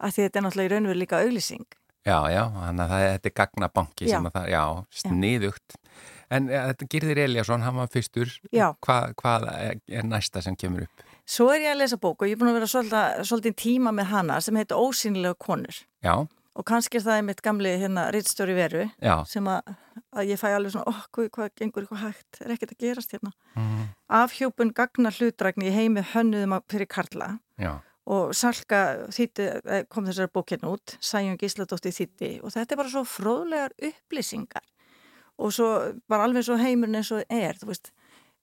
að 0.00 0.16
því 0.16 0.26
þetta 0.26 0.40
er 0.40 0.46
náttúrulega 0.48 0.70
í 0.70 0.74
raunveru 0.74 1.02
líka 1.04 1.20
auglýsing 1.20 1.68
Já, 2.00 2.16
já, 2.32 2.46
þannig 2.54 2.80
að 2.86 2.90
það, 2.90 3.02
þetta 3.04 3.28
er 3.28 3.34
gagnabanki 3.36 4.06
Já. 4.08 4.12
sem 4.14 4.28
að 4.28 4.36
það, 4.38 4.46
já, 4.54 4.62
sniðugt. 5.02 5.74
En 6.30 6.50
ja, 6.50 6.64
þetta 6.70 6.88
Girðir 6.94 7.22
Eliasson, 7.24 7.64
hann 7.66 7.78
var 7.80 7.88
fyrstur. 7.90 8.32
Hvað, 8.54 9.14
hvað 9.18 9.46
er 9.50 10.04
næsta 10.06 10.42
sem 10.44 10.56
kemur 10.58 10.86
upp? 10.86 11.06
Svo 11.30 11.48
er 11.54 11.64
ég 11.64 11.72
að 11.74 11.80
lesa 11.82 11.98
bók 12.00 12.22
og 12.22 12.30
ég 12.30 12.34
er 12.36 12.40
búin 12.40 12.50
að 12.52 12.60
vera 12.60 12.68
svolítið, 12.70 13.24
svolítið 13.28 13.56
tíma 13.58 13.92
með 13.94 14.08
hana 14.10 14.38
sem 14.42 14.56
heitir 14.58 14.78
Ósýnilega 14.78 15.38
konur. 15.38 15.82
Já, 16.02 16.14
og 16.58 16.66
kannski 16.66 16.98
er 16.98 17.04
það 17.04 17.20
einmitt 17.20 17.42
gamli 17.44 17.74
hérna 17.80 18.08
rittstjóri 18.14 18.56
veru 18.56 18.86
já, 18.98 19.12
sem 19.30 19.46
að, 19.48 19.68
að 20.10 20.32
ég 20.32 20.40
fæ 20.40 20.48
alveg 20.50 20.74
svona, 20.74 20.90
oh, 20.90 21.04
hvað, 21.14 21.28
hvað 21.36 21.52
gengur 21.60 21.86
eitthvað 21.86 22.02
hægt, 22.08 22.40
er 22.42 22.54
ekkert 22.56 22.74
að 22.74 22.82
gerast 22.84 23.14
hérna. 23.14 23.30
mm, 23.54 23.84
Afhjópun 24.20 24.74
gagna 24.74 25.12
hlutrækni 25.14 25.70
í 25.70 25.76
heimi 25.76 26.04
hönnuðum 26.12 26.58
fyrir 26.70 26.90
Karla. 26.90 27.30
Já, 27.60 27.78
og 28.10 28.34
Salka 28.34 28.80
þýtti, 29.14 29.46
eh, 29.70 29.84
kom 29.88 30.08
þessari 30.08 30.32
bókinn 30.34 30.66
út, 30.66 30.96
Sæjum 30.98 31.38
Gísladóttir 31.38 31.94
þýtti 31.94 32.30
og 32.42 32.50
þetta 32.56 32.74
er 32.74 32.80
bara 32.80 32.90
svo 32.90 33.04
fróðlegar 33.06 33.76
upplýsingar 33.86 34.66
og 35.40 35.54
svo 35.54 35.70
bara 36.10 36.26
alveg 36.28 36.46
svo 36.46 36.58
heimurinn 36.60 37.00
eins 37.00 37.10
og 37.14 37.24
er, 37.32 37.58
þú 37.60 37.70
veist, 37.70 37.90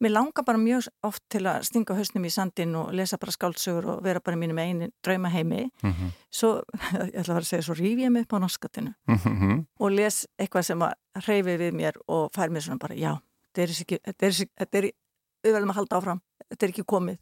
mér 0.03 0.13
langar 0.13 0.45
bara 0.45 0.59
mjög 0.61 0.87
oft 1.07 1.23
til 1.31 1.43
að 1.49 1.65
stinga 1.69 1.95
hausnum 1.97 2.25
í 2.27 2.31
sandin 2.33 2.75
og 2.77 2.91
lesa 2.95 3.17
bara 3.21 3.33
skáldsögur 3.33 3.89
og 3.93 4.03
vera 4.05 4.21
bara 4.23 4.37
mínum 4.37 4.59
einu 4.61 4.89
drauma 5.05 5.31
heimi, 5.33 5.67
mhm, 5.83 6.11
svo, 6.29 6.57
ég 7.09 7.15
ætla 7.17 7.33
að 7.33 7.33
vera 7.33 7.45
að 7.45 7.49
segja, 7.49 7.65
svo 7.65 7.77
ríf 7.77 8.01
ég 8.03 8.13
mig 8.13 8.27
upp 8.27 8.37
á 8.37 8.43
norskatinu 8.43 8.93
mhm, 9.09 9.63
og 9.79 9.95
les 9.95 10.25
eitthvað 10.37 10.69
sem 10.69 10.85
að 10.85 11.23
hreyfi 11.25 11.57
við 11.63 11.77
mér 11.77 11.97
og 12.07 12.29
fær 12.35 12.53
mér 12.53 12.67
svona 12.67 12.81
bara, 12.81 12.97
já, 12.97 13.15
þetta 13.49 13.65
er 13.65 13.75
ekki, 13.77 14.01
þetta 14.09 14.29
er, 14.29 14.41
þetta 14.61 14.81
er, 14.81 14.89
við 15.47 15.57
verðum 15.57 15.73
að 15.73 15.81
halda 15.81 16.01
áfram, 16.01 16.21
þetta 16.45 16.67
er 16.67 16.75
ekki 16.75 16.87
komið, 16.93 17.19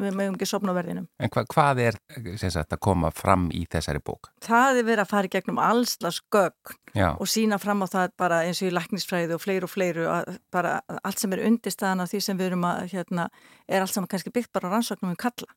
við 0.00 0.16
mögum 0.16 0.36
ekki 0.38 0.48
sopna 0.48 0.72
á 0.72 0.78
verðinum. 0.78 1.06
En 1.20 1.30
hva, 1.32 1.44
hvað 1.50 1.80
er 1.84 1.98
sagt, 2.40 2.72
að 2.72 2.80
koma 2.86 3.10
fram 3.14 3.48
í 3.52 3.66
þessari 3.70 4.00
bók? 4.04 4.30
Það 4.44 4.80
er 4.80 4.88
verið 4.88 5.04
að 5.04 5.12
fara 5.12 5.28
í 5.28 5.32
gegnum 5.34 5.60
allslas 5.62 6.20
gögn 6.32 6.78
Já, 6.96 7.12
og 7.12 7.28
sína 7.30 7.60
fram 7.62 7.84
á 7.84 7.86
það 7.92 8.16
bara 8.18 8.40
eins 8.46 8.62
og 8.64 8.70
í 8.70 8.74
læknisfræði 8.74 9.36
og 9.36 9.42
fleiru 9.44 9.68
og 9.68 9.74
fleiru 9.74 10.08
að 10.10 10.38
bara 10.50 10.80
allt 11.04 11.22
sem 11.22 11.36
er 11.36 11.44
undirstaðan 11.46 12.02
af 12.02 12.10
því 12.10 12.22
sem 12.26 12.40
við 12.40 12.50
erum 12.50 12.66
að 12.66 12.80
hérna, 12.94 13.28
er 13.68 13.84
allt 13.84 13.94
saman 13.94 14.10
kannski 14.10 14.32
byggt 14.34 14.52
bara 14.56 14.72
á 14.72 14.74
rannsóknum 14.74 15.12
um 15.12 15.20
kalla 15.20 15.52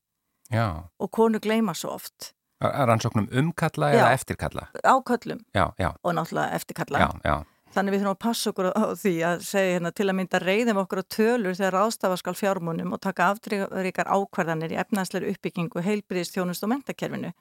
já. 0.52 0.68
og 1.00 1.12
konu 1.12 1.42
gleyma 1.42 1.74
svo 1.74 1.96
oft 1.96 2.34
rannsóknum 2.64 3.28
umkalla 3.32 3.90
Já. 3.92 3.98
eða 3.98 4.12
eftirkalla? 4.14 4.68
á 4.84 4.96
köllum 5.04 5.40
Já, 5.54 5.74
já, 5.80 5.96
og 6.04 6.14
náttúrulega 6.14 6.56
eftir 6.56 6.74
kalla 6.74 7.00
já, 7.00 7.10
já, 7.24 7.44
þannig 7.74 7.96
við 7.96 8.04
þurfum 8.04 8.16
að 8.16 8.24
passa 8.26 8.52
okkur 8.52 8.70
á 8.74 8.86
því 8.94 9.16
að 9.28 9.46
segja 9.48 9.74
hérna, 9.78 9.92
til 9.92 10.08
að 10.10 10.18
mynda 10.20 10.42
reyðum 10.44 10.82
okkur 10.84 11.02
á 11.02 11.12
tölur 11.18 11.58
þegar 11.58 11.80
ástafa 11.84 12.20
skal 12.22 12.36
fjármunum 12.38 12.94
og 12.94 13.02
taka 13.02 13.32
afdrykar 13.34 14.12
ákvarðanir 14.14 14.76
í 14.76 14.80
efnaðsleiri 14.84 15.34
uppbyggingu 15.34 15.84
heilbriðist 15.84 16.38
þjónust 16.38 16.66
og 16.66 16.74
mentakerfinu 16.76 17.34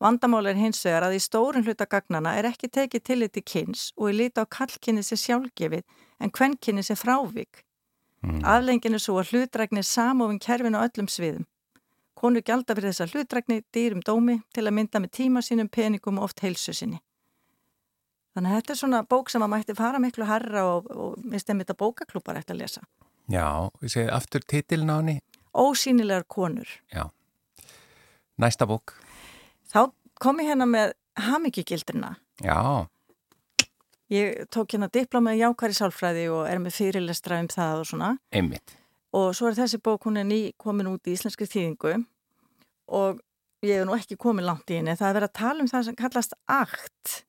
Vandamál 0.00 0.46
er 0.48 0.56
hins 0.56 0.78
vegar 0.80 1.04
að 1.04 1.18
í 1.18 1.20
stórun 1.20 1.66
hluta 1.66 1.84
gagnana 1.84 2.32
er 2.40 2.46
ekki 2.48 2.70
tekið 2.72 3.02
tillit 3.04 3.34
til 3.36 3.42
kynns 3.44 3.82
og 3.98 4.06
er 4.08 4.14
lítið 4.16 4.46
á 4.48 4.52
kallkynni 4.56 5.02
sér 5.04 5.20
sjálfgefið 5.20 5.82
en 6.24 6.32
kvennkynni 6.32 6.84
sér 6.86 6.96
frávik. 6.96 7.60
mm, 8.24 8.40
Aflengin 8.48 8.96
er 8.96 9.02
svo 9.04 9.18
að 9.20 9.34
hlutrækni 9.34 9.82
er 9.82 9.88
samofin 9.88 10.40
kerfin 10.40 10.76
á 10.76 10.88
öllum 10.88 11.08
sviðum. 11.08 11.44
Konur 12.16 12.40
gjalda 12.40 12.74
fyrir 12.74 12.92
þessa 12.94 13.12
hlutrækni 13.12 13.60
dýrum 13.76 14.00
dómi 14.00 14.40
til 14.54 14.64
að 14.64 14.76
mynda 14.78 15.04
með 15.04 15.12
tíma 15.20 15.44
sínum, 15.44 15.68
peningum 15.68 16.16
og 16.16 16.30
oft 16.30 16.40
heilsu 16.40 16.72
sinni. 16.72 17.00
Þannig 18.34 18.50
að 18.52 18.56
þetta 18.60 18.72
er 18.74 18.78
svona 18.78 19.02
bók 19.10 19.30
sem 19.32 19.42
að 19.42 19.52
mætti 19.54 19.74
fara 19.78 19.98
miklu 19.98 20.26
harra 20.28 20.64
og, 20.76 20.90
og 20.90 21.16
minnst 21.24 21.48
þeim 21.50 21.62
þetta 21.64 21.78
bókaklúpar 21.80 22.38
eftir 22.38 22.54
að 22.56 22.62
lesa. 22.62 22.82
já, 23.30 23.70
við 23.80 23.94
segið 23.94 24.12
aftur 24.14 24.46
henni. 24.50 25.20
Ósýnilegar 25.54 26.24
konur. 26.28 26.68
Já, 26.94 27.10
næsta 28.38 28.66
bók. 28.66 28.94
Þá 29.72 29.90
kom 30.20 30.38
ég 30.40 30.52
hérna 30.52 30.66
með 30.66 30.92
hamingjugildrina. 31.16 32.16
Já, 32.42 32.86
Ég 34.10 34.48
tók 34.50 34.72
hérna 34.74 34.88
diplóma 34.90 35.36
í 35.36 35.38
jákværi 35.38 35.74
sálfræði 35.76 36.24
og 36.34 36.48
er 36.50 36.58
með 36.58 36.74
fyrirlestra 36.80 37.36
um 37.38 37.46
það 37.46 37.82
og 37.82 37.86
svona. 37.86 38.08
einmitt. 38.34 38.72
Og 39.14 39.34
svo 39.38 39.46
er 39.46 39.54
þessi 39.54 39.78
bók, 39.78 40.02
hún 40.06 40.18
er 40.18 40.24
ný 40.26 40.52
komin 40.58 40.88
út 40.90 41.06
í 41.06 41.14
íslenski 41.14 41.46
þýðingu 41.46 41.92
og 42.90 43.20
ég 43.62 43.78
hef 43.78 43.86
nú 43.86 43.94
ekki 43.94 44.16
komin 44.18 44.46
langt 44.46 44.66
í 44.70 44.80
henni. 44.80 44.96
Það 44.98 45.08
er 45.08 45.14
verið 45.14 45.28
að 45.30 45.38
tala 45.38 45.62
um 45.62 45.70
það 45.70 45.84
sem 45.86 45.94
kallast 45.94 46.34
akt, 46.50 47.24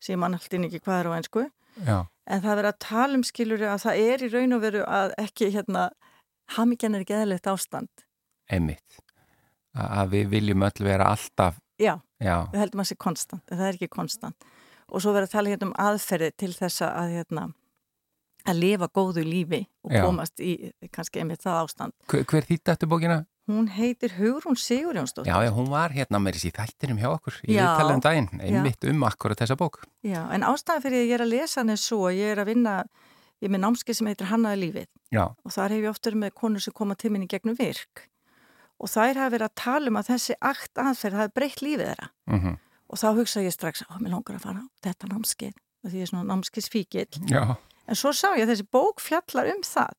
sem 0.00 0.18
mann 0.20 0.34
alltaf 0.34 0.52
ekki 0.66 0.80
hvað 0.80 1.00
er 1.00 1.08
á 1.10 1.12
einsku. 1.18 1.46
Já, 1.86 1.98
En 2.30 2.40
það 2.42 2.50
er 2.52 2.56
verið 2.62 2.70
að 2.72 2.78
tala 2.84 3.14
um 3.18 3.22
skilur 3.26 3.62
að 3.66 3.80
það 3.84 4.00
er 4.06 4.22
í 4.22 4.28
raun 4.32 4.52
og 4.54 4.60
veru 4.62 4.82
að 4.86 5.12
ekki 5.18 5.48
hérna, 5.54 5.90
hamingjan 6.56 6.94
er 6.94 7.00
ekki 7.04 7.14
eðlilegt 7.16 7.46
ástand. 7.50 7.88
einmitt. 8.50 9.00
A- 9.74 10.02
Að 10.02 10.10
við 10.16 10.28
viljum 10.30 10.62
öll 10.66 10.82
vera 10.84 11.04
alltaf, 11.14 11.58
Já, 11.78 12.00
já, 12.20 12.46
við 12.52 12.58
heldum 12.60 12.80
að 12.80 12.84
það 12.84 12.90
sé 12.90 12.96
konstant, 12.98 13.42
en 13.50 13.58
það 13.58 13.68
er 13.68 13.74
ekki 13.78 13.88
konstant. 13.88 14.44
Og 14.90 15.00
svo 15.02 15.12
verið 15.14 15.28
að 15.28 15.32
tala 15.36 15.48
hérna 15.50 15.66
um 15.70 15.74
aðferði 15.78 16.30
til 16.36 16.52
þess 16.52 16.82
að 16.82 17.12
hérna, 17.14 17.44
að 18.50 18.58
lifa 18.60 18.88
góðu 18.88 19.22
lífi 19.24 19.66
og 19.84 19.92
Já. 19.94 20.02
komast 20.04 20.40
í 20.40 20.72
kannski 20.92 21.20
einmitt 21.22 21.42
það 21.44 21.60
ástand. 21.64 21.92
hver, 22.08 22.24
hver 22.24 22.42
þýtti 22.48 22.72
eftir 22.74 22.88
bókina? 22.90 23.26
Hún 23.50 23.66
heitir 23.74 24.12
Hugrún 24.14 24.54
Sigurjónsdóttir. 24.56 25.30
Já, 25.32 25.42
já, 25.42 25.50
hún 25.50 25.70
var 25.72 25.90
hérna 25.90 26.20
með 26.22 26.36
þessi 26.38 26.52
þættinum 26.54 27.00
hjá 27.02 27.08
okkur 27.10 27.38
í 27.42 27.56
Já. 27.56 27.64
viðtalum 27.64 28.02
daginn, 28.04 28.28
einmitt 28.38 28.84
um 28.86 29.02
akkurat 29.08 29.40
þessa 29.42 29.56
bók. 29.58 29.80
Já, 30.06 30.20
en 30.30 30.44
ástæðan 30.46 30.84
fyrir 30.84 31.02
ég 31.08 31.14
er 31.16 31.24
að 31.24 31.32
lesa 31.34 31.60
hann 31.60 31.72
er 31.74 31.80
svo 31.82 32.04
að 32.06 32.20
ég 32.20 32.30
er 32.36 32.42
að 32.44 32.50
vinna, 32.52 32.74
ég 33.42 33.48
er 33.50 33.54
með 33.56 33.62
námskeið 33.64 33.98
sem 33.98 34.10
heitir 34.12 34.30
Hannaði 34.30 34.60
lífið. 34.62 34.88
Já, 35.10 35.24
og 35.34 35.54
þar 35.56 35.74
hef 35.74 35.82
ég 35.82 35.90
oft 35.90 36.06
verið 36.06 36.22
með 36.22 36.34
konur 36.38 36.62
sem 36.62 36.76
koma 36.78 36.94
til 36.94 37.10
minni 37.10 37.26
gegnum 37.26 37.58
virk. 37.58 38.04
Og 38.80 38.88
þær 38.88 39.18
hafa 39.18 39.32
verið 39.34 39.48
að 39.50 39.56
tala 39.60 39.90
um 39.90 39.98
að 40.00 40.12
þessi 40.14 40.36
akt 40.40 40.78
aðferð 40.80 41.18
hafi 41.20 41.34
breytt 41.34 41.60
lífið 41.66 41.90
þeirra. 41.90 42.10
Mhm, 42.30 42.54
og 42.90 42.98
þá 43.02 43.08
hugsa 43.18 43.42
ég 43.44 43.52
strax, 43.54 43.82
ó, 43.90 43.98
mér 43.98 44.14
langar 44.14 44.38
að 44.38 44.46
fara 44.46 44.62
á 44.62 44.66
þetta 44.86 45.10
námskeið, 45.10 45.58
af 45.84 45.90
því 45.90 45.98
ég 45.98 46.06
er 46.06 46.10
svona 46.10 46.28
námskeiðsfíkil 46.30 47.06
já, 47.30 47.42
en 47.86 47.94
svo 47.98 48.10
sá 48.14 48.30
ég 48.38 48.46
að 48.46 48.54
þessi 48.54 48.66
bók 48.70 49.00
fjallar 49.02 49.50
um 49.52 49.62
það 49.66 49.94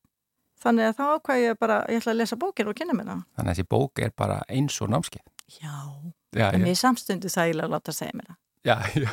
þannig 0.62 0.88
að 0.90 0.96
þá 0.98 1.04
ákvæði 1.16 1.46
ég 1.48 1.58
bara, 1.62 1.80
ég 1.90 2.02
ætla 2.02 2.12
að 2.14 2.20
lesa 2.22 2.38
bókin 2.40 2.70
og 2.70 2.78
kynna 2.78 2.96
mér 2.98 3.10
það. 3.10 3.24
þannig 3.36 3.50
að 3.50 3.56
þessi 3.56 3.68
bók 3.74 4.02
er 4.06 4.14
bara 4.16 4.38
eins 4.48 4.78
og 4.82 4.92
námskeið. 4.92 5.24
Já, 5.58 5.74
Já, 6.32 6.46
en 6.52 6.62
mér 6.64 6.78
samstundu 6.80 7.28
þægilega 7.28 7.68
að 7.68 7.74
láta 7.76 7.92
segja 7.92 8.16
mér 8.16 8.30
það. 8.30 8.38
já, 8.62 8.76
já. 8.94 9.10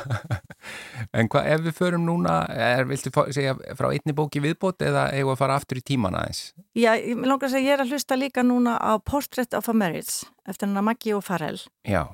En 1.16 1.28
hvað, 1.32 1.46
ef 1.50 1.62
við 1.64 1.74
förum 1.74 2.04
núna, 2.06 2.34
er, 2.54 2.84
viltu 2.86 3.10
segja 3.34 3.56
frá 3.76 3.88
einni 3.90 4.14
bóki 4.14 4.40
viðbót 4.44 4.82
eða 4.86 5.08
eigum 5.10 5.32
við 5.32 5.34
að 5.34 5.40
fara 5.42 5.56
aftur 5.58 5.80
í 5.80 5.82
tíman 5.90 6.14
aðeins? 6.14 6.42
Já, 6.78 6.92
ég 7.00 7.18
langar 7.24 7.48
að 7.48 7.56
segja, 7.56 7.66
ég 7.66 7.74
er 7.74 7.82
að 7.84 7.94
hlusta 7.96 8.18
líka 8.20 8.44
núna 8.46 8.76
á 8.78 8.92
Portrait 9.02 9.56
of 9.58 9.68
a 9.68 9.74
Marriage 9.74 10.28
eftir 10.46 10.68
hennar 10.68 10.86
Maggi 10.86 11.16
og 11.16 11.24
Farrell 11.26 11.58
Já, 11.88 12.04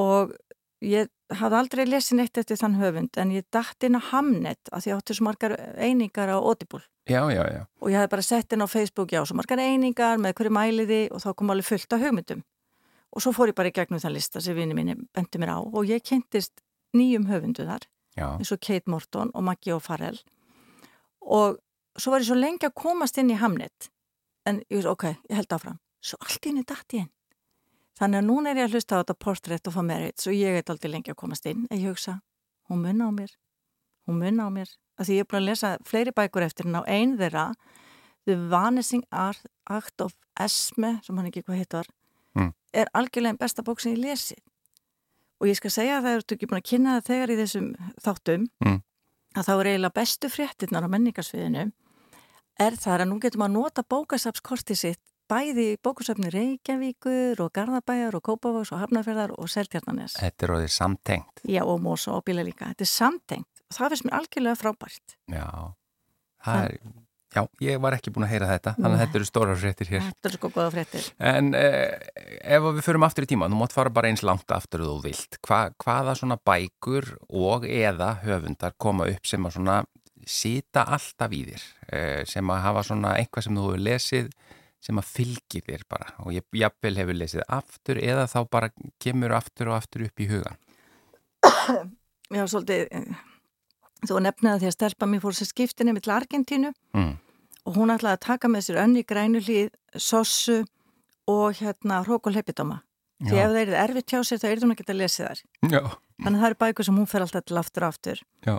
og 0.00 0.32
ég 0.82 1.10
hafði 1.38 1.58
aldrei 1.58 1.84
lesin 1.86 2.20
eitt 2.22 2.38
eftir 2.40 2.58
þann 2.60 2.78
höfund 2.80 3.18
en 3.20 3.32
ég 3.34 3.46
dætt 3.54 3.86
inn 3.86 3.96
á 3.98 4.02
Hamnet 4.10 4.70
að 4.72 4.86
því 4.86 4.94
áttu 4.96 5.16
svo 5.16 5.26
margar 5.28 5.54
einingar 5.78 6.32
á 6.34 6.38
Audible. 6.38 6.82
Já, 7.08 7.22
já, 7.34 7.42
já. 7.50 7.62
og 7.80 7.90
ég 7.90 7.98
hafði 7.98 8.10
bara 8.12 8.22
sett 8.22 8.52
inn 8.54 8.62
á 8.62 8.68
Facebook 8.70 9.10
já, 9.10 9.22
svo 9.26 9.34
margar 9.38 9.58
einingar 9.58 10.20
með 10.22 10.36
hverju 10.38 10.54
mæliði 10.54 11.00
og 11.10 11.22
þá 11.24 11.30
kom 11.38 11.50
alveg 11.50 11.66
fullt 11.66 11.96
af 11.96 12.04
hugmyndum. 12.04 12.44
Og 13.12 13.24
svo 13.24 13.32
fór 13.34 13.50
ég 13.50 13.58
bara 13.58 13.72
í 13.72 13.74
gegnum 13.74 14.00
þann 14.00 14.14
lista 14.14 14.40
sem 14.40 14.56
vini 14.56 14.76
mín 14.76 15.06
bendi 15.14 15.40
mér 15.40 15.56
á 15.56 15.58
og 15.60 15.82
ég 15.88 16.04
kynntist 16.04 16.62
nýjum 16.96 17.26
höfundu 17.30 17.66
þar 17.66 17.88
eins 18.16 18.52
og 18.52 18.60
Kate 18.60 18.90
Morton 18.90 19.32
og 19.34 19.44
Maggie 19.44 19.74
O'Farrell 19.74 20.20
og 21.22 21.58
svo 21.96 22.12
var 22.12 22.22
ég 22.22 22.28
svo 22.28 22.36
lengi 22.36 22.68
að 22.68 22.76
komast 22.76 23.18
inn 23.18 23.32
í 23.32 23.40
Hamnet 23.40 23.88
en 24.46 24.60
ég 24.68 24.80
veist, 24.82 24.90
ok, 24.90 25.04
ég 25.30 25.38
held 25.38 25.54
áfram. 25.54 25.78
Svo 26.02 26.18
allt 26.20 26.46
inn 26.50 26.60
í 26.60 26.66
dætt 26.66 26.96
ég 26.96 27.06
inn 27.06 27.12
þannig 28.00 28.22
að 28.22 28.28
núna 28.28 28.52
er 28.52 28.62
ég 28.62 28.68
að 28.68 28.76
hlusta 28.76 28.98
á 28.98 29.00
þetta 29.02 29.18
portrétt 29.24 29.68
og 29.68 29.76
fá 29.76 29.82
merits 29.86 30.28
og 30.28 30.36
ég 30.36 30.58
heit 30.58 30.72
aldrei 30.72 30.92
lengi 30.92 31.12
að 31.12 31.20
komast 31.22 31.48
inn 31.48 31.66
en 31.70 31.78
ég 31.78 31.92
hugsa, 31.92 32.20
hún 32.70 32.84
munna 32.84 33.08
á 33.08 33.12
mér 33.12 33.34
hún 34.08 34.18
munna 34.18 34.48
á 34.48 34.50
mér, 34.50 34.70
af 34.98 35.06
því 35.06 35.18
ég 35.18 35.24
er 35.24 35.30
búin 35.30 35.42
að 35.42 35.48
lesa 35.50 35.72
fleiri 35.86 36.14
bækur 36.14 36.46
eftir 36.46 36.68
henn 36.68 36.80
á 36.80 36.82
einn 36.86 37.16
þeirra 37.20 37.52
The 38.26 38.36
Vanishing 38.50 39.04
Act 39.10 40.00
of 40.00 40.14
Esme, 40.40 40.98
sem 41.02 41.18
hann 41.18 41.28
ekki 41.28 41.44
hvað 41.46 41.62
hittar 41.62 41.90
mm. 42.38 42.52
er 42.72 42.90
algjörlega 42.96 43.34
einn 43.34 43.42
besta 43.42 43.64
bók 43.66 43.82
sem 43.82 43.94
ég 43.94 44.02
lesi 44.02 44.38
og 45.42 45.50
ég 45.50 45.58
skal 45.58 45.74
segja 45.74 45.98
að 45.98 46.06
það 46.06 46.16
eru 46.16 46.36
ekki 46.36 46.50
búin 46.50 46.62
að 46.62 46.68
kynna 46.70 46.96
það 46.96 47.08
þegar 47.10 47.34
í 47.34 47.38
þessum 47.42 47.70
þáttum 48.02 48.48
mm. 48.64 48.82
að 49.36 49.48
þá 49.48 49.52
er 49.54 49.70
eiginlega 49.72 49.98
bestu 50.00 50.32
fréttinnar 50.32 50.86
á 50.86 50.92
menningarsviðinu 50.94 51.64
er 52.62 52.76
það 52.78 53.04
að 53.04 53.08
nú 53.10 53.18
getum 53.22 53.46
að 53.46 53.56
nota 53.56 53.84
bókasapskorti 53.86 54.76
sitt 54.78 55.02
bæði 55.32 55.68
bókusöfni 55.80 56.30
Reykjavíkur 56.32 57.40
og 57.40 57.52
Garðabæjar 57.56 58.16
og 58.18 58.24
Kópavás 58.26 58.72
og 58.74 58.82
Hafnarferðar 58.82 59.32
og 59.40 59.48
Seltjarnanes. 59.50 60.18
Þetta 60.20 60.46
er 60.46 60.54
orðið 60.58 60.74
samtengt. 60.74 61.44
Já 61.48 61.62
og 61.64 61.78
Mósa 61.80 62.16
og 62.18 62.26
Bíla 62.26 62.44
líka. 62.44 62.68
Þetta 62.72 62.84
er 62.84 62.90
samtengt 62.90 63.62
og 63.72 63.78
það 63.78 63.94
finnst 63.94 64.08
mér 64.08 64.18
algjörlega 64.18 64.60
frábært. 64.60 65.16
Já, 65.32 65.46
það 66.44 66.66
er, 66.66 66.76
já, 67.32 67.42
ég 67.64 67.80
var 67.86 67.96
ekki 67.96 68.12
búin 68.12 68.26
að 68.26 68.34
heyra 68.34 68.50
þetta, 68.50 68.74
þannig 68.76 68.98
að 68.98 69.04
þetta 69.04 69.18
eru 69.20 69.30
stóra 69.30 69.56
fréttir 69.62 69.92
hér. 69.94 70.04
Þetta 70.10 70.30
eru 70.30 70.40
sko 70.40 70.52
goða 70.52 70.74
fréttir. 70.74 71.08
En 71.32 71.50
eh, 71.56 72.12
ef 72.58 72.68
við 72.68 72.84
förum 72.90 73.08
aftur 73.08 73.24
í 73.24 73.32
tíma, 73.32 73.48
þú 73.48 73.62
mótt 73.62 73.76
fara 73.76 73.94
bara 73.94 74.12
eins 74.12 74.24
langt 74.26 74.52
aftur 74.52 74.84
þú 74.84 74.98
vilt. 75.06 75.40
Hva, 75.48 75.64
hvaða 75.80 76.18
svona 76.20 76.36
bækur 76.36 77.14
og 77.32 77.64
eða 77.64 78.18
höfundar 78.26 78.76
koma 78.76 79.08
upp 79.08 79.32
sem 79.32 79.48
að 79.48 79.56
svona 79.56 79.80
sita 80.28 80.84
alltaf 80.92 81.32
í 81.34 81.46
þér, 81.48 81.68
eh, 81.88 82.24
sem 82.28 82.52
að 82.52 82.66
hafa 82.68 82.84
svona 82.86 83.16
eitthvað 83.16 83.48
sem 83.48 83.56
þú 83.56 83.70
hefur 83.70 83.86
lesið 83.88 84.34
sem 84.82 84.98
að 84.98 85.10
fylgir 85.14 85.64
þér 85.66 85.84
bara 85.90 86.12
og 86.24 86.34
ég 86.34 86.46
jafnvel 86.58 86.94
hefur 86.98 87.18
lesið 87.18 87.44
aftur 87.46 88.00
eða 88.02 88.28
þá 88.30 88.38
bara 88.50 88.70
kemur 89.02 89.34
aftur 89.36 89.70
og 89.70 89.78
aftur 89.78 90.06
upp 90.08 90.22
í 90.22 90.28
hugan 90.30 90.58
Já, 92.32 92.46
svolítið 92.48 92.86
eh, 92.90 93.08
þú 94.08 94.22
nefnaði 94.26 94.62
því 94.62 94.70
að 94.70 94.76
stelpa 94.76 95.08
mér 95.10 95.22
fór 95.24 95.36
sér 95.36 95.50
skiptinni 95.50 95.94
mitt 95.94 96.08
Argentínu 96.10 96.72
mm. 96.96 97.12
og 97.68 97.78
hún 97.78 97.94
ætlaði 97.94 98.18
að 98.18 98.24
taka 98.26 98.50
með 98.50 98.68
sér 98.68 98.82
önni 98.84 99.04
grænulíð, 99.06 99.72
sossu 99.94 100.62
og 101.30 101.58
hérna 101.60 102.02
hrók 102.06 102.30
og 102.30 102.38
leipidóma 102.38 102.82
því 103.22 103.38
ef 103.38 103.52
það 103.52 103.60
er 103.62 103.74
erfitt 103.84 104.14
hjá 104.14 104.22
sér 104.26 104.40
þá 104.42 104.46
er 104.48 104.62
það 104.62 104.64
hún 104.66 104.76
að 104.90 104.98
lesa 104.98 105.28
þar 105.28 105.42
Já. 105.70 105.82
þannig 106.24 106.38
að 106.38 106.40
það 106.40 106.48
eru 106.48 106.62
bækur 106.64 106.88
sem 106.88 106.96
hún 106.98 107.10
fer 107.10 107.22
alltaf 107.22 107.44
til 107.46 107.60
aftur 107.60 107.84
og 107.86 107.92
aftur. 107.92 108.22
Já 108.42 108.56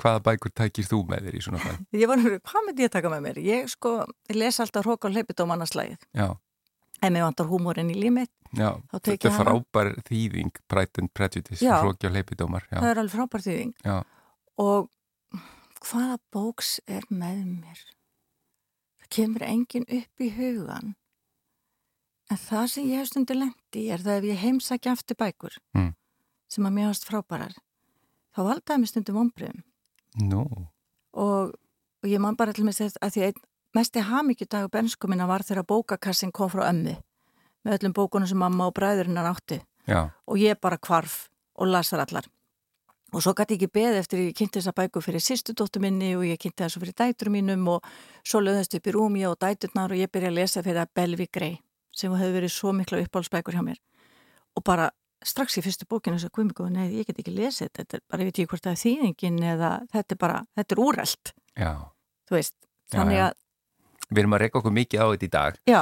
hvaða 0.00 0.22
bækur 0.26 0.52
tækir 0.56 0.88
þú 0.88 1.02
með 1.10 1.28
þér 1.28 1.36
í 1.38 1.44
svona 1.44 1.60
fæð? 1.62 1.78
Ég 1.96 2.10
var 2.10 2.20
náttúrulega, 2.20 2.44
hvað 2.50 2.66
myndi 2.66 2.84
ég 2.86 2.92
taka 2.94 3.12
með 3.12 3.22
mér? 3.26 3.38
Ég 3.44 3.70
sko, 3.72 3.92
ég 4.30 4.38
les 4.40 4.60
alltaf 4.60 4.86
hleypit 4.86 5.40
á 5.40 5.44
mannarslægið. 5.48 6.08
Já. 6.16 6.28
En 7.04 7.12
mér 7.12 7.26
vantar 7.26 7.48
húmórin 7.50 7.92
í 7.92 7.96
límit. 7.96 8.32
Já, 8.56 8.70
þetta 8.92 9.28
er 9.28 9.34
frábær 9.36 9.90
þýðing, 10.06 10.60
Pride 10.70 11.02
and 11.02 11.12
Prejudice, 11.12 11.60
hróki 11.60 12.08
á 12.08 12.10
hleypidómar. 12.12 12.64
Já, 12.70 12.78
það 12.78 12.90
er 12.90 13.00
alveg 13.02 13.16
frábær 13.16 13.44
þýðing. 13.44 13.74
Já. 13.84 13.96
Og 14.62 14.88
hvaða 15.84 16.16
bóks 16.32 16.78
er 16.88 17.04
með 17.10 17.42
mér? 17.50 17.82
Það 19.02 19.10
kemur 19.18 19.44
engin 19.46 19.86
upp 19.98 20.24
í 20.24 20.30
hugan. 20.38 20.96
En 22.32 22.40
það 22.40 22.66
sem 22.72 22.88
ég 22.88 23.02
hef 23.02 23.12
stundu 23.12 23.36
lendi 23.36 23.84
er 23.92 24.02
það 24.02 24.18
ef 24.18 24.28
ég 24.30 24.42
heimsækja 24.42 24.96
aftur 24.96 25.18
bækur 25.20 25.60
mm. 25.76 25.92
sem 26.50 26.66
að 26.66 26.74
mér 26.74 26.88
hafst 26.90 27.06
frábærar, 27.06 27.54
þá 28.34 28.40
valdaði 28.48 28.82
mér 28.82 28.90
stundum 28.90 29.20
ombriðum. 29.20 29.62
No. 30.22 30.46
Og, 31.12 31.52
og 32.02 32.08
ég 32.08 32.20
man 32.22 32.36
bara 32.36 32.54
til 32.56 32.64
mig 32.64 32.76
að 32.80 33.12
því 33.12 33.26
að 33.28 33.40
mest 33.76 33.96
í 33.96 34.04
hamíkjudagu 34.04 34.70
benskumina 34.72 35.26
var 35.28 35.44
þegar 35.44 35.66
bókakassin 35.68 36.32
kom 36.32 36.50
frá 36.52 36.68
ömmu 36.70 36.96
með 37.66 37.78
öllum 37.78 37.96
bókunum 37.96 38.30
sem 38.30 38.38
mamma 38.38 38.68
og 38.70 38.76
bræðurinnar 38.78 39.28
átti 39.32 39.60
Já. 39.86 40.10
og 40.26 40.40
ég 40.40 40.60
bara 40.60 40.78
kvarf 40.78 41.28
og 41.56 41.68
lasar 41.68 42.00
allar 42.04 42.28
og 43.12 43.22
svo 43.22 43.34
gæti 43.36 43.56
ég 43.56 43.62
ekki 43.62 43.72
beð 43.74 43.98
eftir 44.00 44.22
ég 44.22 44.36
kynnti 44.36 44.60
þessa 44.60 44.74
bæku 44.76 45.02
fyrir 45.04 45.22
sýstu 45.22 45.54
dóttu 45.54 45.80
minni 45.82 46.14
og 46.16 46.24
ég 46.26 46.40
kynnti 46.40 46.64
þessu 46.64 46.82
fyrir 46.82 46.96
dæturum 46.98 47.36
mínum 47.36 47.68
og 47.74 47.86
svo 48.24 48.40
löðast 48.42 48.76
upp 48.78 48.86
í 48.86 48.94
rúmi 48.96 49.26
og 49.28 49.38
dæturnar 49.42 49.92
og 49.92 50.00
ég 50.00 50.10
byrja 50.12 50.32
að 50.32 50.38
lesa 50.40 50.62
fyrir 50.62 50.82
að 50.82 50.94
Belvi 50.94 51.28
Grey 51.32 51.58
sem 51.96 52.12
hefur 52.12 52.34
verið 52.38 52.52
svo 52.52 52.72
mikla 52.76 53.02
uppáhaldsbækur 53.04 53.56
hjá 53.56 53.64
mér 53.66 53.80
og 54.56 54.64
bara 54.64 54.90
strax 55.26 55.58
í 55.58 55.64
fyrstu 55.64 55.88
bókinu 55.90 56.18
þess 56.18 56.28
að 56.30 56.36
Guðmíku, 56.38 56.68
nei, 56.72 56.86
ég 57.00 57.08
get 57.08 57.18
ekki 57.22 57.34
lesið 57.34 57.72
þetta 57.74 57.98
er 57.98 58.04
bara, 58.06 58.22
ég 58.22 58.30
veit 58.30 58.38
ekki 58.38 58.50
hvort 58.52 58.66
það 58.66 58.76
er 58.76 58.82
þýðingin 58.84 59.42
eða 59.54 59.72
þetta 59.94 60.16
er 60.16 60.20
bara, 60.22 60.38
þetta 60.58 60.76
er 60.76 60.82
úrælt 60.84 61.34
Já. 61.56 61.72
Þú 62.26 62.36
veist, 62.36 62.56
þannig 62.92 63.22
að 63.24 63.34
Við 64.06 64.22
erum 64.22 64.36
að 64.36 64.42
reyka 64.44 64.60
okkur 64.60 64.74
mikið 64.74 65.02
á 65.02 65.06
þetta 65.10 65.26
í 65.26 65.30
dag. 65.34 65.56
Já. 65.66 65.80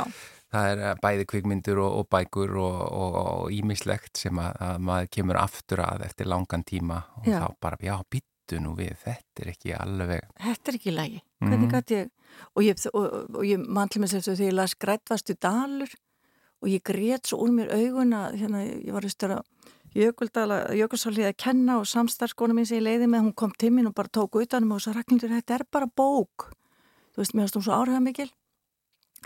Það 0.55 0.69
er 0.71 0.83
eh, 0.85 0.93
bæði 1.03 1.25
kvikmyndur 1.29 1.81
og, 1.83 1.97
og 1.99 2.07
bækur 2.15 2.53
og 2.63 3.49
ímislegt 3.53 4.21
sem 4.23 4.39
að, 4.41 4.61
að 4.65 4.79
maður 4.89 5.11
kemur 5.17 5.41
aftur 5.41 5.83
að 5.85 6.05
eftir 6.07 6.31
langan 6.31 6.65
tíma 6.65 7.03
og 7.19 7.29
já. 7.29 7.41
þá 7.43 7.59
bara, 7.67 7.81
já, 7.85 7.95
byttu 8.15 8.61
nú 8.63 8.73
við 8.79 8.95
þetta 9.03 9.45
er 9.45 9.51
ekki 9.53 9.75
alveg 9.77 10.29
Þetta 10.39 10.73
er 10.73 10.79
ekki 10.79 10.95
lægi, 10.95 11.21
hvernig 11.43 11.67
mm. 11.67 11.75
gæti 11.75 11.99
ég 11.99 12.13
og 12.55 12.65
ég, 12.65 12.81
og, 12.93 13.05
og 13.35 13.45
ég 13.47 13.67
mann 13.77 13.93
til 13.93 14.03
mig 14.03 14.13
sem 14.13 14.23
þegar 14.25 14.47
ég 14.47 14.57
las 14.57 14.77
Grætvastu 14.79 15.37
Dalur 15.43 15.93
og 16.65 16.71
ég 16.73 16.85
grétt 16.85 17.29
svo 17.29 17.43
úr 17.45 17.53
mér 17.53 17.75
augun 17.77 18.17
að 18.17 18.39
hérna, 18.41 18.63
ég 18.65 18.93
var 18.97 19.05
að 19.05 19.17
störa 19.17 19.43
Jökulsálið 19.95 21.29
að 21.29 21.37
kenna 21.39 21.77
og 21.79 21.85
samstarfskona 21.87 22.55
mín 22.57 22.67
sem 22.67 22.81
ég 22.81 22.83
leiði 22.83 23.07
með, 23.07 23.29
hún 23.29 23.35
kom 23.39 23.53
til 23.55 23.71
mín 23.71 23.87
og 23.87 23.95
bara 23.95 24.11
tók 24.11 24.41
utanum 24.41 24.73
og 24.75 24.81
svo 24.83 24.91
Ragnhildur, 24.91 25.31
þetta 25.31 25.55
er 25.55 25.65
bara 25.71 25.87
bók. 25.87 26.49
Þú 27.15 27.23
veist, 27.23 27.35
mér 27.37 27.45
finnst 27.45 27.59
hún 27.61 27.67
svo 27.69 27.77
áhrifða 27.77 28.01
mikil 28.03 28.27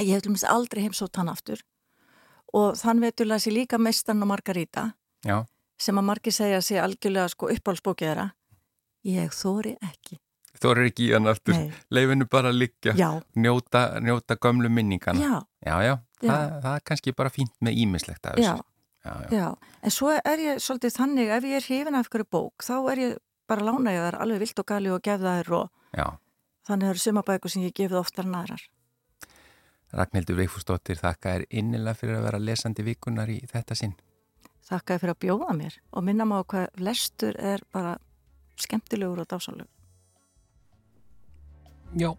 ég 0.05 0.23
hef 0.23 0.45
aldrei 0.45 0.85
heimsótt 0.85 1.17
hann 1.17 1.29
aftur. 1.29 1.63
Og 2.55 2.77
þann 2.79 3.03
veitur 3.03 3.29
lasi 3.29 3.53
líka 3.53 3.79
Mestan 3.79 4.23
og 4.23 4.29
Margarita. 4.29 4.93
Já. 5.25 5.45
sem 5.79 5.99
að 5.99 6.05
margi 6.05 6.31
segja 6.35 6.61
sig 6.63 6.79
algjörlega 6.83 7.29
sko 7.29 7.49
uppálsbókið 7.55 8.09
þeirra. 8.09 8.31
Ég 9.07 9.31
þóri 9.31 9.77
ekki. 9.79 10.19
Þóri 10.59 10.89
ekki 10.91 11.05
í 11.07 11.13
hann 11.13 11.31
aftur, 11.31 11.55
leifinu 11.95 12.27
bara 12.27 12.51
að 12.51 12.59
liggja. 12.59 12.95
Njóta, 13.39 14.01
njóta 14.03 14.35
gömlu 14.43 14.69
minningana. 14.69 15.21
Já, 15.21 15.47
já, 15.63 15.83
já 15.87 16.08
það, 16.23 16.57
það 16.65 16.75
er 16.75 16.85
kannski 16.91 17.15
bara 17.17 17.33
fínt 17.33 17.55
með 17.65 17.81
ímislegt 17.85 18.27
af 18.27 18.39
þessu. 18.39 18.65
Já, 19.05 19.11
já, 19.11 19.37
já, 19.37 19.75
en 19.83 19.95
svo 19.95 20.15
er 20.17 20.43
ég 20.43 20.63
svolítið 20.63 20.97
þannig, 20.97 21.33
ef 21.37 21.47
ég 21.49 21.61
er 21.61 21.67
hrifin 21.67 21.99
af 21.99 22.07
einhverju 22.07 22.29
bók, 22.35 22.65
þá 22.65 22.75
er 22.93 23.03
ég 23.05 23.15
bara 23.49 23.69
lánaðið 23.69 24.03
þar 24.07 24.19
alveg 24.25 24.43
vilt 24.45 24.63
og 24.63 24.69
gali 24.69 24.91
og 24.93 25.05
gefða 25.05 25.37
þær 25.39 25.55
og 25.59 25.71
já. 25.97 26.07
þannig 26.69 26.91
eru 26.91 27.05
sumabæku 27.05 27.53
sem 27.53 27.65
ég 27.65 27.77
gefið 27.79 28.01
oftar 28.03 28.29
en 28.29 28.37
aðrar. 28.41 28.67
Ragnhildur 29.99 30.37
Veifúsdóttir, 30.37 30.99
þakka 31.01 31.39
er 31.39 31.47
innilega 31.49 31.97
fyrir 31.97 32.19
að 32.19 32.27
vera 32.29 32.43
lesandi 32.43 32.85
vikunar 32.85 33.31
í 33.33 33.39
þetta 33.49 33.77
sinn. 33.79 33.95
Þakka 34.69 34.99
fyrir 35.01 35.15
að 35.15 35.23
bjóða 35.25 35.55
mér 35.57 35.79
og 35.97 36.05
minna 36.05 36.27
maður 36.29 36.51
hvað 36.53 36.83
lestur 36.85 37.39
er 37.41 37.65
bara 37.73 37.95
skemmtilegur 38.61 39.23
og 39.23 39.31
dásanlegur. 39.31 39.73
Já 41.97 42.13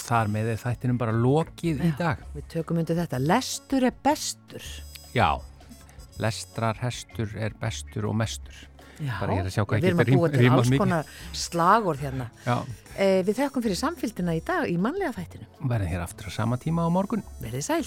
þar 0.00 0.30
með 0.32 0.52
þættinum 0.62 1.00
bara 1.00 1.14
lokið 1.16 1.82
Já, 1.82 1.88
í 1.88 1.92
dag. 1.98 2.22
Við 2.36 2.48
tökum 2.54 2.80
undir 2.82 2.98
þetta. 2.98 3.20
Lestur 3.22 3.86
er 3.88 3.98
bestur. 4.06 4.70
Já, 5.16 5.28
lestrar, 6.22 6.80
hestur 6.82 7.36
er 7.40 7.56
bestur 7.60 8.08
og 8.10 8.16
mestur. 8.18 8.64
Já, 8.96 9.12
við 9.28 9.84
erum 9.90 10.00
að 10.00 10.10
búa 10.14 10.28
til 10.32 10.48
alls 10.48 10.70
konar 10.80 11.08
slagur 11.36 11.98
hérna. 12.00 12.30
Eh, 12.96 13.20
við 13.26 13.42
þekkum 13.42 13.64
fyrir 13.66 13.76
samfélgina 13.76 14.36
í 14.36 14.40
dag 14.44 14.64
í 14.70 14.76
manlega 14.80 15.12
þættinu. 15.18 15.48
Verðum 15.60 15.90
hér 15.92 16.04
aftur 16.06 16.30
á 16.32 16.38
sama 16.38 16.56
tíma 16.60 16.86
á 16.86 16.90
morgun. 16.92 17.24
Verðið 17.42 17.66
sæl. 17.68 17.84